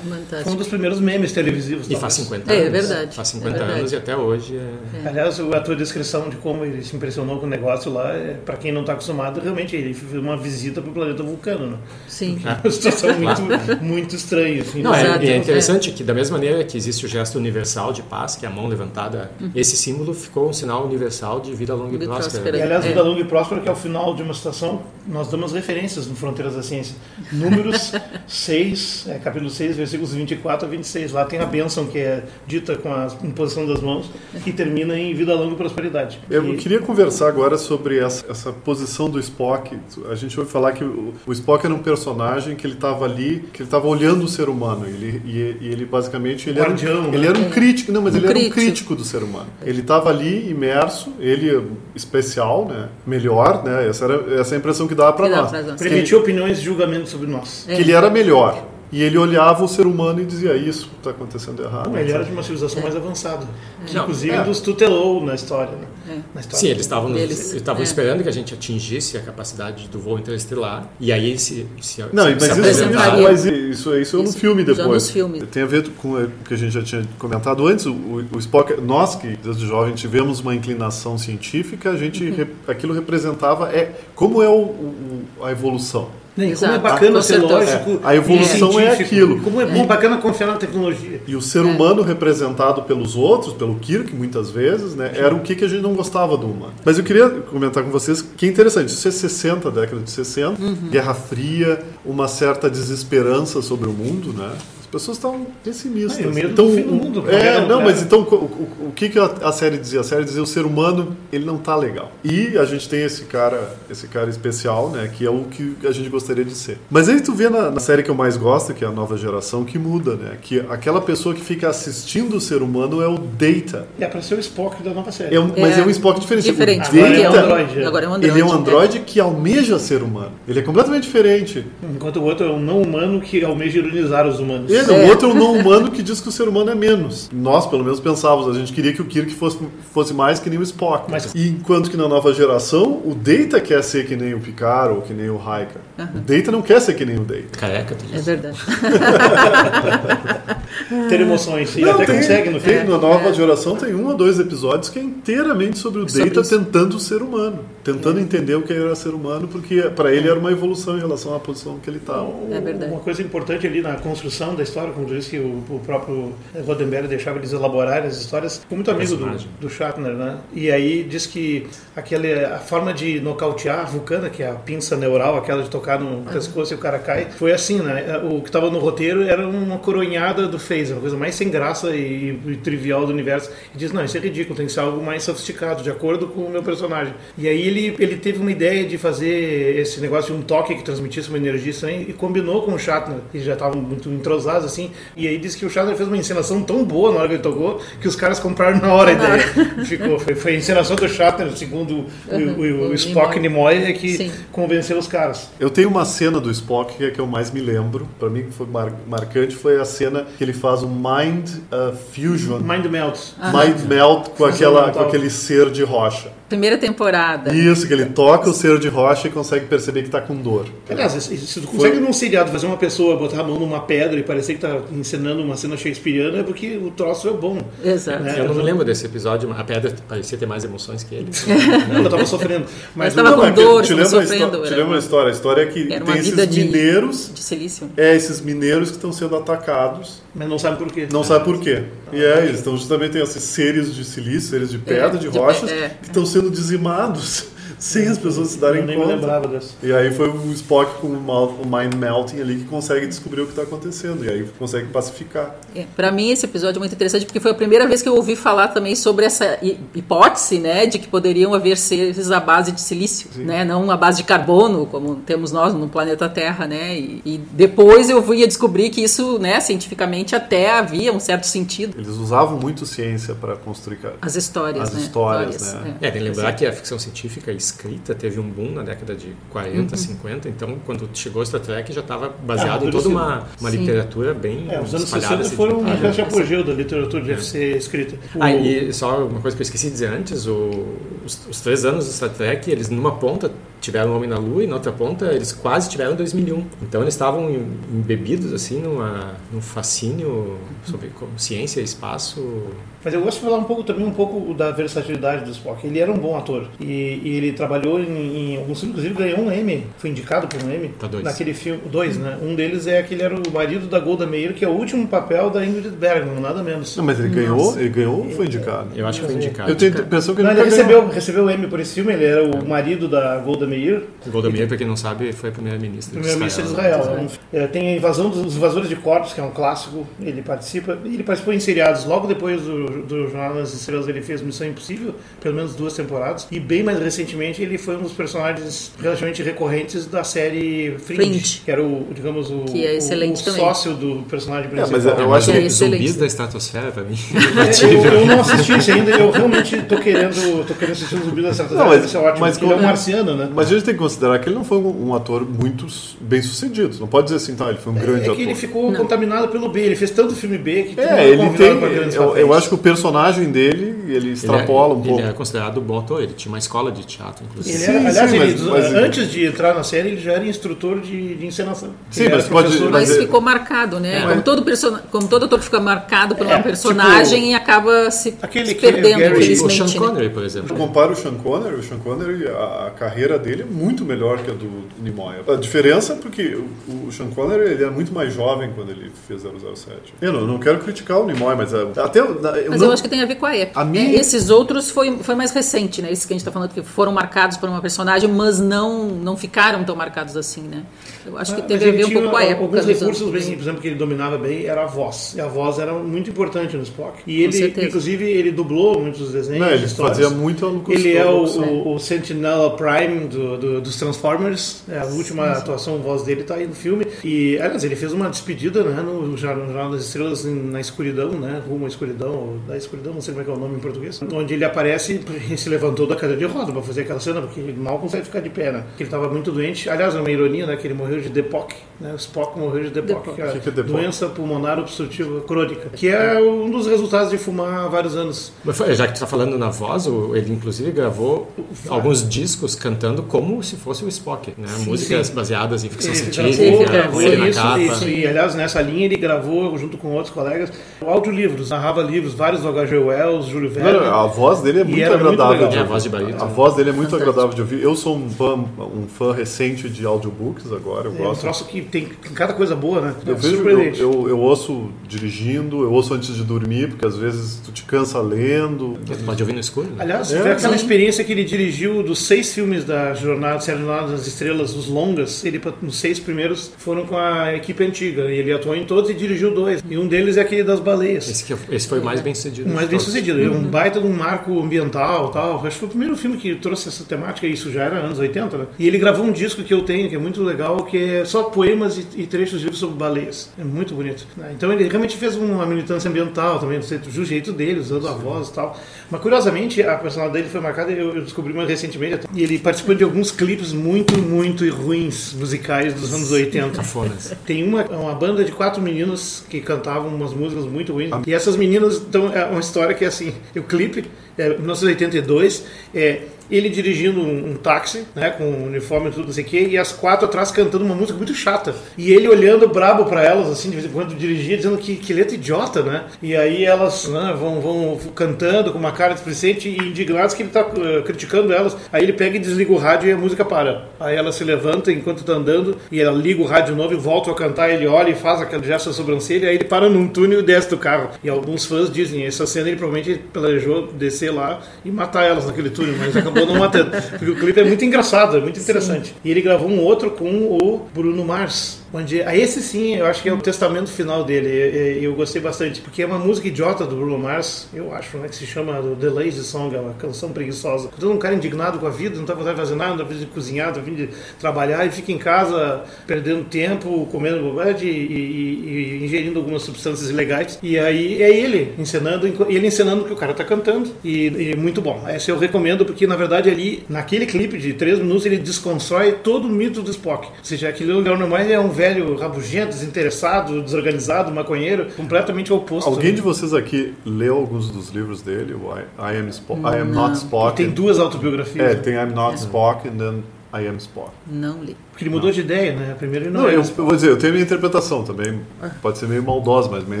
Foi 0.44 0.52
um 0.52 0.56
dos 0.56 0.68
primeiros 0.68 1.00
memes 1.00 1.32
televisivos. 1.32 1.90
E 1.90 1.96
faz 1.96 2.16
talvez. 2.16 2.44
50 2.44 2.52
É, 2.52 2.56
anos. 2.56 2.66
é 2.66 2.70
verdade, 2.70 3.16
Faz 3.16 3.28
é 3.28 3.32
50 3.32 3.58
verdade. 3.58 3.78
anos 3.80 3.92
e 3.92 3.96
até 3.96 4.16
hoje 4.16 4.56
é... 4.56 5.08
Aliás, 5.08 5.40
a 5.40 5.60
tua 5.60 5.74
descrição 5.74 6.28
de 6.28 6.36
como 6.36 6.64
ele 6.64 6.82
se 6.84 6.94
impressionou 6.94 7.40
com 7.40 7.46
o 7.46 7.48
negócio 7.48 7.92
lá, 7.92 8.12
é, 8.14 8.34
para 8.44 8.56
quem 8.56 8.70
não 8.70 8.82
está 8.82 8.92
acostumado, 8.92 9.40
realmente 9.40 9.74
ele 9.74 9.87
fez 9.94 10.12
uma 10.14 10.36
visita 10.36 10.80
para 10.80 10.90
o 10.90 10.94
planeta 10.94 11.22
vulcano. 11.22 11.66
Né? 11.72 11.76
Sim. 12.06 12.38
É 12.44 12.60
uma 12.62 12.70
situação 12.70 13.10
muito, 13.18 13.84
muito 13.84 14.14
estranha. 14.16 14.62
Assim, 14.62 14.82
Não, 14.82 14.90
né? 14.92 15.18
é, 15.20 15.24
e 15.24 15.28
é 15.28 15.32
é. 15.32 15.36
interessante 15.36 15.90
que 15.92 16.02
da 16.04 16.14
mesma 16.14 16.36
maneira 16.38 16.62
que 16.64 16.76
existe 16.76 17.04
o 17.06 17.08
gesto 17.08 17.36
universal 17.38 17.92
de 17.92 18.02
paz, 18.02 18.36
que 18.36 18.44
é 18.46 18.48
a 18.48 18.52
mão 18.52 18.66
levantada, 18.66 19.30
esse 19.54 19.76
símbolo 19.76 20.12
ficou 20.14 20.48
um 20.48 20.52
sinal 20.52 20.84
universal 20.86 21.40
de 21.40 21.54
vida 21.54 21.74
longa 21.74 21.94
e 21.94 21.98
próspera. 21.98 22.30
próspera. 22.30 22.58
E 22.58 22.62
aliás, 22.62 22.84
É. 22.84 22.88
Vida 22.88 23.02
Longa 23.02 23.20
e 23.20 23.24
Próspera, 23.24 23.60
que 23.60 23.68
ao 23.68 23.76
final 23.76 24.14
de 24.14 24.22
uma 24.22 24.32
citação, 24.34 24.82
nós 25.06 25.28
damos 25.28 25.52
referências 25.52 26.06
no 26.06 26.14
Fronteiras 26.16 26.54
da 26.54 26.62
Ciência. 26.62 26.94
Números 27.32 27.92
6, 28.26 29.06
é, 29.08 29.18
capítulo 29.18 29.50
6, 29.50 29.76
versículos 29.76 30.12
24 30.14 30.66
a 30.66 30.70
26. 30.70 31.12
Lá 31.12 31.24
tem 31.24 31.38
a 31.40 31.46
bênção 31.46 31.86
que 31.86 31.98
é 31.98 32.24
dita 32.46 32.76
com 32.76 32.92
a 32.92 33.08
imposição 33.24 33.66
das 33.66 33.80
mãos, 33.80 34.10
que 34.44 34.52
termina 34.52 34.98
em 34.98 35.14
vida 35.14 35.34
longa 35.34 35.54
e 35.54 35.56
prosperidade. 35.56 36.18
Eu 36.30 36.54
E- 36.54 36.56
queria 36.56 36.80
conversar 36.80 37.28
agora 37.28 37.56
sobre 37.58 37.98
essa, 37.98 38.24
essa 38.30 38.52
posição 38.52 39.08
do 39.08 39.18
Spock. 39.18 39.77
A 40.10 40.14
gente 40.14 40.38
ouve 40.38 40.50
falar 40.50 40.72
que 40.72 40.84
o, 40.84 41.12
o 41.26 41.32
Spock 41.32 41.64
era 41.64 41.74
um 41.74 41.78
personagem 41.78 42.54
que 42.56 42.66
ele 42.66 42.74
estava 42.74 43.04
ali, 43.04 43.44
que 43.52 43.60
ele 43.62 43.66
estava 43.66 43.86
olhando 43.86 44.24
o 44.24 44.28
ser 44.28 44.48
humano. 44.48 44.86
Ele, 44.86 45.22
e, 45.24 45.64
e 45.64 45.68
ele 45.68 45.84
basicamente 45.84 46.48
ele 46.48 46.58
era, 46.60 46.68
Guardião, 46.68 47.00
um, 47.00 47.10
né? 47.10 47.16
ele 47.16 47.26
era 47.26 47.38
um 47.38 47.50
crítico, 47.50 47.92
não, 47.92 48.02
mas 48.02 48.14
Um 48.14 48.18
ele 48.18 48.26
era 48.26 48.34
um 48.34 48.40
crítico. 48.40 48.60
crítico 48.60 48.94
do 48.94 49.04
ser 49.04 49.22
humano. 49.22 49.46
Ele 49.62 49.80
estava 49.80 50.10
ali 50.10 50.50
imerso, 50.50 51.12
ele 51.18 51.62
especial, 51.94 52.66
né? 52.66 52.88
Melhor, 53.06 53.64
né? 53.64 53.88
Essa 53.88 54.04
era 54.04 54.40
essa 54.40 54.54
é 54.54 54.56
a 54.56 54.58
impressão 54.58 54.86
que 54.86 54.94
dava 54.94 55.12
para 55.12 55.28
nós. 55.28 55.52
ele, 55.52 55.72
Permitiu 55.78 56.18
opiniões 56.20 56.58
e 56.58 56.62
julgamentos 56.62 57.10
sobre 57.10 57.26
nós. 57.26 57.64
que 57.66 57.72
ele 57.72 57.92
era 57.92 58.10
melhor. 58.10 58.64
E 58.90 59.02
ele 59.02 59.18
olhava 59.18 59.62
o 59.64 59.68
ser 59.68 59.86
humano 59.86 60.20
e 60.22 60.24
dizia 60.24 60.56
isso 60.56 60.88
está 60.96 61.10
acontecendo 61.10 61.62
errado. 61.62 61.96
Ele 61.96 62.10
era 62.10 62.24
de 62.24 62.30
uma 62.32 62.42
civilização 62.42 62.82
mais 62.82 62.96
avançada, 62.96 63.46
que 63.86 63.94
Não, 63.94 64.02
inclusive 64.02 64.34
é. 64.34 64.44
nos 64.44 64.60
tutelou 64.60 65.22
na 65.24 65.34
história. 65.34 65.72
Né? 65.72 66.22
Na 66.34 66.40
história. 66.40 66.58
Sim, 66.58 66.68
eles 66.68 66.80
estavam 66.82 67.14
eles 67.16 67.52
estavam 67.54 67.80
é. 67.82 67.84
esperando 67.84 68.22
que 68.22 68.28
a 68.28 68.32
gente 68.32 68.54
atingisse 68.54 69.16
a 69.16 69.20
capacidade 69.20 69.88
do 69.88 69.98
voo 69.98 70.18
interestelar 70.18 70.88
e 70.98 71.12
aí 71.12 71.38
se, 71.38 71.66
se 71.82 72.02
Não, 72.12 72.24
se, 72.24 72.30
mas 72.30 72.42
se 72.44 72.50
isso, 72.50 72.60
apresentaram. 72.60 73.22
mas 73.22 73.44
isso, 73.44 73.94
isso 73.96 74.16
é 74.16 74.22
no 74.22 74.24
Isso, 74.28 74.38
filme 74.38 74.64
depois. 74.64 75.14
Tem 75.52 75.62
a 75.62 75.66
ver 75.66 75.86
com 75.90 76.14
o 76.14 76.28
que 76.46 76.54
a 76.54 76.56
gente 76.56 76.72
já 76.72 76.82
tinha 76.82 77.04
comentado 77.18 77.66
antes. 77.66 77.84
O, 77.84 77.92
o 78.32 78.38
Spock, 78.38 78.80
nós 78.80 79.16
que 79.16 79.36
desde 79.36 79.66
jovem 79.66 79.94
tivemos 79.94 80.40
uma 80.40 80.54
inclinação 80.54 81.18
científica, 81.18 81.90
a 81.90 81.96
gente 81.96 82.24
Uhum. 82.24 82.34
re- 82.36 82.46
aquilo 82.66 82.94
representava 82.94 83.70
é 83.70 83.92
como 84.14 84.42
é 84.42 84.48
o, 84.48 84.52
o- 84.62 85.24
a 85.42 85.52
evolução. 85.52 86.08
Né, 86.38 86.50
e 86.50 86.54
como 86.54 86.72
é 86.72 86.78
bacana 86.78 87.20
ser 87.20 87.38
lógico. 87.38 87.98
A 88.04 88.14
evolução 88.14 88.80
e 88.80 88.84
é 88.84 88.92
aquilo. 88.92 89.40
Como 89.40 89.60
é 89.60 89.66
bom, 89.66 89.84
bacana 89.84 90.18
confiar 90.18 90.46
na 90.46 90.54
tecnologia. 90.54 91.20
E 91.26 91.34
o 91.34 91.42
ser 91.42 91.62
humano 91.62 92.00
representado 92.00 92.82
pelos 92.82 93.16
outros, 93.16 93.54
pelo 93.54 93.74
Kirk, 93.74 94.14
muitas 94.14 94.48
vezes, 94.48 94.94
né, 94.94 95.10
era 95.16 95.34
o 95.34 95.40
que, 95.40 95.56
que 95.56 95.64
a 95.64 95.68
gente 95.68 95.82
não 95.82 95.94
gostava 95.94 96.36
do 96.36 96.46
humano. 96.46 96.74
Mas 96.84 96.96
eu 96.96 97.02
queria 97.02 97.28
comentar 97.28 97.82
com 97.82 97.90
vocês 97.90 98.22
que 98.22 98.46
é 98.46 98.48
interessante. 98.48 98.90
Isso 98.90 99.08
é 99.08 99.10
60, 99.10 99.68
década 99.68 100.00
de 100.00 100.10
60, 100.12 100.62
Guerra 100.92 101.12
Fria, 101.12 101.80
uma 102.06 102.28
certa 102.28 102.70
desesperança 102.70 103.60
sobre 103.60 103.88
o 103.88 103.92
mundo, 103.92 104.32
né? 104.32 104.52
As 104.88 104.92
pessoas 104.92 105.18
estavam 105.18 105.46
pessimistas. 105.62 106.18
Ah, 106.18 106.22
e 106.22 106.26
o 106.26 106.34
medo 106.34 106.48
então, 106.52 106.66
do 106.66 106.72
fim 106.74 106.82
do 106.82 106.92
mundo, 106.94 107.22
né? 107.22 107.34
É, 107.34 107.38
Guerra 107.38 107.60
não, 107.60 107.68
nuclear. 107.80 107.84
mas 107.84 108.02
então 108.02 108.20
o, 108.20 108.34
o- 108.34 108.86
o 108.88 108.92
que, 108.92 109.10
que 109.10 109.18
a, 109.18 109.52
série 109.52 109.76
dizia? 109.76 110.00
A 110.00 110.04
série 110.04 110.24
dizia 110.24 110.42
o 110.42 110.46
ser 110.46 110.64
humano, 110.64 111.14
ele 111.30 111.44
não 111.44 111.58
tá 111.58 111.76
legal. 111.76 112.10
E 112.24 112.56
a 112.56 112.64
gente 112.64 112.88
tem 112.88 113.02
esse 113.02 113.24
cara, 113.24 113.74
esse 113.90 114.06
cara 114.08 114.30
especial, 114.30 114.88
né, 114.90 115.10
que 115.12 115.26
é 115.26 115.30
o 115.30 115.44
que 115.44 115.76
a 115.86 115.92
gente 115.92 116.08
gostaria 116.08 116.44
de 116.44 116.54
ser. 116.54 116.78
Mas 116.90 117.06
aí 117.08 117.20
tu 117.20 117.34
vê 117.34 117.50
na, 117.50 117.70
na 117.70 117.80
série 117.80 118.02
que 118.02 118.10
eu 118.10 118.14
mais 118.14 118.36
gosto, 118.38 118.72
que 118.72 118.82
é 118.82 118.88
a 118.88 118.90
Nova 118.90 119.16
Geração, 119.18 119.62
que 119.62 119.78
muda, 119.78 120.14
né? 120.16 120.38
Que 120.40 120.60
aquela 120.70 121.02
pessoa 121.02 121.34
que 121.34 121.42
fica 121.42 121.68
assistindo 121.68 122.36
o 122.36 122.40
ser 122.40 122.62
humano 122.62 123.02
é 123.02 123.06
o 123.08 123.18
Data. 123.18 123.86
E 123.98 124.04
apareceu 124.04 124.38
o 124.38 124.40
Spock 124.40 124.82
da 124.82 124.94
nova 124.94 125.12
série. 125.12 125.34
É 125.34 125.40
um- 125.40 125.52
mas 125.58 125.76
é 125.78 125.82
um 125.82 125.90
Spock 125.90 126.18
diferente. 126.18 126.44
Diferente. 126.50 126.88
O 126.88 126.98
Agora 126.98 127.14
é 127.14 127.28
um 127.28 127.32
Data, 127.32 127.44
androide. 127.44 127.84
Agora 127.84 128.04
é 128.06 128.08
um 128.08 128.14
androide. 128.14 128.34
ele 128.38 128.40
é 128.40 128.44
um 128.44 128.52
androide 128.56 128.98
que 129.00 129.20
almeja 129.20 129.78
ser 129.78 130.02
humano. 130.02 130.32
Ele 130.48 130.60
é 130.60 130.62
completamente 130.62 131.02
diferente. 131.04 131.66
Enquanto 131.94 132.16
o 132.20 132.24
outro 132.24 132.46
é 132.46 132.50
um 132.50 132.60
não 132.60 132.80
humano 132.80 133.20
que 133.20 133.44
almeja 133.44 133.78
ironizar 133.78 134.26
os 134.26 134.40
humanos. 134.40 134.70
É, 134.86 135.06
o 135.06 135.08
outro 135.08 135.30
é 135.30 135.32
o 135.32 135.34
não 135.34 135.52
humano 135.54 135.90
que 135.90 136.02
diz 136.02 136.20
que 136.20 136.28
o 136.28 136.32
ser 136.32 136.48
humano 136.48 136.70
é 136.70 136.74
menos. 136.74 137.28
Nós, 137.32 137.66
pelo 137.66 137.82
menos, 137.84 138.00
pensávamos, 138.00 138.54
a 138.54 138.58
gente 138.58 138.72
queria 138.72 138.92
que 138.92 139.02
o 139.02 139.04
Kirk 139.04 139.32
fosse, 139.34 139.58
fosse 139.92 140.12
mais 140.14 140.38
que 140.38 140.48
nem 140.50 140.58
o 140.58 140.62
Spock. 140.62 141.10
Mas- 141.10 141.32
E 141.34 141.48
enquanto 141.48 141.90
que 141.90 141.96
na 141.96 142.08
nova 142.08 142.32
geração, 142.34 143.00
o 143.04 143.14
Data 143.14 143.60
quer 143.60 143.82
ser 143.82 144.06
que 144.06 144.16
nem 144.16 144.34
o 144.34 144.40
Picard 144.40 144.94
ou 144.94 145.02
que 145.02 145.12
nem 145.12 145.28
o 145.30 145.36
Riker. 145.36 145.80
O 146.14 146.18
Data 146.20 146.52
não 146.52 146.62
quer 146.62 146.80
ser 146.80 146.94
que 146.94 147.04
nem 147.04 147.16
o 147.16 147.24
Data. 147.24 147.42
Careca, 147.58 147.94
tu 147.94 148.04
É 148.12 148.16
diz. 148.16 148.26
verdade. 148.26 148.58
Ter 151.08 151.20
emoções. 151.20 151.76
E 151.76 151.80
Não, 151.82 151.92
até 151.92 152.06
tem- 152.06 152.16
consegue 152.16 152.50
no 152.50 152.60
tem- 152.60 152.74
filme. 152.78 152.90
Na 152.90 152.98
nova 152.98 153.28
É. 153.28 153.32
geração 153.32 153.76
tem 153.76 153.94
um 153.94 154.06
ou 154.06 154.14
dois 154.16 154.38
episódios 154.38 154.88
que 154.88 154.98
é 154.98 155.02
inteiramente 155.02 155.78
sobre 155.78 156.00
o 156.02 156.08
Sobre 156.08 156.28
Data 156.30 156.40
isso. 156.40 156.58
tentando 156.58 156.98
ser 156.98 157.22
humano. 157.22 157.60
Tentando 157.92 158.20
entender 158.20 158.54
o 158.54 158.62
que 158.62 158.72
era 158.72 158.94
ser 158.94 159.10
humano, 159.10 159.48
porque 159.48 159.82
para 159.82 160.12
ele 160.14 160.28
era 160.28 160.38
uma 160.38 160.50
evolução 160.50 160.96
em 160.96 161.00
relação 161.00 161.34
à 161.34 161.40
posição 161.40 161.78
que 161.78 161.88
ele 161.88 161.98
estava. 161.98 162.28
É 162.50 162.60
verdade. 162.60 162.92
Uma 162.92 163.00
coisa 163.00 163.22
importante 163.22 163.66
ali 163.66 163.80
na 163.80 163.94
construção 163.96 164.54
da 164.54 164.62
história, 164.62 164.92
como 164.92 165.06
disse 165.06 165.30
que 165.30 165.38
o, 165.38 165.62
o 165.70 165.80
próprio 165.84 166.34
Roddenberry 166.66 167.08
deixava 167.08 167.38
eles 167.38 167.52
elaborarem 167.52 168.08
as 168.08 168.18
histórias, 168.18 168.58
ficou 168.58 168.76
muito 168.76 168.90
amigo 168.90 169.16
do, 169.16 169.38
do 169.60 169.70
Shatner, 169.70 170.12
né? 170.12 170.38
E 170.52 170.70
aí 170.70 171.02
diz 171.02 171.26
que 171.26 171.66
aquele, 171.96 172.44
a 172.44 172.58
forma 172.58 172.92
de 172.92 173.20
nocautear 173.20 173.80
a 173.80 173.84
Vulcana, 173.84 174.28
que 174.28 174.42
é 174.42 174.50
a 174.50 174.54
pinça 174.54 174.96
neural, 174.96 175.36
aquela 175.36 175.62
de 175.62 175.70
tocar 175.70 175.98
no 175.98 176.22
pescoço 176.30 176.74
e 176.74 176.76
o 176.76 176.78
cara 176.78 176.98
cai, 176.98 177.28
foi 177.30 177.52
assim, 177.52 177.80
né? 177.80 178.18
O 178.18 178.40
que 178.40 178.48
estava 178.48 178.70
no 178.70 178.78
roteiro 178.78 179.22
era 179.22 179.46
uma 179.46 179.78
coronhada 179.78 180.46
do 180.46 180.58
Phaser, 180.58 180.94
uma 180.94 181.00
coisa 181.00 181.16
mais 181.16 181.34
sem 181.34 181.48
graça 181.48 181.94
e, 181.94 182.38
e 182.46 182.56
trivial 182.56 183.06
do 183.06 183.12
universo. 183.12 183.50
E 183.74 183.78
diz, 183.78 183.92
não, 183.92 184.04
isso 184.04 184.16
é 184.16 184.20
ridículo, 184.20 184.56
tem 184.56 184.66
que 184.66 184.72
ser 184.72 184.80
algo 184.80 185.02
mais 185.02 185.22
sofisticado, 185.22 185.82
de 185.82 185.90
acordo 185.90 186.28
com 186.28 186.42
o 186.42 186.50
meu 186.50 186.62
personagem. 186.62 187.14
E 187.36 187.48
aí 187.48 187.66
ele, 187.66 187.77
ele 187.98 188.16
teve 188.16 188.38
uma 188.38 188.50
ideia 188.50 188.84
de 188.86 188.98
fazer 188.98 189.78
esse 189.78 190.00
negócio 190.00 190.34
de 190.34 190.40
um 190.40 190.42
toque 190.42 190.74
que 190.74 190.82
transmitisse 190.82 191.28
uma 191.28 191.38
energia 191.38 191.70
estranha 191.70 192.00
e 192.08 192.12
combinou 192.12 192.62
com 192.62 192.72
o 192.74 192.78
Shatner. 192.78 193.18
Eles 193.32 193.46
já 193.46 193.54
estavam 193.54 193.80
muito 193.80 194.08
entrosados, 194.10 194.64
assim. 194.66 194.90
E 195.16 195.26
aí 195.26 195.38
disse 195.38 195.56
que 195.56 195.64
o 195.66 195.70
Shatner 195.70 195.96
fez 195.96 196.08
uma 196.08 196.16
encenação 196.16 196.62
tão 196.62 196.84
boa 196.84 197.10
na 197.12 197.18
hora 197.18 197.28
que 197.28 197.34
ele 197.34 197.42
tocou 197.42 197.80
que 198.00 198.08
os 198.08 198.16
caras 198.16 198.38
compraram 198.38 198.78
na 198.80 198.92
hora 198.92 199.10
a 199.10 199.14
ideia. 199.14 199.84
Ficou, 199.84 200.18
foi, 200.18 200.34
foi 200.34 200.52
a 200.52 200.56
encenação 200.56 200.96
do 200.96 201.08
Shatner, 201.08 201.50
segundo 201.56 202.06
o, 202.26 202.34
o- 202.34 202.60
o 202.60 202.90
o 202.90 202.94
Spock 202.94 203.38
Nimoy. 203.38 203.74
Nimoy, 203.76 203.90
é 203.90 203.92
que 203.92 204.08
Sim. 204.16 204.32
convenceu 204.52 204.98
os 204.98 205.06
caras. 205.06 205.48
Eu 205.58 205.70
tenho 205.70 205.88
uma 205.88 206.04
cena 206.04 206.40
do 206.40 206.50
Spock 206.50 206.96
que 206.96 207.04
é 207.04 207.10
que 207.10 207.18
eu 207.20 207.26
mais 207.26 207.50
me 207.50 207.60
lembro. 207.60 208.08
Para 208.18 208.28
mim, 208.28 208.42
que 208.44 208.52
foi 208.52 208.66
mar- 208.66 208.92
marcante 209.06 209.54
foi 209.54 209.80
a 209.80 209.84
cena 209.84 210.26
que 210.36 210.44
ele 210.44 210.52
faz 210.52 210.82
um 210.82 210.88
Mind 210.88 211.48
uh, 211.72 211.96
Fusion. 212.12 212.58
Mind 212.58 212.86
Melts. 212.86 213.34
Mind 213.38 213.80
Melt 213.88 214.28
com, 214.30 214.44
aquela, 214.44 214.90
com 214.90 215.00
aquele 215.00 215.30
ser 215.30 215.70
de 215.70 215.82
rocha. 215.82 216.32
Primeira 216.48 216.78
temporada. 216.78 217.54
Isso, 217.54 217.86
que 217.86 217.92
ele 217.92 218.06
toca 218.06 218.48
o 218.48 218.54
ser 218.54 218.78
de 218.78 218.88
rocha 218.88 219.28
e 219.28 219.30
consegue 219.30 219.66
perceber 219.66 220.00
que 220.02 220.08
está 220.08 220.20
com 220.20 220.34
dor. 220.34 220.66
Aliás, 220.88 221.12
se 221.12 221.60
tu 221.60 221.66
consegue 221.68 221.98
num 222.00 222.12
seriado 222.12 222.50
fazer 222.50 222.66
uma 222.66 222.76
pessoa 222.76 223.16
botar 223.16 223.40
a 223.40 223.44
mão 223.44 223.58
numa 223.58 223.80
pedra 223.80 224.18
e 224.18 224.22
parecer 224.22 224.54
que 224.54 224.60
tá 224.60 224.80
encenando 224.92 225.42
uma 225.42 225.56
cena 225.56 225.76
shakespeariana 225.76 226.38
é 226.38 226.42
porque 226.42 226.76
o 226.78 226.90
troço 226.90 227.28
é 227.28 227.32
bom. 227.32 227.58
Exato. 227.84 228.22
né? 228.22 228.34
Eu 228.38 228.46
não 228.48 228.54
me 228.54 228.62
lembro 228.62 228.84
desse 228.84 229.04
episódio, 229.06 229.50
a 229.52 229.62
pedra 229.64 229.94
parecia 230.08 230.38
ter 230.38 230.46
mais 230.46 230.64
emoções 230.64 231.02
que 231.04 231.14
ele. 231.14 231.28
Ela 231.94 232.08
tava 232.08 232.24
sofrendo. 232.24 232.64
Mas 232.96 233.14
Mas 233.14 233.14
tava 233.14 233.36
o- 233.36 233.40
com 233.40 233.46
que- 233.52 233.62
dor, 233.62 233.82
te 233.82 233.88
tava 233.88 234.02
lembra 234.02 234.18
a 234.18 234.22
sofrendo, 234.22 234.62
Te 234.62 234.70
lembra 234.70 234.84
uma- 234.84 234.96
a 234.96 234.98
história? 234.98 235.28
A 235.28 235.32
história 235.32 235.62
é 235.62 235.66
que 235.66 235.84
tem 235.84 236.18
esses 236.18 236.48
de- 236.48 236.64
mineiros. 236.64 237.30
De 237.34 237.40
silício. 237.42 237.90
É, 237.96 238.16
esses 238.16 238.40
mineiros 238.40 238.88
que 238.90 238.96
estão 238.96 239.12
sendo 239.12 239.36
atacados. 239.36 240.22
Mas 240.38 240.48
não 240.48 240.58
sabe 240.58 240.76
por 240.76 240.92
quê. 240.92 241.08
Não 241.12 241.24
sabe 241.24 241.44
por 241.44 241.60
quê. 241.60 241.82
E 242.12 242.22
é, 242.22 242.44
eles 242.44 242.58
estão 242.58 242.76
justamente 242.76 243.12
tem 243.12 243.22
esses 243.22 243.42
seres 243.42 243.94
de 243.94 244.04
silício, 244.04 244.50
seres 244.50 244.70
de 244.70 244.78
pedra, 244.78 245.18
de 245.18 245.28
de 245.28 245.36
rochas, 245.36 245.70
é. 245.70 245.88
que 246.00 246.06
estão 246.06 246.24
sendo 246.24 246.48
dizimados 246.50 247.46
sem 247.78 248.08
as 248.08 248.18
pessoas 248.18 248.48
se 248.48 248.58
darem 248.58 248.80
Eu 248.80 248.86
nem 248.86 248.96
me 248.96 249.02
conta. 249.02 249.14
lembrava 249.16 249.48
dessa. 249.48 249.74
E 249.82 249.92
aí 249.92 250.12
foi 250.12 250.28
o 250.28 250.52
Spock 250.52 251.00
com 251.00 251.06
o 251.08 251.66
Mind 251.66 251.94
Melting 251.94 252.40
ali 252.40 252.56
que 252.56 252.64
consegue 252.64 253.06
descobrir 253.06 253.42
o 253.42 253.44
que 253.44 253.52
está 253.52 253.62
acontecendo. 253.62 254.24
E 254.24 254.28
aí 254.28 254.48
consegue 254.58 254.88
pacificar. 254.88 255.56
É, 255.74 255.84
para 255.96 256.10
mim 256.10 256.30
esse 256.30 256.44
episódio 256.46 256.78
é 256.78 256.80
muito 256.80 256.94
interessante 256.94 257.24
porque 257.24 257.40
foi 257.40 257.50
a 257.50 257.54
primeira 257.54 257.86
vez 257.86 258.02
que 258.02 258.08
eu 258.08 258.14
ouvi 258.14 258.34
falar 258.36 258.68
também 258.68 258.94
sobre 258.96 259.24
essa 259.26 259.58
hipótese, 259.94 260.58
né, 260.58 260.86
de 260.86 260.98
que 260.98 261.08
poderiam 261.08 261.54
haver 261.54 261.76
seres 261.76 262.30
à 262.30 262.40
base 262.40 262.72
de 262.72 262.80
silício, 262.80 263.28
né, 263.36 263.64
não 263.64 263.90
à 263.90 263.96
base 263.96 264.18
de 264.18 264.24
carbono 264.24 264.86
como 264.86 265.16
temos 265.16 265.52
nós 265.52 265.74
no 265.74 265.88
planeta 265.88 266.28
Terra, 266.28 266.66
né, 266.66 266.98
e, 266.98 267.22
e 267.24 267.38
depois 267.52 268.10
eu 268.10 268.22
fui 268.22 268.42
a 268.42 268.46
descobrir 268.46 268.90
que 268.90 269.02
isso, 269.02 269.38
né, 269.38 269.60
cientificamente 269.60 270.34
até 270.34 270.70
havia 270.70 271.12
um 271.12 271.20
certo 271.20 271.44
sentido. 271.44 271.94
Eles 271.96 272.16
usavam 272.16 272.58
muito 272.58 272.86
ciência 272.86 273.34
para 273.34 273.56
construir. 273.56 273.98
As 274.20 274.36
histórias, 274.36 274.88
As 274.88 274.94
né? 274.94 275.00
histórias, 275.00 275.74
né? 275.74 275.94
É, 276.00 276.10
tem 276.10 276.22
que 276.22 276.28
lembrar 276.28 276.52
que 276.52 276.66
a 276.66 276.72
ficção 276.72 276.98
científica 276.98 277.50
escrita 277.68 278.14
teve 278.14 278.40
um 278.40 278.48
boom 278.48 278.72
na 278.72 278.82
década 278.82 279.14
de 279.14 279.34
40, 279.50 279.96
50, 279.96 280.48
então 280.48 280.78
quando 280.84 281.08
chegou 281.14 281.44
Star 281.44 281.60
Trek 281.60 281.92
já 281.92 282.00
estava 282.00 282.28
baseado 282.28 282.84
Ah, 282.84 282.88
em 282.88 282.90
toda 282.90 283.08
uma, 283.08 283.46
uma 283.60 283.70
Sim. 283.70 283.76
literatura 283.78 284.34
bem 284.34 284.66
É, 284.70 284.80
os 284.80 284.94
anos 284.94 285.04
espalhada. 285.04 285.36
60 285.44 285.56
foram 285.56 285.80
um 285.80 285.84
grande 285.98 286.20
apogeu 286.20 286.64
da 286.64 286.72
literatura 286.72 287.22
de 287.36 287.44
ser 287.44 287.76
escrita. 287.76 288.16
O- 288.34 288.42
Ah, 288.42 288.52
e 288.52 288.92
só 288.92 289.24
uma 289.26 289.40
coisa 289.40 289.56
que 289.56 289.62
eu 289.62 289.64
esqueci 289.64 289.86
de 289.86 289.92
dizer 289.92 290.08
antes, 290.10 290.46
o- 290.46 290.86
os, 291.24 291.46
os 291.48 291.60
três 291.60 291.84
anos 291.84 292.06
do 292.06 292.12
Star 292.12 292.30
Trek, 292.30 292.70
eles 292.70 292.88
numa 292.88 293.12
ponta 293.16 293.50
tiveram 293.80 294.10
o 294.12 294.16
Homem 294.16 294.28
na 294.28 294.38
Lua 294.38 294.64
e 294.64 294.66
na 294.66 294.74
outra 294.74 294.92
ponta 294.92 295.26
eles 295.26 295.52
quase 295.52 295.88
tiveram 295.90 296.14
2001. 296.16 296.64
Então 296.82 297.02
eles 297.02 297.14
estavam 297.14 297.50
em- 297.50 297.66
embebidos 297.92 298.52
assim 298.52 298.80
numa, 298.80 299.34
num 299.52 299.60
fascínio 299.60 300.58
sobre 300.84 301.10
ciência, 301.36 301.80
espaço. 301.80 302.62
Mas 303.04 303.14
eu 303.14 303.20
gosto 303.22 303.38
de 303.38 303.44
falar 303.46 303.58
um 303.58 303.64
pouco 303.64 303.84
também 303.84 304.04
um 304.04 304.10
pouco 304.10 304.52
da 304.54 304.70
versatilidade 304.72 305.44
do 305.44 305.50
Spock. 305.52 305.86
Ele 305.86 305.98
era 306.00 306.10
um 306.10 306.18
bom 306.18 306.36
ator 306.36 306.66
e, 306.80 307.20
e 307.22 307.36
ele 307.36 307.52
trabalhou 307.52 308.00
em, 308.00 308.54
em 308.54 308.56
alguns 308.56 308.80
filmes, 308.80 308.98
inclusive 308.98 309.14
ganhou 309.14 309.40
um 309.40 309.52
Emmy, 309.52 309.86
foi 309.98 310.10
indicado 310.10 310.48
por 310.48 310.60
um 310.62 310.72
Emmy 310.74 310.88
Pra 310.98 311.06
dois. 311.08 311.22
naquele 311.24 311.54
filme, 311.54 311.80
dois, 311.90 312.16
né? 312.18 312.36
Um 312.42 312.54
deles 312.56 312.86
é 312.88 313.00
que 313.02 313.14
ele 313.14 313.22
era 313.22 313.34
o 313.34 313.52
marido 313.52 313.86
da 313.86 314.00
Golda 314.00 314.26
Meir, 314.26 314.52
que 314.54 314.64
é 314.64 314.68
o 314.68 314.72
último 314.72 315.06
papel 315.06 315.48
da 315.48 315.64
Ingrid 315.64 315.90
Bergman, 315.90 316.40
nada 316.40 316.62
menos. 316.62 316.96
Não, 316.96 317.04
mas 317.04 317.20
ele 317.20 317.28
ganhou, 317.28 317.78
ele 317.78 317.88
ganhou 317.88 318.24
ou 318.24 318.30
foi 318.30 318.46
indicado? 318.46 318.88
Eu 318.96 319.06
acho 319.06 319.20
que 319.20 319.26
foi 319.26 319.34
indicado. 319.36 319.70
Eu 319.70 319.76
tenho 319.76 319.96
a 319.96 320.00
impressão 320.00 320.34
que 320.34 320.40
ele 320.40 320.48
Não, 320.48 320.54
ele 320.56 320.64
recebeu, 320.64 320.98
ganhou. 320.98 321.12
recebeu 321.14 321.44
o 321.44 321.50
Emmy 321.50 321.66
por 321.68 321.78
esse 321.80 321.94
filme, 321.94 322.12
ele 322.12 322.24
era 322.24 322.44
o 322.44 322.68
marido 322.68 323.06
da 323.06 323.36
Golda 323.38 323.66
Meir, 323.68 324.02
Golda 324.28 324.50
Meir, 324.50 324.66
pra 324.66 324.76
quem 324.76 324.86
não 324.86 324.96
sabe, 324.96 325.32
foi 325.32 325.50
a 325.50 325.52
primeira-ministra 325.52 326.14
de 326.14 326.18
primeiro-ministro 326.18 326.64
de 326.64 326.70
Israel. 326.70 327.00
Israel. 327.00 327.26
É 327.52 327.58
é, 327.58 327.66
tem 327.66 327.88
a 327.88 327.96
invasão 327.96 328.30
dos 328.30 328.56
invasores 328.56 328.88
de 328.88 328.96
corpos, 328.96 329.32
que 329.32 329.40
é 329.40 329.44
um 329.44 329.50
clássico, 329.50 330.06
ele 330.20 330.42
participa, 330.42 330.98
ele 331.04 331.22
participou 331.22 331.52
em 331.54 331.60
seriados 331.60 332.04
logo 332.04 332.26
depois 332.26 332.62
do, 332.62 333.02
do 333.02 333.28
Jornal 333.28 333.54
das 333.54 333.72
Estrelas, 333.74 334.08
ele 334.08 334.22
fez 334.22 334.40
Missão 334.42 334.66
Impossível, 334.66 335.14
pelo 335.40 335.54
menos 335.54 335.74
duas 335.74 335.94
temporadas, 335.94 336.46
e 336.50 336.58
bem 336.60 336.82
mais 336.82 336.98
recentemente 336.98 337.62
ele 337.62 337.78
foi 337.78 337.96
um 337.96 338.02
dos 338.02 338.12
personagens 338.12 338.92
relativamente 339.00 339.42
recorrentes 339.42 340.06
da 340.06 340.24
série 340.24 340.96
Fringe, 340.98 341.22
Fringe. 341.22 341.62
que 341.64 341.70
era 341.70 341.82
o, 341.82 342.06
digamos, 342.14 342.50
o, 342.50 342.64
Que 342.64 342.86
é 342.86 342.96
excelente 342.96 343.46
o, 343.48 343.52
o 343.52 343.54
sócio 343.54 343.94
do 343.94 344.22
personagem 344.28 344.70
mas 344.72 344.88
principal. 344.88 345.20
eu 345.20 345.34
acho 345.34 345.50
que 345.50 345.56
é 345.56 345.62
excelente. 345.62 345.96
zumbis 345.98 346.16
da 346.16 346.26
estratosfera, 346.26 346.90
pra 346.90 347.02
mim. 347.02 347.16
É, 347.58 347.84
eu, 347.84 348.04
eu 348.04 348.26
não 348.26 348.40
assisti 348.40 348.78
isso 348.78 348.92
ainda, 348.92 349.10
eu 349.10 349.30
realmente 349.30 349.82
tô 349.82 349.98
querendo, 349.98 350.64
tô 350.66 350.74
querendo 350.74 350.92
assistir 350.92 351.16
os 351.16 351.24
zumbis 351.24 351.44
da 351.44 351.54
Certa 351.54 351.74
Não, 351.74 351.86
mas- 351.86 352.04
isso 352.04 352.16
é 352.16 352.20
ótimo, 352.20 352.40
mas 352.40 352.56
porque 352.56 352.66
ele 352.66 352.74
é 352.74 352.76
um 352.76 352.86
marciano, 352.86 353.36
né? 353.36 353.48
Mas 353.58 353.66
a 353.66 353.70
gente 353.74 353.84
tem 353.84 353.94
que 353.94 353.98
considerar 354.00 354.38
que 354.38 354.48
ele 354.48 354.54
não 354.54 354.64
foi 354.64 354.78
um, 354.78 355.08
um 355.08 355.14
ator 355.14 355.44
muito 355.44 355.86
bem 356.20 356.40
sucedido. 356.40 356.96
Não 357.00 357.08
pode 357.08 357.24
dizer 357.24 357.36
assim, 357.36 357.56
tá, 357.56 357.68
ele 357.68 357.78
foi 357.78 357.92
um 357.92 357.96
grande 357.96 358.20
É 358.20 358.24
que 358.24 358.30
ator. 358.30 358.40
ele 358.40 358.54
ficou 358.54 358.92
contaminado 358.92 359.48
pelo 359.48 359.68
B, 359.68 359.80
ele 359.80 359.96
fez 359.96 360.12
tanto 360.12 360.34
filme 360.36 360.56
B 360.56 360.84
que 360.84 361.00
É, 361.00 361.36
não 361.36 361.46
ele 361.46 361.56
tem. 361.58 362.14
Eu, 362.14 362.36
eu 362.36 362.52
acho 362.54 362.68
que 362.68 362.74
o 362.76 362.78
personagem 362.78 363.50
dele, 363.50 363.97
ele 364.14 364.32
extrapola 364.32 364.94
um 364.94 364.98
ele, 364.98 365.08
pouco. 365.08 365.20
Ele 365.22 365.30
é 365.30 365.32
considerado 365.32 365.80
bom 365.80 365.98
ator, 365.98 366.22
ele 366.22 366.32
tinha 366.34 366.50
uma 366.52 366.58
escola 366.58 366.90
de 366.92 367.04
teatro, 367.04 367.44
inclusive. 367.48 367.76
Ele 367.76 367.84
Sim, 367.84 367.90
era, 367.90 368.08
aliás, 368.08 368.30
sim, 368.30 368.36
ele, 368.36 368.52
mas- 368.70 368.82
mas- 368.92 368.94
antes 368.94 369.30
de 369.30 369.44
entrar 369.46 369.74
na 369.74 369.82
série, 369.82 370.08
ele 370.10 370.20
já 370.20 370.32
era 370.32 370.44
instrutor 370.46 371.00
de, 371.00 371.34
de 371.36 371.46
encenação. 371.46 371.90
Sim, 372.10 372.28
mas 372.28 372.46
pode- 372.46 372.78
Mas 372.90 373.10
é- 373.10 373.20
ficou 373.20 373.40
marcado, 373.40 373.98
né? 374.00 374.18
É. 374.18 374.26
Como, 374.28 374.42
todo 374.42 374.62
person... 374.62 374.98
Como 375.10 375.28
todo 375.28 375.44
ator 375.46 375.58
que 375.58 375.64
fica 375.64 375.80
marcado 375.80 376.34
por 376.34 376.46
É, 376.46 376.54
uma 376.54 376.62
personagem 376.62 377.50
e 377.50 377.54
acaba 377.54 378.10
se, 378.10 378.34
Aquele 378.42 378.66
se 378.68 378.74
que 378.74 378.86
é 378.86 378.92
perdendo, 378.92 379.18
Gary- 379.20 379.34
O 379.34 379.36
infelizmente. 379.38 379.74
Sean 379.74 379.86
né? 380.00 380.06
Connery, 380.08 380.30
por 380.30 380.44
exemplo. 380.44 380.76
Compara 380.76 381.12
o 381.12 381.16
Sean 381.16 381.34
Connery, 381.34 381.74
o 381.76 381.82
Sean 381.82 381.98
Connery, 381.98 382.48
a, 382.48 382.86
a 382.88 382.90
carreira 382.90 383.38
dele 383.38 383.62
é 383.62 383.64
muito 383.64 384.04
melhor 384.04 384.38
que 384.38 384.50
a 384.50 384.54
do 384.54 384.68
Nimoy. 385.02 385.36
A 385.48 385.54
diferença 385.56 386.14
é 386.14 386.16
porque 386.16 386.56
o, 386.88 387.06
o 387.08 387.12
Sean 387.12 387.28
Connery 387.30 387.72
ele 387.72 387.82
era 387.84 387.92
muito 387.92 388.12
mais 388.12 388.32
jovem 388.32 388.70
quando 388.74 388.90
ele 388.90 389.10
fez 389.26 389.42
007. 389.42 390.14
Eu 390.20 390.32
não, 390.32 390.40
eu 390.40 390.46
não 390.46 390.58
quero 390.58 390.78
criticar 390.78 391.18
o 391.20 391.26
Nimoy, 391.26 391.54
mas 391.56 391.72
é, 391.72 391.86
até 391.96 392.20
eu 392.20 392.40
Mas 392.68 392.80
não, 392.80 392.88
eu 392.88 392.92
acho 392.92 393.02
que 393.02 393.08
tem 393.08 393.20
a 393.22 393.26
ver 393.26 393.36
com 393.36 393.46
a 393.46 393.56
época. 393.56 393.80
A 393.80 393.84
É, 393.98 394.14
esses 394.14 394.50
outros 394.50 394.90
foi, 394.90 395.18
foi 395.18 395.34
mais 395.34 395.50
recente, 395.50 396.00
né? 396.00 396.12
Esses 396.12 396.24
que 396.24 396.32
a 396.32 396.34
gente 396.34 396.42
está 396.42 396.52
falando 396.52 396.70
que 396.70 396.82
foram 396.82 397.12
marcados 397.12 397.56
por 397.56 397.68
uma 397.68 397.80
personagem, 397.80 398.30
mas 398.30 398.60
não, 398.60 399.08
não 399.08 399.36
ficaram 399.36 399.84
tão 399.84 399.96
marcados 399.96 400.36
assim, 400.36 400.62
né? 400.62 400.82
Eu 401.26 401.36
acho 401.36 401.54
que 401.54 401.60
Mas 401.60 401.68
teve 401.68 401.88
a 401.88 401.92
ver 401.92 402.06
um 402.06 402.10
pouco 402.10 402.30
com 402.30 402.36
a 402.36 402.44
época. 402.44 402.62
Alguns 402.62 402.86
dos 402.86 403.00
recursos, 403.00 403.30
bem, 403.30 403.56
por 403.56 403.62
exemplo, 403.62 403.80
que 403.80 403.88
ele 403.88 403.96
dominava 403.96 404.38
bem 404.38 404.66
era 404.66 404.84
a 404.84 404.86
voz. 404.86 405.34
E 405.36 405.40
a 405.40 405.46
voz 405.46 405.78
era 405.78 405.92
muito 405.92 406.30
importante 406.30 406.76
no 406.76 406.82
Spock. 406.82 407.22
E 407.26 407.42
ele, 407.42 407.74
inclusive, 407.86 408.24
ele 408.24 408.50
dublou 408.50 409.00
muitos 409.00 409.32
desenhos. 409.32 409.60
Não, 409.60 409.72
ele 409.72 409.84
histórias. 409.84 410.18
fazia 410.18 410.30
muito 410.34 410.66
a. 410.66 410.92
Ele 410.92 411.16
é 411.16 411.26
o, 411.26 411.44
o, 411.44 411.94
o 411.94 411.98
Sentinela 411.98 412.76
Prime 412.76 413.26
do, 413.26 413.48
do, 413.56 413.56
do, 413.58 413.80
dos 413.80 413.96
Transformers, 413.96 414.82
é, 414.88 414.98
a 414.98 415.04
última 415.06 415.48
sim, 415.48 415.54
sim. 415.54 415.60
atuação 415.60 415.98
voz 415.98 416.22
dele 416.22 416.42
tá 416.44 416.54
aí 416.54 416.66
no 416.66 416.74
filme. 416.74 417.06
E, 417.24 417.58
aliás, 417.58 417.84
ele 417.84 417.96
fez 417.96 418.12
uma 418.12 418.28
despedida 418.28 418.82
né, 418.82 419.02
no 419.02 419.36
Jornal 419.36 419.90
das 419.90 420.04
Estrelas 420.04 420.44
na 420.44 420.80
escuridão, 420.80 421.30
né? 421.30 421.62
Rumo 421.66 421.84
à 421.84 421.88
escuridão, 421.88 422.32
ou 422.32 422.58
da 422.66 422.76
escuridão, 422.76 423.14
não 423.14 423.20
sei 423.20 423.34
como 423.34 423.42
é 423.42 423.44
que 423.44 423.50
é 423.50 423.54
o 423.54 423.58
nome 423.58 423.76
em 423.76 423.80
português, 423.88 424.20
onde 424.32 424.54
ele 424.54 424.64
aparece 424.64 425.20
e 425.50 425.56
se 425.56 425.68
levantou 425.68 426.06
da 426.06 426.14
cadeira 426.14 426.38
de 426.38 426.44
roda 426.44 426.72
para 426.72 426.82
fazer 426.82 427.02
aquela 427.02 427.20
cena, 427.20 427.40
porque 427.40 427.60
ele 427.60 427.72
mal 427.72 427.98
consegue 427.98 428.24
ficar 428.24 428.40
de 428.40 428.50
pé, 428.50 428.72
né? 428.72 428.84
Porque 428.88 429.02
ele 429.02 429.08
estava 429.08 429.28
muito 429.28 429.50
doente. 429.50 429.88
Aliás, 429.88 430.14
é 430.14 430.20
uma 430.20 430.30
ironia, 430.30 430.66
né? 430.66 430.76
Que 430.76 430.86
ele 430.86 430.94
morreu 430.94 431.20
de 431.20 431.28
DEPOC, 431.28 431.74
né? 432.00 432.12
O 432.12 432.16
Spock 432.16 432.58
morreu 432.58 432.84
de 432.84 432.90
DEPOC, 432.90 433.34
que 433.34 433.42
é, 433.42 433.58
que 433.58 433.68
é 433.68 433.72
doença 433.82 434.28
pulmonar 434.28 434.78
obstrutiva 434.78 435.40
crônica, 435.42 435.88
que 435.90 436.08
é 436.08 436.40
um 436.40 436.70
dos 436.70 436.86
resultados 436.86 437.30
de 437.30 437.38
fumar 437.38 437.86
há 437.86 437.88
vários 437.88 438.16
anos. 438.16 438.52
Já 438.94 439.06
que 439.06 439.12
tu 439.12 439.16
está 439.16 439.26
falando 439.26 439.58
na 439.58 439.70
voz, 439.70 440.06
ele 440.06 440.52
inclusive 440.52 440.90
gravou 440.90 441.50
alguns 441.88 442.28
discos 442.28 442.74
cantando 442.74 443.22
como 443.22 443.62
se 443.62 443.76
fosse 443.76 444.04
o 444.04 444.08
Spock, 444.08 444.52
né? 444.56 444.68
Sim, 444.68 444.84
Músicas 444.84 445.28
sim. 445.28 445.34
baseadas 445.34 445.84
em 445.84 445.88
ficção 445.88 446.12
ele 446.12 446.18
científica, 446.18 446.92
gravou, 446.92 447.22
ele 447.22 447.48
isso, 447.48 447.60
capa. 447.60 447.78
Isso, 447.78 448.08
e 448.08 448.26
aliás, 448.26 448.54
nessa 448.54 448.80
linha 448.80 449.06
ele 449.06 449.16
gravou 449.16 449.76
junto 449.78 449.96
com 449.96 450.12
outros 450.12 450.32
colegas 450.32 450.72
audiolivros, 451.04 451.70
narrava 451.70 452.02
livros, 452.02 452.34
vários 452.34 452.62
do 452.62 452.68
H.G. 452.68 452.98
Wells, 452.98 453.46
Júlio 453.46 453.70
Verne. 453.78 454.06
a 454.06 454.26
voz 454.26 454.60
dele 454.60 454.80
é 454.80 454.84
muito 454.84 455.04
agradável. 455.04 455.58
Muito 455.58 455.70
de, 455.70 455.78
é, 455.78 455.80
a 455.80 455.84
voz 455.84 456.02
de 456.02 456.08
barito. 456.08 456.42
A 456.42 456.46
voz 456.46 456.74
dele 456.74 456.90
é 456.90 456.92
muito 456.92 457.10
Fantástico. 457.10 457.30
agradável 457.30 457.54
de 457.54 457.60
ouvir. 457.62 457.82
Eu 457.82 457.94
sou 457.96 458.16
um 458.16 458.28
fã, 458.30 458.54
um 458.54 459.06
fã 459.08 459.32
recente 459.32 459.88
de 459.88 460.04
audiobooks 460.04 460.72
agora, 460.72 461.08
eu 461.08 461.14
é, 461.14 461.16
gosto. 461.16 461.40
Um 461.40 461.42
troço 461.42 461.64
que 461.66 461.82
tem 461.82 462.06
cada 462.34 462.52
coisa 462.52 462.74
boa, 462.74 463.00
né? 463.00 463.14
Eu, 463.26 463.34
é 463.34 463.36
vejo, 463.36 463.68
eu, 463.68 463.94
eu, 463.94 464.28
eu, 464.28 464.38
ouço 464.38 464.90
dirigindo, 465.06 465.82
eu 465.82 465.92
ouço 465.92 466.14
antes 466.14 466.34
de 466.34 466.44
dormir, 466.44 466.88
porque 466.88 467.06
às 467.06 467.16
vezes 467.16 467.60
tu 467.64 467.72
te 467.72 467.84
cansa 467.84 468.20
lendo. 468.20 468.98
Tu 469.06 469.24
pode 469.24 469.42
ouvir 469.42 469.52
no 469.52 469.60
escuro. 469.60 469.88
Né? 469.88 469.96
Aliás, 469.98 470.32
é, 470.32 470.40
foi 470.40 470.52
aquela 470.52 470.76
experiência 470.76 471.24
que 471.24 471.32
ele 471.32 471.44
dirigiu 471.44 472.02
dos 472.02 472.20
seis 472.20 472.52
filmes 472.52 472.84
da 472.84 473.14
Jornada, 473.14 473.60
Jornada 473.60 474.12
das 474.12 474.26
Estrelas, 474.26 474.74
os 474.74 474.86
longas, 474.86 475.44
ele 475.44 475.60
nos 475.82 475.96
seis 475.96 476.18
primeiros 476.18 476.72
foram 476.78 477.06
com 477.06 477.16
a 477.16 477.54
equipe 477.54 477.84
antiga. 477.84 478.30
E 478.30 478.38
ele 478.38 478.52
atuou 478.52 478.74
em 478.74 478.84
todos 478.84 479.10
e 479.10 479.14
dirigiu 479.14 479.54
dois. 479.54 479.82
E 479.88 479.96
um 479.98 480.06
deles 480.06 480.36
é 480.36 480.40
aquele 480.40 480.62
das 480.62 480.80
baleias. 480.80 481.28
Esse, 481.28 481.44
que, 481.44 481.54
esse 481.74 481.88
foi 481.88 482.00
o 482.00 482.04
mais 482.04 482.20
bem 482.20 482.34
sucedido. 482.34 482.68
Mais 482.68 482.88
bem 482.88 482.98
sucedido. 482.98 483.38
Uhum. 483.38 483.57
Um 483.58 483.70
baita 483.70 484.00
de 484.00 484.06
um 484.06 484.12
marco 484.12 484.60
ambiental 484.60 485.30
tal. 485.30 485.56
Acho 485.58 485.70
que 485.70 485.78
foi 485.78 485.86
o 485.88 485.90
primeiro 485.90 486.16
filme 486.16 486.36
que 486.36 486.54
trouxe 486.56 486.88
essa 486.88 487.04
temática, 487.04 487.46
isso 487.46 487.70
já 487.70 487.84
era 487.84 487.96
anos 487.96 488.18
80, 488.18 488.58
né? 488.58 488.66
E 488.78 488.86
ele 488.86 488.98
gravou 488.98 489.24
um 489.24 489.32
disco 489.32 489.62
que 489.62 489.72
eu 489.72 489.82
tenho, 489.82 490.08
que 490.08 490.14
é 490.14 490.18
muito 490.18 490.42
legal, 490.42 490.84
que 490.84 490.96
é 490.96 491.24
só 491.24 491.44
poemas 491.44 491.98
e, 491.98 492.06
e 492.22 492.26
trechos 492.26 492.60
de 492.60 492.64
livros 492.64 492.78
sobre 492.78 492.96
baleias. 492.96 493.50
É 493.58 493.64
muito 493.64 493.94
bonito. 493.94 494.26
Né? 494.36 494.52
Então 494.54 494.72
ele 494.72 494.88
realmente 494.88 495.16
fez 495.16 495.36
uma 495.36 495.66
militância 495.66 496.08
ambiental 496.08 496.58
também, 496.58 496.78
do 496.78 497.24
jeito 497.24 497.52
dele, 497.52 497.80
usando 497.80 498.08
a 498.08 498.12
voz 498.12 498.48
e 498.48 498.52
tal. 498.52 498.78
Mas 499.10 499.20
curiosamente, 499.20 499.82
a 499.82 499.96
personalidade 499.96 500.42
dele 500.42 500.52
foi 500.52 500.60
marcada, 500.60 500.92
eu, 500.92 501.14
eu 501.14 501.22
descobri 501.22 501.52
mais 501.52 501.68
recentemente, 501.68 502.26
e 502.34 502.42
ele 502.42 502.58
participou 502.58 502.94
de 502.94 503.04
alguns 503.04 503.30
clipes 503.30 503.72
muito, 503.72 504.18
muito 504.18 504.68
ruins 504.70 505.34
musicais 505.34 505.94
dos 505.94 506.12
anos 506.12 506.30
80. 506.30 506.82
Tem 507.46 507.64
uma, 507.64 507.84
uma 507.84 508.14
banda 508.14 508.44
de 508.44 508.52
quatro 508.52 508.82
meninas 508.82 509.44
que 509.48 509.60
cantavam 509.60 510.14
umas 510.14 510.32
músicas 510.32 510.64
muito 510.64 510.92
ruins. 510.92 511.10
E 511.26 511.32
essas 511.32 511.56
meninas, 511.56 511.96
então, 511.96 512.32
é 512.32 512.44
uma 512.44 512.60
história 512.60 512.94
que 512.94 513.04
é 513.04 513.08
assim, 513.08 513.32
o 513.56 513.62
clipe, 513.62 514.04
é, 514.36 514.48
1982, 514.50 515.64
é 515.94 516.22
ele 516.50 516.68
dirigindo 516.68 517.20
um, 517.20 517.50
um, 517.52 517.54
táxi, 517.56 518.04
né, 518.14 518.30
com 518.30 518.44
uniforme 518.64 519.08
e 519.08 519.12
tudo, 519.12 519.26
não 519.26 519.32
sei 519.32 519.44
o 519.44 519.46
quê, 519.46 519.68
e 519.70 519.78
as 519.78 519.92
quatro 519.92 520.26
atrás 520.26 520.50
cantando 520.50 520.84
uma 520.84 520.94
música 520.94 521.16
muito 521.16 521.34
chata. 521.34 521.74
E 521.96 522.12
ele 522.12 522.28
olhando 522.28 522.68
brabo 522.68 523.04
para 523.06 523.22
elas, 523.22 523.48
assim, 523.48 523.70
de 523.70 523.76
vez 523.76 523.86
em 523.86 523.92
quando 523.92 524.14
dirigia, 524.14 524.56
dizendo 524.56 524.78
que, 524.78 524.96
que 524.96 525.12
letra 525.12 525.34
idiota, 525.34 525.82
né? 525.82 526.04
E 526.22 526.36
aí 526.36 526.64
elas 526.64 527.06
né, 527.08 527.34
vão, 527.38 527.60
vão 527.60 527.98
cantando 528.14 528.72
com 528.72 528.78
uma 528.78 528.92
cara 528.92 529.14
displicente 529.14 529.68
e 529.68 529.76
indignadas 529.76 530.34
que 530.34 530.42
ele 530.42 530.50
tá 530.50 530.62
uh, 530.62 531.02
criticando 531.02 531.52
elas. 531.52 531.76
Aí 531.92 532.02
ele 532.02 532.12
pega 532.12 532.36
e 532.36 532.38
desliga 532.38 532.72
o 532.72 532.76
rádio 532.76 533.08
e 533.08 533.12
a 533.12 533.16
música 533.16 533.44
para. 533.44 533.88
Aí 534.00 534.16
ela 534.16 534.32
se 534.32 534.44
levanta 534.44 534.92
enquanto 534.92 535.24
tá 535.24 535.32
andando 535.32 535.76
e 535.90 536.00
ela 536.00 536.16
liga 536.16 536.40
o 536.42 536.46
rádio 536.46 536.74
novo 536.74 536.94
e 536.94 536.96
volta 536.96 537.30
a 537.30 537.34
cantar. 537.34 537.70
Ele 537.70 537.86
olha 537.86 538.10
e 538.10 538.14
faz 538.14 538.40
aquele 538.40 538.66
gesto 538.66 538.88
da 538.88 538.94
sobrancelha, 538.94 539.48
aí 539.48 539.56
ele 539.56 539.64
para 539.64 539.88
num 539.88 540.08
túnel 540.08 540.40
e 540.40 540.42
desce 540.42 540.70
do 540.70 540.78
carro. 540.78 541.10
E 541.22 541.28
alguns 541.28 541.64
fãs 541.64 541.92
dizem, 541.92 542.24
essa 542.24 542.46
cena 542.46 542.68
ele 542.68 542.76
provavelmente 542.76 543.20
planejou 543.32 543.88
descer 543.92 544.32
lá 544.32 544.60
e 544.84 544.90
matar 544.90 545.24
elas 545.24 545.46
naquele 545.46 545.70
túnel, 545.70 545.94
mas 545.98 546.16
acabou 546.16 546.37
acabou 546.38 546.54
não 546.54 546.60
matando. 546.60 546.90
Porque 546.90 547.30
o 547.30 547.36
clipe 547.36 547.60
é 547.60 547.64
muito 547.64 547.84
engraçado, 547.84 548.36
é 548.36 548.40
muito 548.40 548.58
interessante. 548.58 549.08
Sim. 549.08 549.14
E 549.24 549.30
ele 549.30 549.40
gravou 549.40 549.68
um 549.68 549.80
outro 549.80 550.10
com 550.10 550.28
o 550.28 550.88
Bruno 550.94 551.24
Mars. 551.24 551.77
Onde, 551.92 552.22
a 552.22 552.36
esse 552.36 552.62
sim, 552.62 552.96
eu 552.96 553.06
acho 553.06 553.22
que 553.22 553.28
é 553.28 553.32
o 553.32 553.38
testamento 553.38 553.90
final 553.90 554.24
dele. 554.24 554.98
Eu, 555.02 555.14
gostei 555.14 555.40
bastante, 555.40 555.80
porque 555.80 556.02
é 556.02 556.06
uma 556.06 556.18
música 556.18 556.48
idiota 556.48 556.84
do 556.84 556.96
Bruno 556.96 557.18
Mars, 557.18 557.66
eu 557.72 557.92
acho, 557.94 558.18
né, 558.18 558.28
que 558.28 558.36
se 558.36 558.46
chama 558.46 558.74
The 559.00 559.08
Lazy 559.08 559.42
Song, 559.42 559.74
é 559.74 559.80
uma 559.80 559.94
canção 559.94 560.30
preguiçosa. 560.30 560.90
Todo 560.98 561.12
um 561.12 561.18
cara 561.18 561.34
indignado 561.34 561.78
com 561.78 561.86
a 561.86 561.90
vida, 561.90 562.16
não 562.16 562.24
tá 562.24 562.34
vontade 562.34 562.56
de 562.56 562.60
fazer 562.60 562.74
nada, 562.74 562.96
não 562.96 563.04
tá 563.04 563.14
de 563.14 563.26
cozinhar, 563.26 563.72
tá 563.72 563.80
de 563.80 564.08
trabalhar 564.38 564.86
e 564.86 564.90
fica 564.90 565.12
em 565.12 565.18
casa 565.18 565.82
perdendo 566.06 566.44
tempo, 566.44 567.06
comendo 567.10 567.40
bobagem 567.42 567.88
e, 567.88 567.92
e, 567.92 569.00
e, 569.00 569.04
ingerindo 569.04 569.38
algumas 569.38 569.62
substâncias 569.62 570.10
ilegais. 570.10 570.58
E 570.62 570.78
aí 570.78 571.22
é 571.22 571.34
ele 571.34 571.74
ensinando, 571.78 572.26
ele 572.26 572.66
ensinando 572.66 573.04
que 573.04 573.12
o 573.12 573.16
cara 573.16 573.32
tá 573.32 573.44
cantando. 573.44 573.90
E, 574.04 574.26
e 574.26 574.56
muito 574.56 574.80
bom. 574.80 575.04
Esse 575.08 575.30
eu 575.30 575.38
recomendo, 575.38 575.84
porque 575.84 576.06
na 576.06 576.16
verdade 576.16 576.50
ali, 576.50 576.84
naquele 576.88 577.26
clipe 577.26 577.58
de 577.58 577.72
três 577.72 577.98
minutos, 577.98 578.26
ele 578.26 578.36
desconstrói 578.36 579.12
todo 579.12 579.46
o 579.46 579.50
mito 579.50 579.82
do 579.82 579.90
Spock. 579.90 580.26
Ou 580.26 580.32
seja, 580.42 580.68
aquele 580.68 580.92
lugar 580.92 581.16
normal 581.16 581.38
é 581.38 581.58
um 581.58 581.70
velho 581.78 582.16
rabugento, 582.16 582.70
desinteressado, 582.70 583.62
desorganizado, 583.62 584.32
maconheiro, 584.32 584.88
completamente 584.96 585.52
oposto. 585.52 585.88
Alguém 585.88 586.12
de 586.12 586.20
vocês 586.20 586.52
aqui 586.52 586.92
leu 587.06 587.36
alguns 587.36 587.70
dos 587.70 587.90
livros 587.90 588.20
dele? 588.20 588.52
O 588.52 588.76
I, 588.76 589.14
I 589.14 589.20
Am 589.20 589.28
Spock, 589.28 589.60
I 589.62 589.80
Am 589.80 589.92
Not 589.92 590.16
Spock. 590.16 590.56
tem 590.56 590.70
duas 590.70 590.98
autobiografias. 590.98 591.70
É, 591.70 591.74
tem 591.76 591.94
I'm 591.94 592.12
Not 592.12 592.36
Spock 592.38 592.88
and 592.88 592.96
then 592.98 593.22
I 593.54 593.68
Am 593.68 593.76
Spock. 593.76 594.10
Não 594.26 594.60
li. 594.60 594.76
Porque 594.98 595.04
ele 595.04 595.14
mudou 595.14 595.28
não. 595.28 595.34
de 595.34 595.42
ideia, 595.42 595.76
né? 595.76 595.94
Primeiro 595.96 596.24
ele 596.24 596.32
não, 596.32 596.42
não 596.42 596.48
eu, 596.48 596.60
eu, 596.60 596.64
vou 596.64 596.92
dizer, 596.92 597.08
eu 597.08 597.16
tenho 597.16 597.32
minha 597.32 597.44
interpretação 597.44 598.02
também. 598.02 598.40
Ah. 598.60 598.68
Pode 598.82 598.98
ser 598.98 599.06
meio 599.06 599.22
maldosa, 599.22 599.68
mas 599.70 599.86
minha 599.86 600.00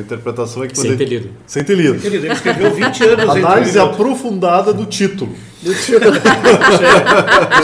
interpretação 0.00 0.64
é 0.64 0.66
que... 0.66 0.76
Sem 0.76 0.96
ter 0.96 1.04
lido. 1.04 1.30
Sem 1.46 1.62
ter 1.62 1.76
lido. 1.76 2.00
Sem 2.00 2.10
ter 2.10 2.16
lido. 2.16 2.26
Ele 2.26 2.34
escreveu 2.34 2.74
20 2.74 3.04
anos. 3.04 3.36
Análise 3.36 3.78
aprofundada 3.78 4.72
do 4.72 4.84
título. 4.86 5.32
Isso 5.62 5.96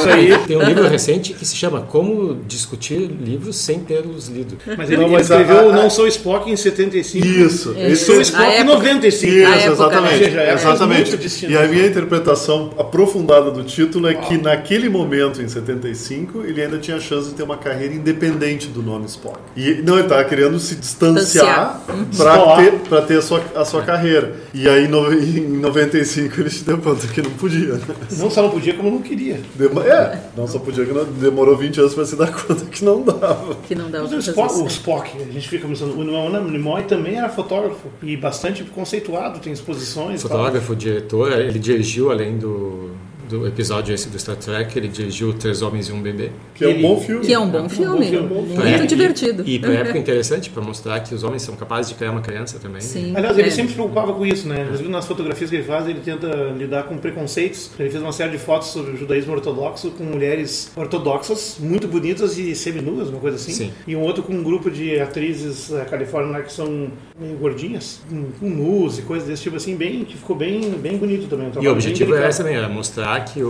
aí. 0.09 0.37
Tem 0.47 0.57
um 0.57 0.65
livro 0.65 0.89
recente 0.89 1.33
que 1.33 1.47
se 1.47 1.55
chama 1.55 1.83
Como 1.83 2.35
Discutir 2.47 2.99
Livros 2.99 3.57
Sem 3.57 3.79
Tê-los 3.81 4.29
Lido. 4.29 4.59
Mas 4.77 4.91
ele, 4.91 5.03
não, 5.03 5.09
mas 5.09 5.31
escreveu 5.31 5.71
a, 5.71 5.73
a, 5.73 5.77
Não 5.77 5.89
Sou 5.89 6.09
Spock 6.09 6.51
em 6.51 6.57
75. 6.57 7.25
Isso. 7.25 7.73
É. 7.77 7.95
Sou 7.95 8.21
Spock 8.21 8.53
em 8.53 8.65
95. 8.65 9.33
Isso, 9.33 9.47
época, 9.47 9.73
exatamente. 9.73 10.19
Seja, 10.25 10.41
é 10.41 10.55
exatamente. 10.55 11.47
E 11.47 11.57
a 11.57 11.69
minha 11.69 11.87
interpretação 11.87 12.73
aprofundada 12.77 13.53
do 13.53 13.63
título 13.63 14.09
é 14.09 14.15
que 14.15 14.39
naquele 14.39 14.89
momento, 14.89 15.41
em 15.41 15.49
75, 15.49 16.45
ele 16.45 16.63
ainda 16.63 16.79
tinha 16.79 16.99
chance 16.99 17.24
de 17.29 17.35
ter 17.35 17.43
uma 17.43 17.57
carreira 17.57 17.95
independente 17.95 18.69
do 18.69 18.83
nome 18.83 19.07
Spock. 19.07 19.39
E 19.57 19.83
não, 19.83 19.95
ele 19.95 20.05
estava 20.05 20.25
querendo 20.25 20.59
se 20.59 20.75
distanciar 20.77 21.81
para 22.17 22.57
ter, 22.57 22.73
pra 22.81 23.03
ter 23.03 23.19
a, 23.19 23.23
sua, 23.23 23.43
a 23.55 23.65
sua 23.65 23.83
carreira. 23.83 24.35
E 24.53 24.69
aí, 24.69 24.89
no, 24.89 25.13
em 25.13 25.59
95, 25.59 26.41
ele 26.41 26.51
se 26.51 26.65
deu 26.65 26.79
conta 26.79 27.07
que 27.07 27.23
não 27.23 27.31
podia. 27.31 27.81
Não 28.19 28.31
só 28.31 28.43
não 28.43 28.51
podia, 28.51 28.75
como 28.75 28.91
não 28.91 29.03
queria. 29.03 29.41
Dem 29.55 29.69
é, 29.87 30.21
não 30.37 30.47
só 30.47 30.59
podia, 30.59 30.85
que 30.85 30.93
não, 30.93 31.05
demorou 31.05 31.57
20 31.57 31.81
anos 31.81 31.95
para 31.95 32.05
se 32.05 32.17
dar 32.17 32.31
conta 32.33 32.65
que 32.67 32.85
não 32.85 33.03
dava. 33.03 33.55
Que 33.67 33.75
não 33.75 33.91
dava. 33.91 34.05
Mas 34.05 34.13
o 34.13 34.31
Spock, 34.31 34.55
o 34.55 34.67
Spock, 34.67 35.23
a 35.23 35.33
gente 35.33 35.49
fica 35.49 35.67
pensando, 35.67 35.99
o 35.99 36.51
Nimoy 36.51 36.85
também 36.85 37.17
era 37.17 37.29
fotógrafo 37.29 37.89
e 38.03 38.17
bastante 38.17 38.65
conceituado, 38.65 39.41
tem 39.41 39.53
exposições. 39.53 40.23
Fotógrafo, 40.23 40.69
tal. 40.69 40.77
diretor, 40.77 41.33
ele 41.33 41.59
dirigiu 41.59 42.11
além 42.11 42.39
do 42.39 42.91
do 43.29 43.47
episódio 43.47 43.95
esse 43.95 44.09
do 44.09 44.19
Star 44.19 44.37
Trek, 44.37 44.77
ele 44.79 44.89
dirigiu 44.89 45.33
Três 45.33 45.63
Homens 45.63 45.89
e 45.89 45.93
um 45.93 46.01
Bebê. 46.01 46.31
Que 46.55 46.65
é 46.65 46.69
um 46.69 46.83
bom 46.83 47.01
filme. 47.01 47.27
Que 47.27 47.33
é 47.33 47.39
um 47.39 47.49
bom 47.49 47.69
filme. 47.69 48.15
É 48.15 48.21
um 48.21 48.27
bom 48.27 48.47
filme. 48.47 48.71
Muito 48.71 48.87
divertido. 48.87 49.43
E, 49.47 49.57
e 49.57 49.59
para 49.59 49.73
época 49.73 49.99
interessante, 49.99 50.51
para 50.51 50.63
mostrar 50.63 51.01
que 51.01 51.15
os 51.15 51.23
homens 51.23 51.43
são 51.43 51.57
capazes 51.57 51.91
de 51.91 51.97
criar 51.97 52.11
uma 52.11 52.21
criança 52.21 52.59
também. 52.59 52.81
Sim. 52.81 53.13
Aliás, 53.17 53.37
ele 53.39 53.49
é. 53.49 53.51
sempre 53.51 53.71
se 53.71 53.75
preocupava 53.75 54.13
com 54.13 54.27
isso, 54.27 54.49
né? 54.49 54.63
Inclusive 54.63 54.89
nas 54.89 55.07
fotografias 55.07 55.51
que 55.51 55.57
ele 55.57 55.65
faz, 55.65 55.89
ele 55.89 56.01
tenta 56.01 56.29
lidar 56.57 56.85
com 56.85 56.97
preconceitos. 56.99 57.71
Ele 57.79 57.91
fez 57.91 58.03
uma 58.03 58.13
série 58.13 58.33
de 58.33 58.39
fotos 58.39 58.69
sobre 58.69 58.93
o 58.93 58.97
judaísmo 58.97 59.33
ortodoxo 59.33 59.91
com 59.91 60.05
mulheres 60.05 60.71
ortodoxas, 60.77 61.57
muito 61.59 61.89
bonitas 61.89 62.39
e 62.39 62.55
seminuas, 62.55 63.09
uma 63.09 63.21
coisa 63.21 63.37
assim. 63.37 63.53
Sim. 63.53 63.73
E 63.87 63.97
um 63.97 64.01
outro 64.01 64.23
com 64.23 64.33
um 64.33 64.43
grupo 64.43 64.71
de 64.71 65.01
atrizes 65.01 65.71
da 65.71 65.85
Califórnia 65.85 66.43
que 66.43 66.53
são 66.53 66.89
meio 67.19 67.37
gordinhas, 67.37 68.01
com, 68.09 68.25
com 68.41 68.51
nus 68.51 68.99
e 68.99 69.03
coisas 69.03 69.29
desse 69.29 69.43
tipo 69.43 69.57
assim, 69.57 69.77
bem, 69.77 70.05
que 70.05 70.17
ficou 70.17 70.37
bem, 70.37 70.71
bem 70.71 70.97
bonito 70.97 71.29
também. 71.29 71.49
Um 71.57 71.63
e 71.63 71.69
o 71.69 71.73
objetivo 71.73 72.15
é 72.15 72.29
esse 72.29 72.39
também, 72.39 72.57
é 72.57 72.69
mostrar 72.69 73.14
que 73.21 73.41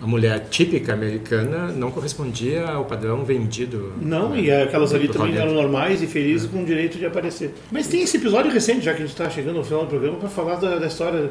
a 0.00 0.06
mulher 0.06 0.46
típica 0.50 0.92
americana 0.92 1.72
não 1.72 1.90
correspondia 1.90 2.66
ao 2.66 2.84
padrão 2.84 3.24
vendido. 3.24 3.92
Não, 4.00 4.30
né, 4.30 4.40
e 4.40 4.50
aquelas 4.50 4.92
ali 4.94 5.08
também 5.08 5.36
eram 5.36 5.52
normais 5.52 6.02
e 6.02 6.06
felizes 6.06 6.48
é. 6.48 6.50
com 6.50 6.62
o 6.62 6.66
direito 6.66 6.98
de 6.98 7.06
aparecer. 7.06 7.54
Mas 7.70 7.86
tem 7.86 8.02
esse 8.02 8.16
episódio 8.16 8.50
recente, 8.50 8.84
já 8.84 8.92
que 8.92 9.02
a 9.02 9.06
gente 9.06 9.12
está 9.12 9.28
chegando 9.30 9.58
ao 9.58 9.64
final 9.64 9.82
do 9.82 9.88
programa, 9.88 10.16
para 10.18 10.28
falar 10.28 10.56
da, 10.56 10.78
da, 10.78 10.86
história. 10.86 11.30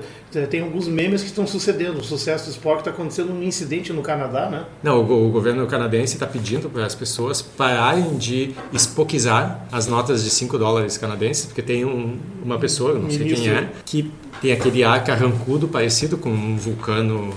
Tem 0.50 0.62
alguns 0.62 0.88
memes 0.88 1.22
que 1.22 1.28
estão 1.28 1.48
sucedendo. 1.48 2.00
O 2.00 2.04
sucesso 2.04 2.46
do 2.46 2.52
Spock 2.52 2.80
está 2.80 2.92
acontecendo 2.92 3.32
um 3.32 3.42
incidente 3.44 3.94
no 3.94 4.02
Canadá, 4.02 4.50
né? 4.50 4.66
Não, 4.84 5.02
o, 5.02 5.28
o 5.28 5.32
governo 5.32 5.66
canadense 5.68 6.16
está 6.16 6.28
pedindo 6.28 6.70
para 6.70 6.86
as 6.86 6.96
pessoas 6.96 7.42
pararem 7.42 8.18
de 8.18 8.54
espoquizar 8.74 9.66
as 9.72 9.88
notas 9.88 10.24
de 10.24 10.30
5 10.30 10.58
dólares 10.58 10.98
canadenses, 10.98 11.46
porque 11.46 11.62
tem 11.62 11.86
um, 11.86 12.18
uma 12.44 12.58
pessoa, 12.58 12.94
não 12.98 13.10
sei 13.10 13.28
quem 13.28 13.50
é, 13.50 13.70
que 13.86 14.12
tem 14.42 14.52
aquele 14.52 14.84
ar 14.84 15.04
carrancudo 15.04 15.68
parecido 15.68 16.18
com 16.18 16.30
um 16.30 16.56
vulcano 16.58 17.34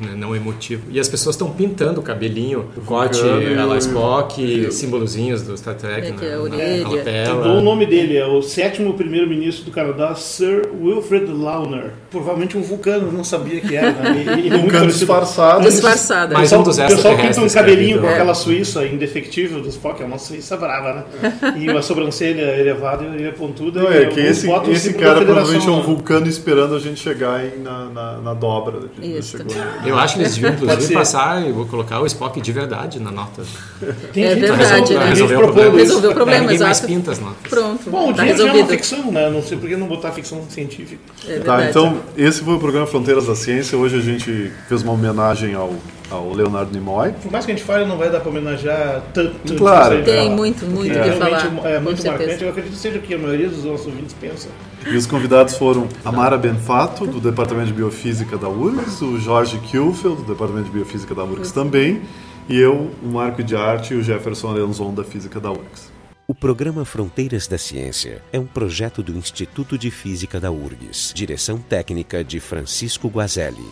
né, 0.00 0.14
não 0.16 0.34
emotivo. 0.34 0.84
E 0.90 0.98
as 1.00 1.08
pessoas 1.08 1.34
estão 1.34 1.50
pintando 1.50 2.00
o 2.00 2.02
cabelinho, 2.02 2.66
o 2.76 2.80
corte, 2.80 3.20
ela 3.20 3.76
Spock, 3.78 4.72
símbolozinhos 4.72 5.42
do 5.42 5.56
Star 5.56 5.74
Trek 5.74 6.08
É, 6.08 6.10
na, 6.10 6.16
que 6.16 6.24
é 6.26 6.32
a 6.32 6.36
na- 6.36 6.42
orelha. 6.42 6.82
na 6.84 6.88
lapela. 6.90 7.34
Mudou 7.36 7.56
o 7.58 7.60
nome 7.62 7.86
dele, 7.86 8.16
é 8.16 8.26
o 8.26 8.42
sétimo 8.42 8.94
primeiro-ministro 8.94 9.64
do 9.64 9.70
Canadá, 9.70 10.14
Sir 10.14 10.68
Wilfred 10.80 11.26
Launer. 11.30 11.92
Provavelmente 12.10 12.56
um 12.56 12.62
vulcano, 12.62 13.10
não 13.12 13.24
sabia 13.24 13.60
que 13.60 13.74
era. 13.76 13.92
Né? 13.92 14.24
Ele, 14.38 14.54
é 14.54 14.58
muito 14.58 14.86
disfarçado. 14.86 15.62
Disfarçada. 15.62 16.34
Mas 16.34 16.42
pessoal, 16.44 16.60
um 16.60 16.64
dos 16.64 16.78
o 16.78 16.86
pessoal 16.86 17.16
pinta 17.16 17.40
um 17.40 17.48
cabelinho 17.48 17.98
com 17.98 18.04
é 18.04 18.08
vida. 18.08 18.14
aquela 18.14 18.34
Suíça 18.34 18.84
indefectível 18.86 19.60
do 19.60 19.68
Spock, 19.68 20.02
é 20.02 20.06
uma 20.06 20.18
Suíça 20.18 20.56
brava, 20.56 21.06
né? 21.22 21.54
E 21.58 21.68
uma 21.68 21.82
sobrancelha 21.82 22.42
elevada 22.58 23.04
e 23.04 23.32
pontuda. 23.32 23.82
Não, 23.82 23.92
e 23.92 23.96
é 23.96 24.06
que 24.06 24.20
esse, 24.20 24.48
esse 24.70 24.94
cara 24.94 25.24
provavelmente 25.24 25.66
é 25.66 25.70
um 25.70 25.76
né? 25.76 25.82
vulcano 25.82 26.26
esperando 26.34 26.74
a 26.74 26.78
gente 26.78 27.00
chegar 27.00 27.34
aí 27.36 27.58
na, 27.58 27.84
na, 27.86 28.12
na 28.18 28.34
dobra. 28.34 28.78
A 28.98 29.00
gente 29.02 29.18
Isso. 29.18 29.36
chegou- 29.38 29.54
Eu 29.84 29.98
acho 29.98 30.14
que 30.16 30.20
eles 30.22 30.34
deviam, 30.34 30.52
inclusive, 30.54 30.94
passar 30.94 31.46
e 31.46 31.52
vou 31.52 31.66
colocar 31.66 32.00
o 32.00 32.06
Spock 32.06 32.40
de 32.40 32.52
verdade 32.52 33.00
na 33.00 33.10
nota. 33.10 33.42
Tem 34.12 34.24
É 34.24 34.34
verdade, 34.34 34.94
né? 34.94 35.08
Resolveu 35.08 35.38
o 35.38 35.42
problema. 35.42 35.68
isso. 35.76 35.84
Resolveu 35.86 36.10
o 36.10 36.14
problema, 36.14 36.40
Ninguém 36.42 36.58
mais 36.58 36.78
exato. 36.78 36.92
pinta 36.92 37.10
as 37.12 37.18
notas. 37.18 37.50
Pronto, 37.50 37.90
Bom, 37.90 38.10
o 38.10 38.14
tá 38.14 38.24
dia 38.24 38.36
já 38.36 38.42
é 38.42 38.44
uma 38.46 38.52
resolvido. 38.52 38.68
ficção, 38.70 39.12
né? 39.12 39.30
Não 39.30 39.42
sei 39.42 39.58
por 39.58 39.68
que 39.68 39.76
não 39.76 39.86
botar 39.86 40.12
ficção 40.12 40.42
científica. 40.48 41.00
É 41.28 41.38
Tá, 41.40 41.68
então 41.68 41.98
esse 42.16 42.42
foi 42.42 42.54
o 42.54 42.58
programa 42.58 42.86
Fronteiras 42.86 43.26
da 43.26 43.34
Ciência. 43.34 43.76
Hoje 43.78 43.96
a 43.98 44.00
gente 44.02 44.50
fez 44.68 44.82
uma 44.82 44.92
homenagem 44.92 45.54
ao, 45.54 45.72
ao 46.10 46.32
Leonardo 46.32 46.72
Nimoy. 46.72 47.12
Por 47.12 47.32
mais 47.32 47.44
que 47.44 47.52
a 47.52 47.54
gente 47.54 47.64
fale, 47.64 47.86
não 47.86 47.96
vai 47.96 48.10
dar 48.10 48.20
para 48.20 48.30
homenagear 48.30 49.02
tanto. 49.12 49.54
Claro. 49.56 49.98
de 49.98 50.02
Tem 50.04 50.24
falar. 50.24 50.36
muito, 50.36 50.66
muito 50.66 50.90
o 50.90 50.94
que 50.94 51.08
realmente 51.08 51.18
falar. 51.18 51.70
É 51.70 51.76
com 51.76 51.82
muito 51.82 52.02
certeza. 52.02 52.24
marcante. 52.24 52.44
Eu 52.44 52.50
acredito 52.50 52.72
que 52.72 52.78
seja 52.78 52.98
o 52.98 53.02
que 53.02 53.14
a 53.14 53.18
maioria 53.18 53.48
dos 53.48 53.64
nossos 53.64 53.86
ouvintes 53.86 54.14
pensa. 54.20 54.48
E 54.86 54.96
os 54.96 55.06
convidados 55.06 55.56
foram 55.56 55.88
a 56.04 56.12
Mara 56.12 56.36
Benfato, 56.36 57.06
do 57.06 57.20
Departamento 57.20 57.68
de 57.68 57.72
Biofísica 57.72 58.36
da 58.36 58.48
URGS, 58.48 59.02
o 59.02 59.18
Jorge 59.18 59.58
Kielfeld, 59.58 60.16
do 60.16 60.24
Departamento 60.24 60.66
de 60.66 60.72
Biofísica 60.72 61.14
da 61.14 61.24
URGS 61.24 61.52
também, 61.52 62.02
e 62.48 62.58
eu, 62.60 62.90
o 63.02 63.06
Marco 63.06 63.42
de 63.42 63.56
Arte 63.56 63.94
e 63.94 63.96
o 63.96 64.02
Jefferson 64.02 64.48
Alenzon, 64.48 64.92
da 64.92 65.02
Física 65.02 65.40
da 65.40 65.50
URGS. 65.50 65.94
O 66.26 66.34
programa 66.34 66.84
Fronteiras 66.84 67.46
da 67.46 67.58
Ciência 67.58 68.22
é 68.32 68.38
um 68.38 68.46
projeto 68.46 69.02
do 69.02 69.12
Instituto 69.16 69.76
de 69.76 69.90
Física 69.90 70.40
da 70.40 70.50
URGS, 70.50 71.12
direção 71.14 71.58
técnica 71.58 72.24
de 72.24 72.40
Francisco 72.40 73.08
Guazelli. 73.08 73.66